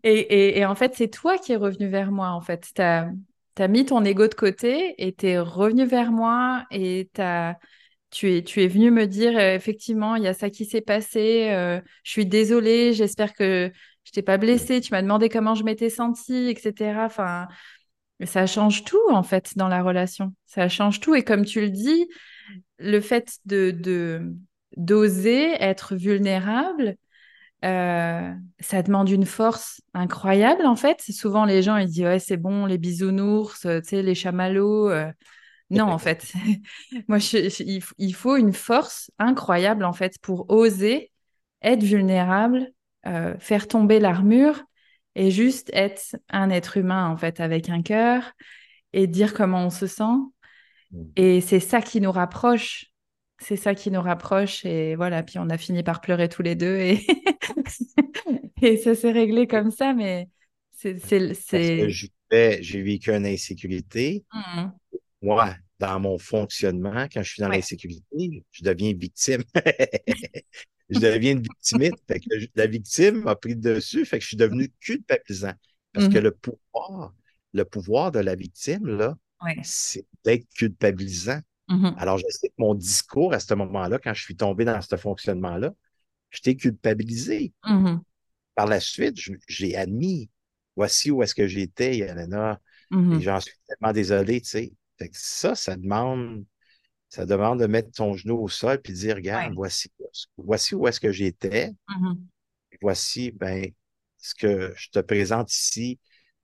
Et, 0.03 0.65
en 0.65 0.75
fait, 0.75 0.93
c'est 0.95 1.09
toi 1.09 1.37
qui 1.37 1.51
es 1.51 1.55
revenu 1.55 1.87
vers 1.87 2.11
moi, 2.11 2.29
en 2.29 2.41
fait. 2.41 2.67
Tu 2.75 2.81
as, 2.81 3.67
mis 3.67 3.85
ton 3.85 4.03
ego 4.05 4.27
de 4.27 4.33
côté 4.33 4.95
et 4.97 5.13
tu 5.13 5.27
es 5.27 5.39
revenu 5.39 5.85
vers 5.85 6.11
moi 6.11 6.65
et 6.71 7.09
t'as, 7.13 7.55
tu 8.09 8.33
es, 8.33 8.43
tu 8.43 8.63
es 8.63 8.67
venu 8.67 8.91
me 8.91 9.05
dire, 9.05 9.37
euh, 9.37 9.55
effectivement, 9.55 10.15
il 10.15 10.23
y 10.23 10.27
a 10.27 10.33
ça 10.33 10.49
qui 10.49 10.65
s'est 10.65 10.81
passé. 10.81 11.49
euh, 11.51 11.81
je 12.03 12.11
suis 12.11 12.25
désolée, 12.25 12.93
j'espère 12.93 13.33
que 13.33 13.71
je 14.05 14.11
t'ai 14.11 14.21
pas 14.21 14.37
blessée. 14.37 14.81
Tu 14.81 14.91
m'as 14.91 15.01
demandé 15.01 15.29
comment 15.29 15.55
je 15.55 15.63
m'étais 15.63 15.89
sentie, 15.89 16.49
etc. 16.49 17.05
Enfin, 17.05 17.47
ça 18.25 18.47
change 18.47 18.83
tout, 18.83 19.01
en 19.09 19.23
fait, 19.23 19.57
dans 19.57 19.67
la 19.67 19.83
relation. 19.83 20.33
Ça 20.45 20.69
change 20.69 20.99
tout. 20.99 21.15
Et 21.15 21.23
comme 21.23 21.45
tu 21.45 21.61
le 21.61 21.69
dis, 21.69 22.07
le 22.79 23.01
fait 23.01 23.37
de, 23.45 24.21
d'oser 24.77 25.51
être 25.61 25.95
vulnérable, 25.95 26.95
euh, 27.65 28.33
ça 28.59 28.83
demande 28.83 29.09
une 29.09 29.25
force 29.25 29.81
incroyable 29.93 30.65
en 30.65 30.75
fait. 30.75 31.01
Souvent 31.11 31.45
les 31.45 31.61
gens 31.61 31.77
ils 31.77 31.87
disent 31.87 32.03
ouais 32.03 32.19
c'est 32.19 32.37
bon 32.37 32.65
les 32.65 32.77
bisounours, 32.77 33.65
euh, 33.65 33.81
tu 33.81 33.89
sais 33.89 34.03
les 34.03 34.15
chamallows. 34.15 34.89
euh. 34.89 35.11
Non 35.71 35.85
en 35.85 35.97
fait, 35.99 36.33
moi 37.07 37.19
je- 37.19 37.49
je- 37.49 37.63
il, 37.97 38.15
faut 38.15 38.37
une 38.37 38.53
force 38.53 39.11
incroyable 39.19 39.85
en 39.85 39.93
fait 39.93 40.17
pour 40.21 40.49
oser 40.49 41.11
être 41.61 41.83
vulnérable, 41.83 42.71
euh, 43.07 43.37
faire 43.39 43.67
tomber 43.67 43.99
l'armure 43.99 44.63
et 45.15 45.31
juste 45.31 45.69
être 45.73 46.15
un 46.29 46.49
être 46.49 46.77
humain 46.77 47.07
en 47.09 47.17
fait 47.17 47.39
avec 47.39 47.69
un 47.69 47.81
cœur 47.83 48.31
et 48.93 49.07
dire 49.07 49.33
comment 49.33 49.65
on 49.65 49.69
se 49.71 49.87
sent. 49.87 50.03
Et 51.15 51.41
c'est 51.41 51.59
ça 51.59 51.81
qui 51.81 52.01
nous 52.01 52.11
rapproche. 52.11 52.88
C'est 53.41 53.55
ça 53.55 53.73
qui 53.75 53.91
nous 53.91 54.01
rapproche. 54.01 54.65
Et 54.65 54.95
voilà, 54.95 55.23
puis 55.23 55.39
on 55.39 55.49
a 55.49 55.57
fini 55.57 55.83
par 55.83 56.01
pleurer 56.01 56.29
tous 56.29 56.41
les 56.41 56.55
deux. 56.55 56.75
Et, 56.77 57.05
et 58.61 58.77
ça 58.77 58.95
s'est 58.95 59.11
réglé 59.11 59.47
comme 59.47 59.71
ça. 59.71 59.93
Mais 59.93 60.29
c'est... 60.71 61.89
j'ai 62.61 62.81
vécu 62.81 63.11
une 63.11 63.25
insécurité. 63.25 64.23
Mhm. 64.33 64.71
Moi, 65.21 65.55
dans 65.79 65.99
mon 65.99 66.17
fonctionnement, 66.17 67.07
quand 67.11 67.23
je 67.23 67.29
suis 67.31 67.41
dans 67.41 67.49
Ouais. 67.49 67.57
l'insécurité, 67.57 68.43
je 68.51 68.63
deviens 68.63 68.93
victime. 68.93 69.43
je 70.89 70.99
deviens 70.99 71.33
une 71.33 71.41
victimite. 71.41 71.95
Fait 72.07 72.19
que 72.19 72.27
la 72.55 72.67
victime 72.67 73.27
a 73.27 73.35
pris 73.35 73.55
dessus, 73.55 74.05
fait 74.05 74.17
que 74.17 74.23
je 74.23 74.27
suis 74.29 74.37
devenu 74.37 74.69
culpabilisant. 74.79 75.53
Parce 75.93 76.07
que 76.07 76.17
Mhm. 76.17 76.23
le 76.25 76.31
pouvoir, 76.31 77.13
le 77.53 77.65
pouvoir 77.65 78.11
de 78.11 78.19
la 78.19 78.35
victime, 78.35 78.85
là, 78.87 79.17
Ouais. 79.41 79.55
c'est 79.63 80.05
d'être 80.25 80.45
culpabilisant. 80.55 81.39
Mhm. 81.69 81.95
Alors, 81.97 82.17
je 82.17 82.25
sais 82.29 82.49
que 82.49 82.53
mon 82.57 82.75
discours 82.75 83.33
à 83.33 83.39
ce 83.39 83.53
moment-là, 83.53 83.99
quand 83.99 84.13
je 84.13 84.21
suis 84.23 84.35
tombé 84.35 84.65
dans 84.65 84.81
ce 84.81 84.95
fonctionnement-là, 84.95 85.73
j'étais 86.31 86.55
culpabilisé. 86.55 87.53
Mhm. 87.67 88.03
Par 88.55 88.67
la 88.67 88.79
suite, 88.79 89.17
j'ai 89.47 89.75
admis, 89.75 90.29
voici 90.75 91.11
où 91.11 91.23
est-ce 91.23 91.35
que 91.35 91.47
j'étais, 91.47 91.97
Yelena, 91.97 92.59
et 92.91 92.95
Mhm. 92.95 93.21
j'en 93.21 93.39
suis 93.39 93.55
tellement 93.67 93.93
désolé, 93.93 94.41
tu 94.41 94.49
sais. 94.49 94.73
Fait 94.97 95.09
que 95.09 95.17
ça, 95.17 95.55
ça 95.55 95.75
demande, 95.77 96.43
ça 97.09 97.25
demande 97.25 97.59
de 97.59 97.67
mettre 97.67 97.91
ton 97.91 98.13
genou 98.15 98.37
au 98.43 98.49
sol 98.49 98.81
puis 98.81 98.93
de 98.93 98.97
dire, 98.99 99.15
regarde, 99.15 99.49
Ouais. 99.49 99.55
voici, 99.55 99.91
voici 100.37 100.75
où 100.75 100.87
est-ce 100.87 100.99
que 100.99 101.11
j'étais, 101.11 101.73
voici, 102.81 103.31
ben, 103.31 103.71
ce 104.17 104.35
que 104.35 104.73
je 104.75 104.89
te 104.89 104.99
présente 104.99 105.51
ici, 105.53 105.99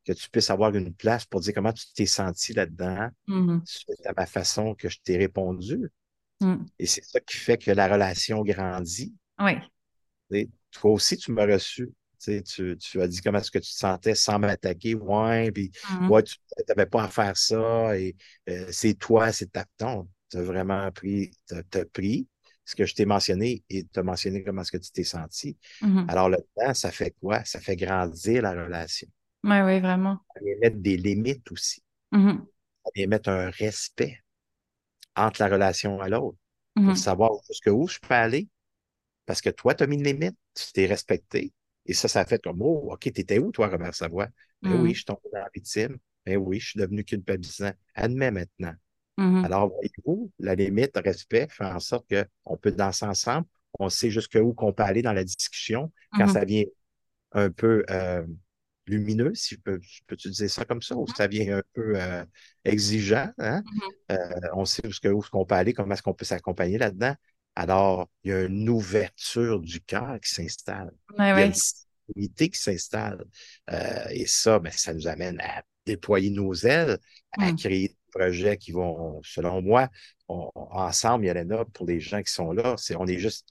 que 0.06 0.14
tu 0.14 0.30
puisses 0.30 0.49
avoir 0.49 0.74
une 0.76 0.93
place 0.93 1.26
pour 1.26 1.39
dire 1.41 1.53
comment 1.53 1.74
tu 1.74 1.86
t'es 1.93 2.06
senti 2.06 2.53
là-dedans, 2.53 3.10
Mhm. 3.28 3.62
suite 3.66 4.06
à 4.06 4.14
ma 4.16 4.26
façon 4.26 4.76
que 4.76 4.88
je 4.89 4.99
t'ai 5.03 5.18
répondu. 5.18 5.89
Mhm. 6.41 6.66
Et 6.80 6.86
c'est 6.86 7.03
ça 7.03 7.20
qui 7.20 7.38
fait 7.38 7.58
que 7.58 7.72
la 7.72 7.88
relation 7.88 8.43
grandit. 8.43 9.14
Sais, 10.32 10.49
Toi 10.72 10.91
aussi, 10.91 11.18
tu 11.18 11.32
m'as 11.32 11.45
reçu. 11.45 11.91
Tu, 12.20 12.41
as 12.99 13.08
dit 13.08 13.22
comment 13.22 13.38
est-ce 13.39 13.51
que 13.51 13.60
tu 13.60 13.72
te 13.72 13.78
sentais 13.78 14.16
sans 14.16 14.39
m'attaquer. 14.39 14.95
Ouais, 14.95 15.51
puis 15.51 15.72
ouais, 16.10 16.24
tu 16.24 16.38
n'avais 16.68 16.88
pas 16.88 17.03
à 17.03 17.08
faire 17.08 17.38
ça. 17.38 17.97
Et 17.97 18.16
euh, 18.49 18.68
c'est 18.72 18.95
toi, 18.95 19.32
c'est 19.32 19.51
ta 19.51 19.66
ton. 19.78 20.08
Tu 20.32 20.38
as 20.38 20.41
vraiment 20.41 20.91
pris, 20.91 21.32
t'as, 21.45 21.62
t'as 21.64 21.86
pris 21.86 22.28
ce 22.64 22.76
que 22.76 22.86
je 22.86 22.95
t'ai 22.95 23.06
mentionné 23.06 23.64
et 23.70 23.84
tu 23.84 23.99
as 23.99 24.03
mentionné 24.03 24.43
comment 24.43 24.64
est-ce 24.64 24.72
que 24.72 24.78
tu 24.78 24.91
t'es 24.91 25.03
senti. 25.03 25.56
Mhm. 25.82 26.06
Alors, 26.10 26.30
le 26.30 26.38
temps, 26.56 26.74
ça 26.74 26.91
fait 26.91 27.14
quoi? 27.22 27.43
Ça 27.45 27.60
fait 27.60 27.76
grandir 27.76 28.41
la 28.41 28.51
relation. 28.51 29.08
Ouais, 29.46 29.62
ouais, 29.62 29.80
vraiment. 29.80 30.20
Ça 30.34 30.39
vient 30.41 30.56
mettre 30.62 30.78
des 30.78 30.96
limites 30.96 31.52
aussi. 31.52 31.84
Ça 32.84 32.91
vient 32.96 33.08
mettre 33.08 33.30
un 33.30 33.50
respect 33.50 34.20
entre 35.16 35.41
la 35.41 35.50
relation 35.50 36.02
à 36.02 36.10
l'autre 36.10 36.38
pour 36.84 36.93
Mhm. 36.93 36.98
savoir 36.98 37.32
jusqu'où 37.48 37.88
je 37.88 38.00
peux 38.00 38.14
aller. 38.14 38.50
Parce 39.26 39.41
que 39.41 39.50
toi, 39.52 39.76
tu 39.76 39.84
as 39.84 39.88
mis 39.88 39.98
une 39.98 40.04
limite, 40.06 40.38
tu 40.56 40.72
t'es 40.74 40.86
respecté. 40.88 41.54
Et 41.86 41.93
ça, 41.93 42.08
ça 42.10 42.22
a 42.22 42.26
fait 42.26 42.43
comme, 42.43 42.62
oh, 42.62 42.91
OK, 42.93 43.02
t'étais 43.02 43.39
où, 43.39 43.52
toi, 43.52 43.68
Robert 43.70 43.96
Savoie? 43.96 44.28
Ben 44.64 44.76
oui, 44.76 44.89
Mhm. 44.89 44.93
je 44.93 44.98
suis 44.98 45.06
tombé 45.06 45.22
dans 45.34 45.39
la 45.39 45.50
victime. 45.54 45.98
Ben 46.26 46.38
oui, 46.38 46.60
je 46.60 46.70
suis 46.72 46.80
devenu 46.80 47.04
culpabilisant. 47.06 47.72
Admets 47.96 48.32
maintenant. 48.32 48.74
Mhm. 49.18 49.43
Alors, 49.43 49.70
voyez-vous, 49.70 50.32
la 50.39 50.56
limite, 50.56 50.96
le 50.96 51.02
respect, 51.04 51.48
fait 51.50 51.66
en 51.66 51.80
sorte 51.80 52.08
qu'on 52.46 52.58
peut 52.58 52.72
danser 52.72 53.06
ensemble. 53.06 53.48
On 53.80 53.89
sait 53.89 54.12
jusqu'où 54.12 54.54
qu'on 54.54 54.74
peut 54.74 54.84
aller 54.84 55.02
dans 55.02 55.14
la 55.14 55.24
discussion 55.24 55.91
quand 56.16 56.28
Mhm. 56.28 56.34
ça 56.34 56.46
vient 56.46 56.64
un 57.34 57.52
peu 57.52 57.86
euh, 57.89 58.26
lumineux, 58.88 59.34
si 59.36 59.56
je 59.56 59.60
peux, 59.62 59.80
peux 60.08 60.16
utiliser 60.16 60.48
ça 60.48 60.66
comme 60.66 60.82
ça, 60.82 60.96
ou 60.96 61.08
ça 61.08 61.28
vient 61.28 61.58
un 61.58 61.64
peu 61.74 62.00
euh, 62.00 62.24
exigeant. 62.64 63.32
Hein? 63.38 63.64
Mhm. 63.66 64.18
Euh, 64.18 64.50
on 64.54 64.66
sait 64.66 64.82
jusqu'où 64.86 65.22
qu'on 65.32 65.46
peut 65.46 65.56
aller, 65.56 65.74
comment 65.74 65.94
est-ce 65.94 66.04
qu'on 66.04 66.14
peut 66.14 66.26
s'accompagner 66.26 66.78
là-dedans. 66.78 67.16
Alors, 67.56 68.10
il 68.24 68.32
y 68.32 68.34
a 68.34 68.44
une 68.44 68.70
ouverture 68.70 69.60
du 69.62 69.82
cœur 69.82 70.20
qui 70.22 70.30
s'installe. 70.34 70.92
Ouais, 71.18 71.32
Il 71.32 71.40
y 71.40 71.42
a 71.42 71.46
une 71.46 71.54
sensibilité 71.54 72.50
qui 72.50 72.60
s'installe. 72.60 73.26
Euh, 73.72 74.06
et 74.12 74.26
ça, 74.26 74.60
ben, 74.60 74.72
ça 74.72 74.94
nous 74.94 75.08
amène 75.08 75.40
à 75.40 75.64
déployer 75.86 76.30
nos 76.32 76.54
ailes, 76.54 76.98
à 77.32 77.52
créer 77.54 77.90
des 77.90 77.98
projets 78.12 78.58
qui 78.58 78.72
vont, 78.72 79.22
selon 79.24 79.62
moi, 79.62 79.90
on- 80.28 80.52
ensemble, 80.56 81.26
Yelena, 81.26 81.66
pour 81.66 81.86
les 81.86 82.00
gens 82.00 82.22
qui 82.22 82.32
sont 82.32 82.52
là, 82.52 82.76
c'est, 82.78 82.96
on 82.96 83.06
est 83.08 83.20
juste 83.20 83.48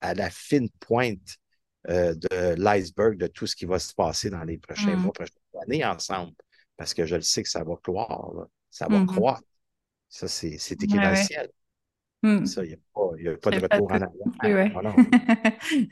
à 0.00 0.14
la 0.14 0.30
fine 0.30 0.68
pointe 0.80 1.36
euh, 1.88 2.14
de 2.14 2.54
l'iceberg 2.60 3.16
de 3.18 3.26
tout 3.28 3.46
ce 3.46 3.56
qui 3.56 3.66
va 3.66 3.78
se 3.78 3.94
passer 3.94 4.30
dans 4.30 4.44
les 4.44 4.58
prochains 4.58 4.96
Mhm. 4.96 4.96
mois, 4.96 5.12
prochaines 5.12 5.36
années 5.62 5.84
ensemble. 5.84 6.34
Parce 6.76 6.94
que 6.94 7.06
je 7.06 7.16
le 7.16 7.22
sais 7.22 7.42
que 7.42 7.48
ça 7.48 7.64
va 7.64 7.76
croire, 7.82 8.32
là. 8.34 8.46
ça 8.70 8.88
va 8.88 9.00
Mhm. 9.00 9.06
croître. 9.06 9.44
Ça, 10.10 10.28
c'est 10.28 10.58
c'est 10.58 10.82
écrit 10.84 10.98
Ouais, 10.98 11.00
dans 11.00 11.10
le 11.10 11.16
ouais. 11.16 11.16
ciel. 11.16 11.50
Mhm. 12.24 12.56
Ça, 12.56 12.64
il 12.64 12.68
n'y 12.68 12.74
a 12.74 13.36
pas, 13.38 13.50
a 13.50 13.52
de 13.52 13.58
J'ai 13.58 13.60
pas 13.60 13.80
de 13.80 13.86
retour 13.86 13.92
en 13.92 14.00
arrière. 14.02 14.28
ouais. 14.42 14.82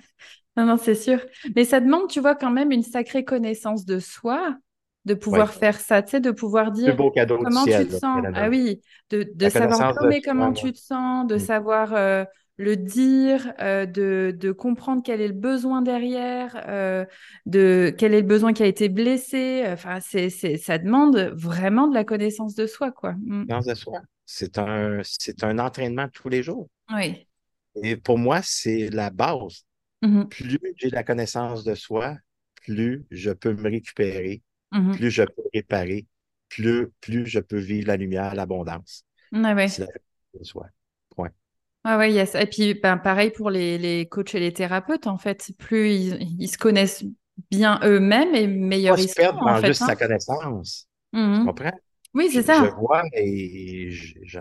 Non, 0.56 0.66
non. 0.66 0.76
C'est 0.76 0.94
sûr. 0.94 1.20
Mais 1.56 1.64
ça 1.64 1.80
demande, 1.80 2.08
tu 2.10 2.20
vois, 2.20 2.34
quand 2.36 2.50
même 2.50 2.70
une 2.72 2.82
sacrée 2.82 3.24
connaissance 3.24 3.84
de 3.86 3.98
soi, 3.98 4.56
de 5.04 5.14
pouvoir 5.14 5.52
faire 5.54 5.80
ça, 5.80 6.02
tu 6.02 6.12
sais, 6.12 6.20
de 6.20 6.30
pouvoir 6.30 6.70
dire 6.72 6.96
beau 6.96 7.10
cadeau 7.10 7.44
du 7.44 7.44
comment 7.44 7.66
tu 7.68 7.86
te 7.86 7.92
sens. 7.92 8.24
Ah 8.34 8.48
oui, 8.48 8.80
de, 9.10 9.30
de 9.34 9.48
savoir 9.48 9.84
nommer 10.00 10.22
comment 10.22 10.52
tu 10.52 10.72
te 10.72 10.78
sens, 10.78 11.26
de 11.26 11.36
Mm. 11.36 11.38
savoir 11.38 11.94
euh, 11.94 12.24
le 12.56 12.76
dire, 12.76 13.52
euh, 13.60 13.86
de, 13.86 14.34
de 14.38 14.52
comprendre 14.52 15.02
quel 15.04 15.20
est 15.20 15.28
le 15.28 15.34
besoin 15.34 15.82
derrière, 15.82 16.62
euh, 16.68 17.04
de 17.46 17.92
quel 17.96 18.14
est 18.14 18.20
le 18.20 18.26
besoin 18.26 18.52
qui 18.52 18.62
a 18.62 18.66
été 18.66 18.88
blessé. 18.88 19.64
Enfin, 19.66 20.00
c'est, 20.00 20.30
c'est, 20.30 20.56
ça 20.56 20.78
demande 20.78 21.16
vraiment 21.34 21.88
de 21.88 21.94
la 21.94 22.04
connaissance 22.04 22.54
de 22.54 22.66
soi, 22.66 22.92
quoi. 22.92 23.12
Mm. 23.14 23.46
Connaissance 23.46 23.66
de 23.66 23.74
soi. 23.74 24.00
C'est 24.26 24.58
un, 24.58 25.00
c'est 25.02 25.44
un 25.44 25.58
entraînement 25.58 26.08
tous 26.08 26.28
les 26.28 26.42
jours. 26.42 26.68
Oui. 26.94 27.26
Et 27.82 27.96
pour 27.96 28.18
moi, 28.18 28.40
c'est 28.42 28.88
la 28.90 29.10
base. 29.10 29.64
Mhm. 30.02 30.28
Plus 30.28 30.58
j'ai 30.76 30.90
la 30.90 31.02
connaissance 31.02 31.64
de 31.64 31.74
soi, 31.74 32.16
plus 32.62 33.04
je 33.10 33.30
peux 33.30 33.52
me 33.54 33.62
récupérer, 33.68 34.42
Mhm. 34.72 34.96
plus 34.96 35.10
je 35.10 35.22
peux 35.22 35.42
réparer, 35.52 36.06
plus, 36.48 36.88
plus 37.00 37.26
je 37.26 37.40
peux 37.40 37.58
vivre 37.58 37.88
la 37.88 37.96
lumière, 37.96 38.34
l'abondance. 38.34 39.04
Ouais, 39.32 39.54
ouais. 39.54 39.68
C'est 39.68 39.82
la 39.82 39.86
connaissance 39.88 40.40
de 40.40 40.44
soi. 40.44 40.66
Point. 41.10 41.30
Ah 41.84 41.98
ouais, 41.98 42.12
yes. 42.12 42.34
Et 42.34 42.46
puis, 42.46 42.74
ben, 42.74 42.96
pareil 42.96 43.30
pour 43.30 43.50
les, 43.50 43.76
les 43.78 44.08
coachs 44.08 44.34
et 44.34 44.40
les 44.40 44.52
thérapeutes, 44.52 45.06
en 45.06 45.18
fait. 45.18 45.52
Plus 45.58 45.90
ils, 45.94 46.36
ils 46.40 46.48
se 46.48 46.56
connaissent 46.58 47.04
bien 47.50 47.78
eux-mêmes 47.84 48.34
et 48.34 48.46
meilleurs 48.46 48.98
ils 48.98 49.08
seront, 49.08 49.14
perdre 49.14 49.40
en 49.42 49.54
dans 49.54 49.60
fait. 49.60 49.74
juste 49.74 49.82
hein. 49.82 49.86
sa 49.86 49.96
connaissance. 49.96 50.88
Tu 51.32 51.40
Mhm. 51.40 51.40
comprends? 51.40 51.72
Oui, 52.14 52.30
Je, 52.30 52.32
c'est 52.32 52.42
je 52.50 52.64
ça. 52.64 52.74
vois 52.76 53.02
et 53.12 53.90
je- 53.90 54.18
je- 54.22 54.38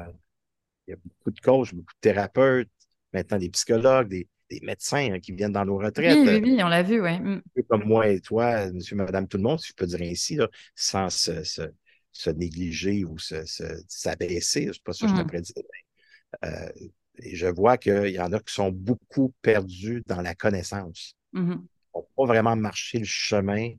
il 0.87 0.91
y 0.91 0.93
a 0.93 0.97
beaucoup 0.97 1.31
de 1.31 1.39
coachs, 1.41 1.73
beaucoup 1.75 1.93
de 1.95 1.99
thérapeutes, 2.01 2.69
maintenant 3.13 3.37
des 3.39 3.49
psychologues, 3.51 4.09
des, 4.09 4.27
des 4.49 4.61
médecins 4.63 5.13
hein, 5.13 5.19
qui 5.19 5.33
viennent 5.33 5.53
dans 5.53 5.65
nos 5.65 5.77
Oui, 5.97 6.03
retraites. 6.03 6.27
oui, 6.27 6.27
euh, 6.27 6.39
oui, 6.43 6.63
on 6.63 6.67
l'a 6.69 6.83
vu. 6.83 7.01
Mm. 7.01 7.41
un 7.57 7.61
peu 7.61 7.63
comme 7.63 7.83
moi 7.85 8.07
et 8.09 8.19
toi, 8.21 8.71
monsieur, 8.71 8.95
madame, 8.95 9.27
tout 9.27 9.37
le 9.37 9.43
monde, 9.43 9.59
si 9.59 9.69
je 9.69 9.73
peux 9.73 9.85
dire 9.85 10.01
ainsi, 10.01 10.35
là, 10.35 10.47
sans 10.75 11.09
se, 11.09 11.43
se- 11.43 11.71
se 12.11 12.29
négliger 12.29 13.05
ou 13.05 13.17
se, 13.19 13.45
se- 13.45 13.83
s'abaisser, 13.87 14.69
c'est 14.73 14.83
pas 14.83 14.93
ça 14.93 15.07
que 15.07 15.37
je 15.37 15.41
dire. 15.41 15.63
mais, 16.43 16.49
euh, 16.49 16.71
et 17.20 17.36
je 17.36 17.47
vois 17.47 17.78
qu'il 17.78 18.07
y 18.09 18.20
en 18.20 18.32
a 18.34 18.39
qui 18.39 18.53
sont 18.53 18.72
beaucoup 18.72 19.34
perdus 19.41 20.03
dans 20.07 20.22
la 20.22 20.36
connaissance. 20.36 21.16
Mhm. 21.34 21.66
Ils 21.95 21.97
n'ont 21.99 22.07
pas 22.16 22.26
vraiment 22.26 22.55
marché 22.55 22.99
le 22.99 23.05
chemin. 23.05 23.72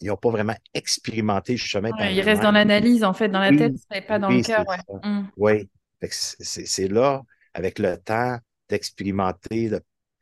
Ils 0.00 0.08
n'ont 0.08 0.16
pas 0.16 0.30
vraiment 0.30 0.56
expérimenté 0.74 1.52
le 1.52 1.58
chemin 1.58 1.90
Ouais, 1.92 2.14
ils 2.14 2.22
restent 2.22 2.42
dans 2.42 2.52
l'analyse, 2.52 3.04
en 3.04 3.12
fait, 3.12 3.28
dans 3.28 3.38
la 3.40 3.50
tête, 3.54 3.74
mais 3.90 4.00
pas 4.00 4.18
dans 4.18 4.30
le 4.30 4.42
cœur, 4.42 4.64
ouais. 4.66 4.78
Mm. 5.04 5.28
Oui. 5.36 5.68
C'est 6.08 6.88
là, 6.88 7.22
avec 7.52 7.78
le 7.78 7.96
temps, 7.98 8.38
d'expérimenter 8.68 9.70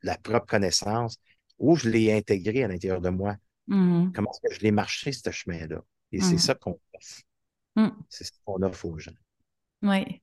la 0.03 0.19
propre 0.19 0.47
connaissance, 0.47 1.17
où 1.59 1.77
je 1.77 1.89
l'ai 1.89 2.13
intégré 2.13 2.65
à 2.65 2.69
l'intérieur 2.69 3.01
de 3.01 3.09
moi. 3.09 3.37
Mhm. 3.69 4.13
Comment 4.15 4.31
est-ce 4.33 4.49
que 4.49 4.55
je 4.57 4.61
l'ai 4.61 4.73
marché, 4.73 5.13
ce 5.13 5.31
chemin-là? 5.31 5.81
Et 6.11 6.21
c'est 6.21 6.33
Mhm. 6.33 6.39
ça 6.39 6.55
qu'on 6.55 6.79
offre. 6.95 7.23
Mm. 7.77 7.89
C'est 8.09 8.25
ça 8.25 8.33
qu'on 8.45 8.63
offre 8.63 8.85
aux 8.87 8.99
gens. 8.99 9.13
Oui, 9.83 10.21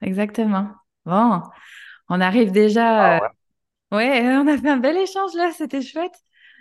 exactement. 0.00 0.70
Bon, 1.06 1.40
on 2.08 2.20
arrive 2.20 2.52
déjà. 2.52 3.16
Ah 3.16 3.24
euh, 3.24 3.28
Ouais, 3.92 4.22
on 4.36 4.46
a 4.46 4.56
fait 4.56 4.68
un 4.68 4.76
bel 4.76 4.96
échange 4.96 5.34
là, 5.34 5.50
c'était 5.56 5.82
chouette. 5.82 6.14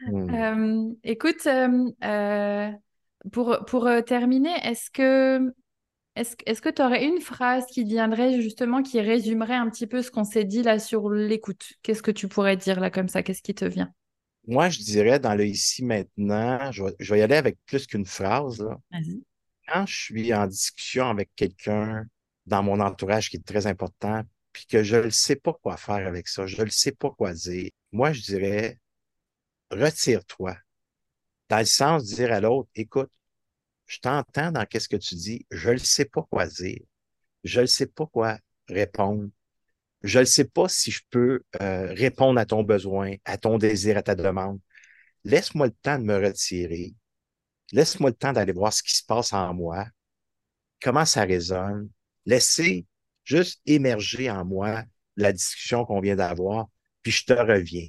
Hmm. 0.07 0.29
Euh, 0.33 0.93
écoute, 1.03 1.45
euh, 1.45 1.91
euh, 2.03 2.71
pour, 3.31 3.59
pour 3.67 3.87
terminer, 4.05 4.53
est-ce 4.63 4.89
que 4.89 5.53
est-ce, 6.15 6.61
que 6.61 6.69
tu 6.69 6.81
aurais 6.81 7.05
une 7.05 7.21
phrase 7.21 7.65
qui 7.67 7.85
viendrait 7.85 8.41
justement, 8.41 8.81
qui 8.81 8.99
résumerait 8.99 9.55
un 9.55 9.69
petit 9.69 9.87
peu 9.87 10.01
ce 10.01 10.11
qu'on 10.11 10.25
s'est 10.25 10.43
dit 10.43 10.63
là 10.63 10.77
sur 10.77 11.09
l'écoute? 11.09 11.73
Qu'est-ce 11.81 12.03
que 12.03 12.11
tu 12.11 12.27
pourrais 12.27 12.57
dire 12.57 12.79
là 12.81 12.89
comme 12.89 13.07
ça? 13.07 13.23
Qu'est-ce 13.23 13.41
qui 13.41 13.55
te 13.55 13.63
vient? 13.63 13.93
Moi, 14.45 14.69
je 14.69 14.79
dirais 14.79 15.19
dans 15.19 15.35
le 15.35 15.45
ici 15.45 15.85
maintenant, 15.85 16.71
je 16.71 16.83
vais, 16.83 16.95
je 16.99 17.13
vais 17.13 17.19
y 17.19 17.21
aller 17.21 17.37
avec 17.37 17.57
plus 17.65 17.87
qu'une 17.87 18.05
phrase. 18.05 18.59
là. 18.59 18.77
Vas-y. 18.91 19.23
Quand 19.67 19.85
je 19.85 19.95
suis 19.95 20.33
en 20.33 20.47
discussion 20.47 21.09
avec 21.09 21.29
quelqu'un 21.35 22.05
dans 22.49 22.63
mon 22.63 22.79
entourage 22.81 23.29
qui 23.29 23.37
est 23.37 23.45
très 23.45 23.67
important, 23.67 24.23
puis 24.51 24.65
que 24.65 24.83
je 24.83 24.97
ne 24.97 25.09
sais 25.09 25.35
pas 25.35 25.53
quoi 25.53 25.77
faire 25.77 26.07
avec 26.07 26.27
ça, 26.27 26.45
je 26.45 26.61
ne 26.61 26.69
sais 26.69 26.91
pas 26.91 27.11
quoi 27.11 27.33
dire, 27.33 27.69
moi, 27.91 28.11
je 28.11 28.21
dirais, 28.21 28.79
retire-toi. 29.71 30.57
Dans 31.49 31.59
le 31.59 31.65
sens 31.65 32.05
de 32.05 32.15
dire 32.15 32.33
à 32.33 32.41
l'autre, 32.41 32.69
écoute, 32.75 33.11
je 33.85 33.99
t'entends 33.99 34.51
dans 34.51 34.65
qu'est-ce 34.65 34.89
que 34.89 34.97
tu 34.97 35.15
dis, 35.15 35.45
je 35.51 35.71
ne 35.71 35.77
sais 35.77 36.05
pas 36.05 36.23
quoi 36.29 36.47
dire, 36.47 36.79
je 37.43 37.61
ne 37.61 37.65
sais 37.65 37.87
pas 37.87 38.05
quoi 38.07 38.37
répondre, 38.67 39.29
je 40.03 40.19
ne 40.19 40.25
sais 40.25 40.45
pas 40.45 40.67
si 40.67 40.91
je 40.91 41.01
peux 41.09 41.41
euh, 41.61 41.93
répondre 41.93 42.39
à 42.39 42.45
ton 42.45 42.63
besoin, 42.63 43.15
à 43.25 43.37
ton 43.37 43.57
désir, 43.57 43.97
à 43.97 44.03
ta 44.03 44.15
demande. 44.15 44.59
Laisse-moi 45.23 45.67
le 45.67 45.73
temps 45.73 45.99
de 45.99 46.03
me 46.05 46.17
retirer. 46.17 46.95
Laisse-moi 47.71 48.11
le 48.11 48.15
temps 48.15 48.33
d'aller 48.33 48.53
voir 48.53 48.73
ce 48.73 48.83
qui 48.83 48.95
se 48.95 49.03
passe 49.03 49.33
en 49.33 49.53
moi, 49.53 49.87
comment 50.81 51.05
ça 51.05 51.23
résonne? 51.23 51.89
Laissez 52.25 52.85
juste 53.23 53.61
émerger 53.65 54.29
en 54.29 54.45
moi 54.45 54.83
la 55.15 55.31
discussion 55.33 55.85
qu'on 55.85 55.99
vient 56.01 56.15
d'avoir, 56.15 56.67
puis 57.01 57.11
je 57.11 57.25
te 57.25 57.33
reviens. 57.33 57.87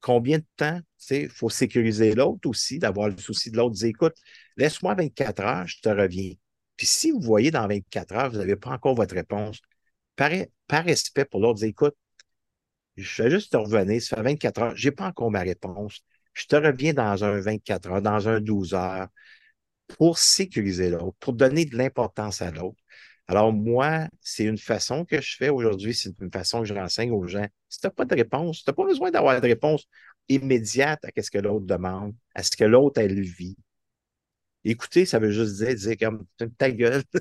combien 0.00 0.38
de 0.38 0.44
temps, 0.56 0.78
tu 0.80 0.84
sais, 0.98 1.22
il 1.22 1.28
faut 1.30 1.50
sécuriser 1.50 2.14
l'autre 2.14 2.48
aussi, 2.48 2.78
d'avoir 2.78 3.08
le 3.08 3.16
souci 3.18 3.50
de 3.50 3.56
l'autre, 3.56 3.76
dire, 3.76 3.88
écoute, 3.88 4.16
laisse-moi 4.56 4.94
24 4.94 5.40
heures, 5.42 5.66
je 5.68 5.80
te 5.80 5.88
reviens. 5.88 6.32
Puis 6.76 6.86
si 6.86 7.10
vous 7.12 7.20
voyez 7.20 7.50
dans 7.52 7.68
24 7.68 8.12
heures, 8.16 8.30
vous 8.30 8.38
n'avez 8.38 8.56
pas 8.56 8.70
encore 8.70 8.94
votre 8.96 9.14
réponse, 9.14 9.60
par, 10.16 10.30
par 10.68 10.84
respect 10.84 11.24
pour 11.24 11.40
l'autre, 11.40 11.60
dire, 11.60 11.68
écoute, 11.68 11.96
je 12.96 13.22
vais 13.22 13.30
juste 13.30 13.52
te 13.52 13.56
revenir, 13.56 14.02
ça 14.02 14.16
fait 14.16 14.22
24 14.22 14.62
heures, 14.62 14.76
je 14.76 14.88
n'ai 14.88 14.94
pas 14.94 15.06
encore 15.06 15.30
ma 15.30 15.40
réponse. 15.40 16.02
Je 16.34 16.46
te 16.46 16.56
reviens 16.56 16.94
dans 16.94 17.24
un 17.24 17.40
24 17.40 17.90
heures, 17.90 18.02
dans 18.02 18.28
un 18.28 18.40
12 18.40 18.74
heures, 18.74 19.08
pour 19.88 20.18
sécuriser 20.18 20.90
l'autre, 20.90 21.16
pour 21.20 21.34
donner 21.34 21.64
de 21.66 21.76
l'importance 21.76 22.42
à 22.42 22.50
l'autre. 22.50 22.81
Alors, 23.28 23.52
moi, 23.52 24.08
c'est 24.20 24.44
une 24.44 24.58
façon 24.58 25.04
que 25.04 25.20
je 25.20 25.36
fais 25.36 25.48
aujourd'hui, 25.48 25.94
c'est 25.94 26.12
une 26.20 26.30
façon 26.30 26.60
que 26.60 26.66
je 26.66 26.74
renseigne 26.74 27.12
aux 27.12 27.26
gens. 27.26 27.46
Si 27.68 27.80
tu 27.80 27.86
n'as 27.86 27.90
pas 27.90 28.04
de 28.04 28.14
réponse, 28.14 28.62
tu 28.62 28.70
n'as 28.70 28.74
pas 28.74 28.84
besoin 28.84 29.10
d'avoir 29.10 29.40
de 29.40 29.46
réponse 29.46 29.86
immédiate 30.28 31.04
à 31.04 31.22
ce 31.22 31.30
que 31.30 31.38
l'autre 31.38 31.66
demande, 31.66 32.14
à 32.34 32.42
ce 32.42 32.56
que 32.56 32.64
l'autre, 32.64 33.00
elle 33.00 33.20
vit. 33.20 33.56
Écouter, 34.64 35.06
ça 35.06 35.18
veut 35.18 35.32
juste 35.32 35.56
dire, 35.56 35.74
dire 35.74 35.96
comme 35.98 36.24
ta 36.56 36.70
gueule. 36.70 37.02
tu 37.12 37.20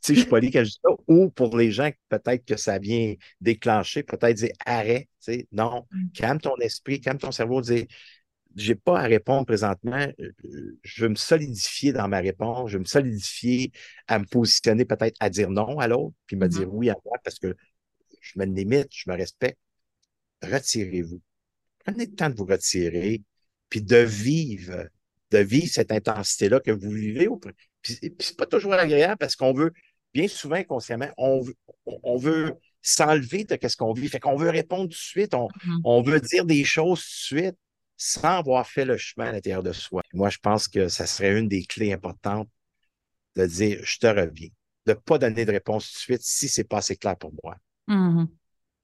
sais, 0.00 0.14
je 0.14 0.20
suis 0.20 0.28
pas 0.28 0.40
quand 0.40 0.64
je 0.64 0.70
dis 0.70 0.80
ça. 0.82 0.90
Ou 1.08 1.28
pour 1.28 1.56
les 1.56 1.70
gens, 1.70 1.90
peut-être 2.08 2.44
que 2.46 2.56
ça 2.56 2.78
vient 2.78 3.14
déclencher, 3.40 4.02
peut-être 4.02 4.36
dire 4.36 4.52
arrête. 4.64 5.08
Tu 5.22 5.32
sais, 5.32 5.48
non, 5.52 5.86
mm. 5.90 6.10
calme 6.14 6.40
ton 6.40 6.56
esprit, 6.56 7.00
calme 7.00 7.18
ton 7.18 7.32
cerveau, 7.32 7.60
dire 7.60 7.84
j'ai 8.56 8.74
pas 8.74 9.00
à 9.00 9.06
répondre 9.06 9.46
présentement. 9.46 10.06
Euh, 10.20 10.78
je 10.82 11.02
veux 11.02 11.10
me 11.10 11.14
solidifier 11.14 11.92
dans 11.92 12.08
ma 12.08 12.18
réponse. 12.18 12.70
Je 12.70 12.76
veux 12.76 12.80
me 12.80 12.88
solidifier 12.88 13.72
à 14.08 14.18
me 14.18 14.24
positionner 14.24 14.84
peut-être 14.84 15.16
à 15.20 15.30
dire 15.30 15.50
non 15.50 15.78
à 15.78 15.88
l'autre, 15.88 16.14
puis 16.26 16.36
me 16.36 16.48
dire 16.48 16.68
mm-hmm. 16.68 16.72
oui 16.72 16.90
à 16.90 16.96
moi 17.04 17.16
parce 17.22 17.38
que 17.38 17.54
je 18.20 18.38
me 18.38 18.44
limite, 18.44 18.88
je 18.90 19.10
me 19.10 19.16
respecte. 19.16 19.58
Retirez-vous. 20.42 21.20
Prenez 21.84 22.06
le 22.06 22.14
temps 22.14 22.30
de 22.30 22.34
vous 22.34 22.44
retirer, 22.44 23.22
puis 23.68 23.82
de 23.82 23.96
vivre, 23.96 24.88
de 25.30 25.38
vivre 25.38 25.68
cette 25.68 25.92
intensité-là 25.92 26.60
que 26.60 26.70
vous 26.70 26.90
vivez. 26.90 27.28
Puis, 27.82 27.96
puis 28.00 28.14
c'est 28.18 28.36
pas 28.36 28.46
toujours 28.46 28.74
agréable 28.74 29.18
parce 29.18 29.36
qu'on 29.36 29.52
veut, 29.52 29.72
bien 30.12 30.28
souvent, 30.28 30.56
inconsciemment, 30.56 31.08
on 31.16 31.40
veut, 31.40 31.54
on 31.86 32.16
veut 32.16 32.54
s'enlever 32.82 33.44
de 33.44 33.56
ce 33.68 33.76
qu'on 33.76 33.92
vit. 33.92 34.08
Fait 34.08 34.20
qu'on 34.20 34.36
veut 34.36 34.50
répondre 34.50 34.84
tout 34.84 34.88
de 34.88 34.94
suite, 34.94 35.34
on, 35.34 35.46
mm-hmm. 35.48 35.80
on 35.84 36.02
veut 36.02 36.20
dire 36.20 36.44
des 36.44 36.64
choses 36.64 37.00
tout 37.00 37.34
de 37.36 37.40
suite 37.40 37.56
sans 38.02 38.38
avoir 38.38 38.66
fait 38.66 38.86
le 38.86 38.96
chemin 38.96 39.26
à 39.26 39.32
l'intérieur 39.32 39.62
de 39.62 39.72
soi. 39.72 40.02
Moi, 40.14 40.30
je 40.30 40.38
pense 40.38 40.68
que 40.68 40.88
ça 40.88 41.06
serait 41.06 41.38
une 41.38 41.48
des 41.48 41.64
clés 41.64 41.92
importantes 41.92 42.48
de 43.36 43.44
dire 43.44 43.78
je 43.84 43.98
te 43.98 44.06
reviens, 44.06 44.48
de 44.86 44.92
ne 44.92 44.94
pas 44.94 45.18
donner 45.18 45.44
de 45.44 45.52
réponse 45.52 45.86
tout 45.92 45.96
de 45.96 46.00
suite 46.00 46.22
si 46.22 46.48
ce 46.48 46.62
n'est 46.62 46.64
pas 46.64 46.78
assez 46.78 46.96
clair 46.96 47.18
pour 47.18 47.34
moi. 47.44 47.56
Mm-hmm. 47.88 48.26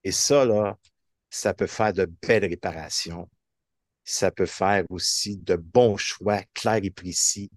Et 0.04 0.12
ça, 0.12 0.44
là, 0.44 0.76
ça 1.30 1.54
peut 1.54 1.66
faire 1.66 1.94
de 1.94 2.04
belles 2.04 2.44
réparations. 2.44 3.30
Ça 4.04 4.30
peut 4.30 4.44
faire 4.44 4.84
aussi 4.90 5.38
de 5.38 5.56
bons 5.56 5.96
choix 5.96 6.42
clairs 6.52 6.84
et 6.84 6.90
précis 6.90 7.50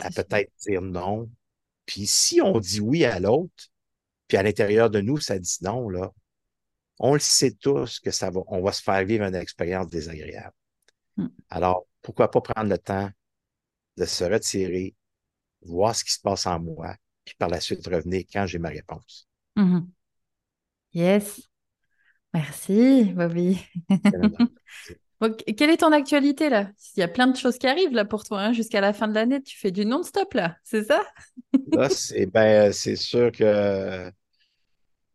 à 0.00 0.10
peut-être 0.10 0.52
dire 0.60 0.82
non. 0.82 1.30
Puis 1.86 2.06
si 2.06 2.42
on 2.42 2.60
dit 2.60 2.80
oui 2.80 3.06
à 3.06 3.18
l'autre, 3.18 3.70
puis 4.26 4.36
à 4.36 4.42
l'intérieur 4.42 4.90
de 4.90 5.00
nous, 5.00 5.16
ça 5.16 5.38
dit 5.38 5.56
non, 5.62 5.88
là, 5.88 6.12
on 6.98 7.14
le 7.14 7.20
sait 7.20 7.52
tous 7.52 7.98
que 7.98 8.10
ça 8.10 8.28
va, 8.28 8.42
on 8.48 8.60
va 8.60 8.72
se 8.72 8.82
faire 8.82 9.02
vivre 9.06 9.24
une 9.24 9.34
expérience 9.34 9.88
désagréable. 9.88 10.52
Mm. 11.18 11.26
Alors, 11.50 11.86
pourquoi 12.00 12.30
pas 12.30 12.40
prendre 12.40 12.70
le 12.70 12.78
temps 12.78 13.10
de 13.98 14.04
se 14.06 14.24
retirer, 14.24 14.94
voir 15.62 15.94
ce 15.94 16.04
qui 16.04 16.12
se 16.12 16.20
passe 16.20 16.46
en 16.46 16.58
moi, 16.60 16.94
puis 17.24 17.34
par 17.38 17.48
la 17.48 17.60
suite 17.60 17.86
revenir 17.86 18.24
quand 18.32 18.46
j'ai 18.46 18.58
ma 18.58 18.70
réponse. 18.70 19.28
Mm-hmm. 19.56 19.86
Yes. 20.94 21.48
Merci, 22.32 23.04
Bobby. 23.14 23.60
quelle 25.56 25.70
est 25.70 25.78
ton 25.78 25.92
actualité 25.92 26.48
là? 26.48 26.70
Il 26.96 27.00
y 27.00 27.02
a 27.02 27.08
plein 27.08 27.26
de 27.26 27.36
choses 27.36 27.58
qui 27.58 27.66
arrivent 27.66 27.92
là 27.92 28.04
pour 28.04 28.24
toi 28.24 28.40
hein, 28.40 28.52
jusqu'à 28.52 28.80
la 28.80 28.92
fin 28.92 29.08
de 29.08 29.14
l'année. 29.14 29.42
Tu 29.42 29.58
fais 29.58 29.70
du 29.70 29.84
non-stop 29.84 30.34
là, 30.34 30.56
c'est 30.62 30.84
ça? 30.84 31.02
Là, 31.72 31.88
c'est 31.90 32.26
ben, 32.26 32.72
c'est 32.72 32.96
sûr 32.96 33.32
que 33.32 34.10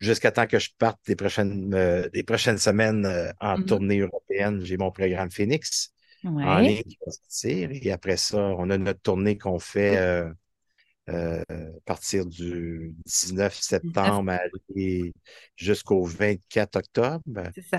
jusqu'à 0.03 0.31
temps 0.31 0.47
que 0.47 0.59
je 0.59 0.69
parte 0.77 0.99
des 1.07 1.15
prochaines, 1.15 1.73
euh, 1.73 2.09
des 2.09 2.23
prochaines 2.23 2.57
semaines 2.57 3.05
euh, 3.05 3.31
en 3.39 3.57
mm-hmm. 3.57 3.65
tournée 3.65 3.99
européenne, 3.99 4.61
j'ai 4.63 4.77
mon 4.77 4.91
programme 4.91 5.31
Phoenix 5.31 5.93
en 6.25 6.59
ligne 6.59 6.83
qui 6.83 6.97
va 7.05 7.11
sortir. 7.11 7.69
Et 7.71 7.91
après 7.91 8.17
ça, 8.17 8.37
on 8.37 8.69
a 8.69 8.77
notre 8.77 9.01
tournée 9.01 9.37
qu'on 9.37 9.59
fait 9.59 9.97
euh, 9.97 10.29
euh, 11.09 11.43
à 11.49 11.79
partir 11.85 12.25
du 12.25 12.93
19 13.05 13.53
septembre 13.55 14.37
jusqu'au 15.55 16.03
24 16.03 16.75
octobre. 16.77 17.23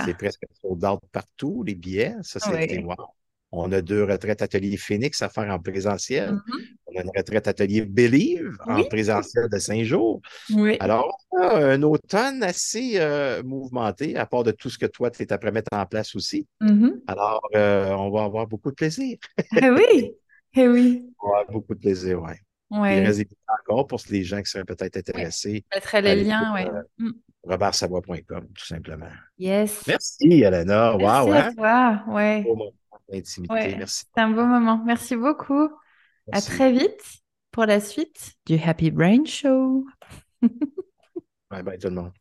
C'est 0.05 0.17
presque 0.17 0.43
sold 0.61 0.85
out 0.85 1.01
partout, 1.13 1.63
les 1.63 1.75
billets. 1.75 2.15
Ça, 2.23 2.41
c'était 2.41 2.83
wow. 2.83 2.95
On 3.57 3.71
a 3.71 3.81
deux 3.83 4.03
retraites 4.03 4.43
ateliers 4.43 4.77
Phoenix 4.77 5.23
à 5.23 5.29
faire 5.29 5.49
en 5.49 5.61
présentiel. 5.61 6.33
Mm-hmm. 6.33 6.84
On 6.95 6.99
a 6.99 7.03
une 7.03 7.11
retraite 7.17 7.49
atelier 7.49 7.83
Believe 7.83 8.57
en 8.67 8.83
présentiel 8.85 9.49
de 9.49 9.59
cinq 9.59 9.83
jours. 9.85 10.21
Alors, 10.81 11.17
on 11.31 11.39
a 11.39 11.73
un 11.73 11.83
automne 11.83 12.43
assez 12.43 12.95
euh, 12.97 13.43
mouvementé, 13.43 14.17
à 14.17 14.27
part 14.27 14.45
de 14.45 14.51
tout 14.51 14.71
ce 14.71 14.79
que 14.79 14.87
toi, 14.87 15.11
tu 15.11 15.23
es 15.23 15.33
à 15.33 15.51
mettre 15.51 15.71
en 15.73 15.87
place 15.87 16.15
aussi. 16.15 16.47
Mm-hmm. 16.61 17.03
Alors, 17.07 17.49
euh, 17.55 17.91
on 17.93 18.11
va 18.11 18.25
avoir 18.25 18.47
beaucoup 18.47 18.71
de 18.71 18.77
plaisir. 18.77 19.19
eh 19.61 19.71
oui, 19.71 20.13
eh 20.55 20.69
oui. 20.69 21.05
On 21.23 21.31
va 21.31 21.39
avoir 21.39 21.53
beaucoup 21.53 21.75
de 21.75 21.81
plaisir, 21.81 22.23
oui. 22.23 22.33
Ouais. 22.71 22.99
Il 22.99 23.07
reste 23.07 23.27
encore 23.63 23.87
pour 23.87 24.01
les 24.11 24.25
gens 24.25 24.41
qui 24.41 24.51
seraient 24.51 24.65
peut-être 24.65 24.97
intéressés. 24.97 25.65
Ouais. 25.73 25.77
Mettre 25.77 25.99
les 25.99 26.25
liens, 26.25 26.55
oui. 26.55 26.63
Euh, 26.63 26.83
mm 26.99 27.13
tout 27.47 28.65
simplement. 28.65 29.11
Yes. 29.37 29.83
Merci, 29.87 30.43
Elena. 30.43 30.97
Merci 30.97 31.29
wow, 31.29 31.35
à 31.35 31.53
toi. 31.53 32.05
Ouais 32.09 32.43
intimité. 33.13 33.77
Merci. 33.77 34.05
C'est 34.15 34.21
un 34.21 34.31
beau 34.31 34.45
moment. 34.45 34.83
Merci 34.85 35.17
beaucoup. 35.17 35.69
À 36.33 36.41
très 36.41 36.73
vite 36.73 37.23
pour 37.51 37.67
la 37.67 37.81
suite 37.81 38.35
du 38.47 38.59
Happy 38.59 38.91
Brain 38.91 39.25
Show. 39.25 39.87
bye 41.51 41.63
bye 41.63 41.79
tout 41.79 41.89
le 41.89 41.95
monde. 41.95 42.13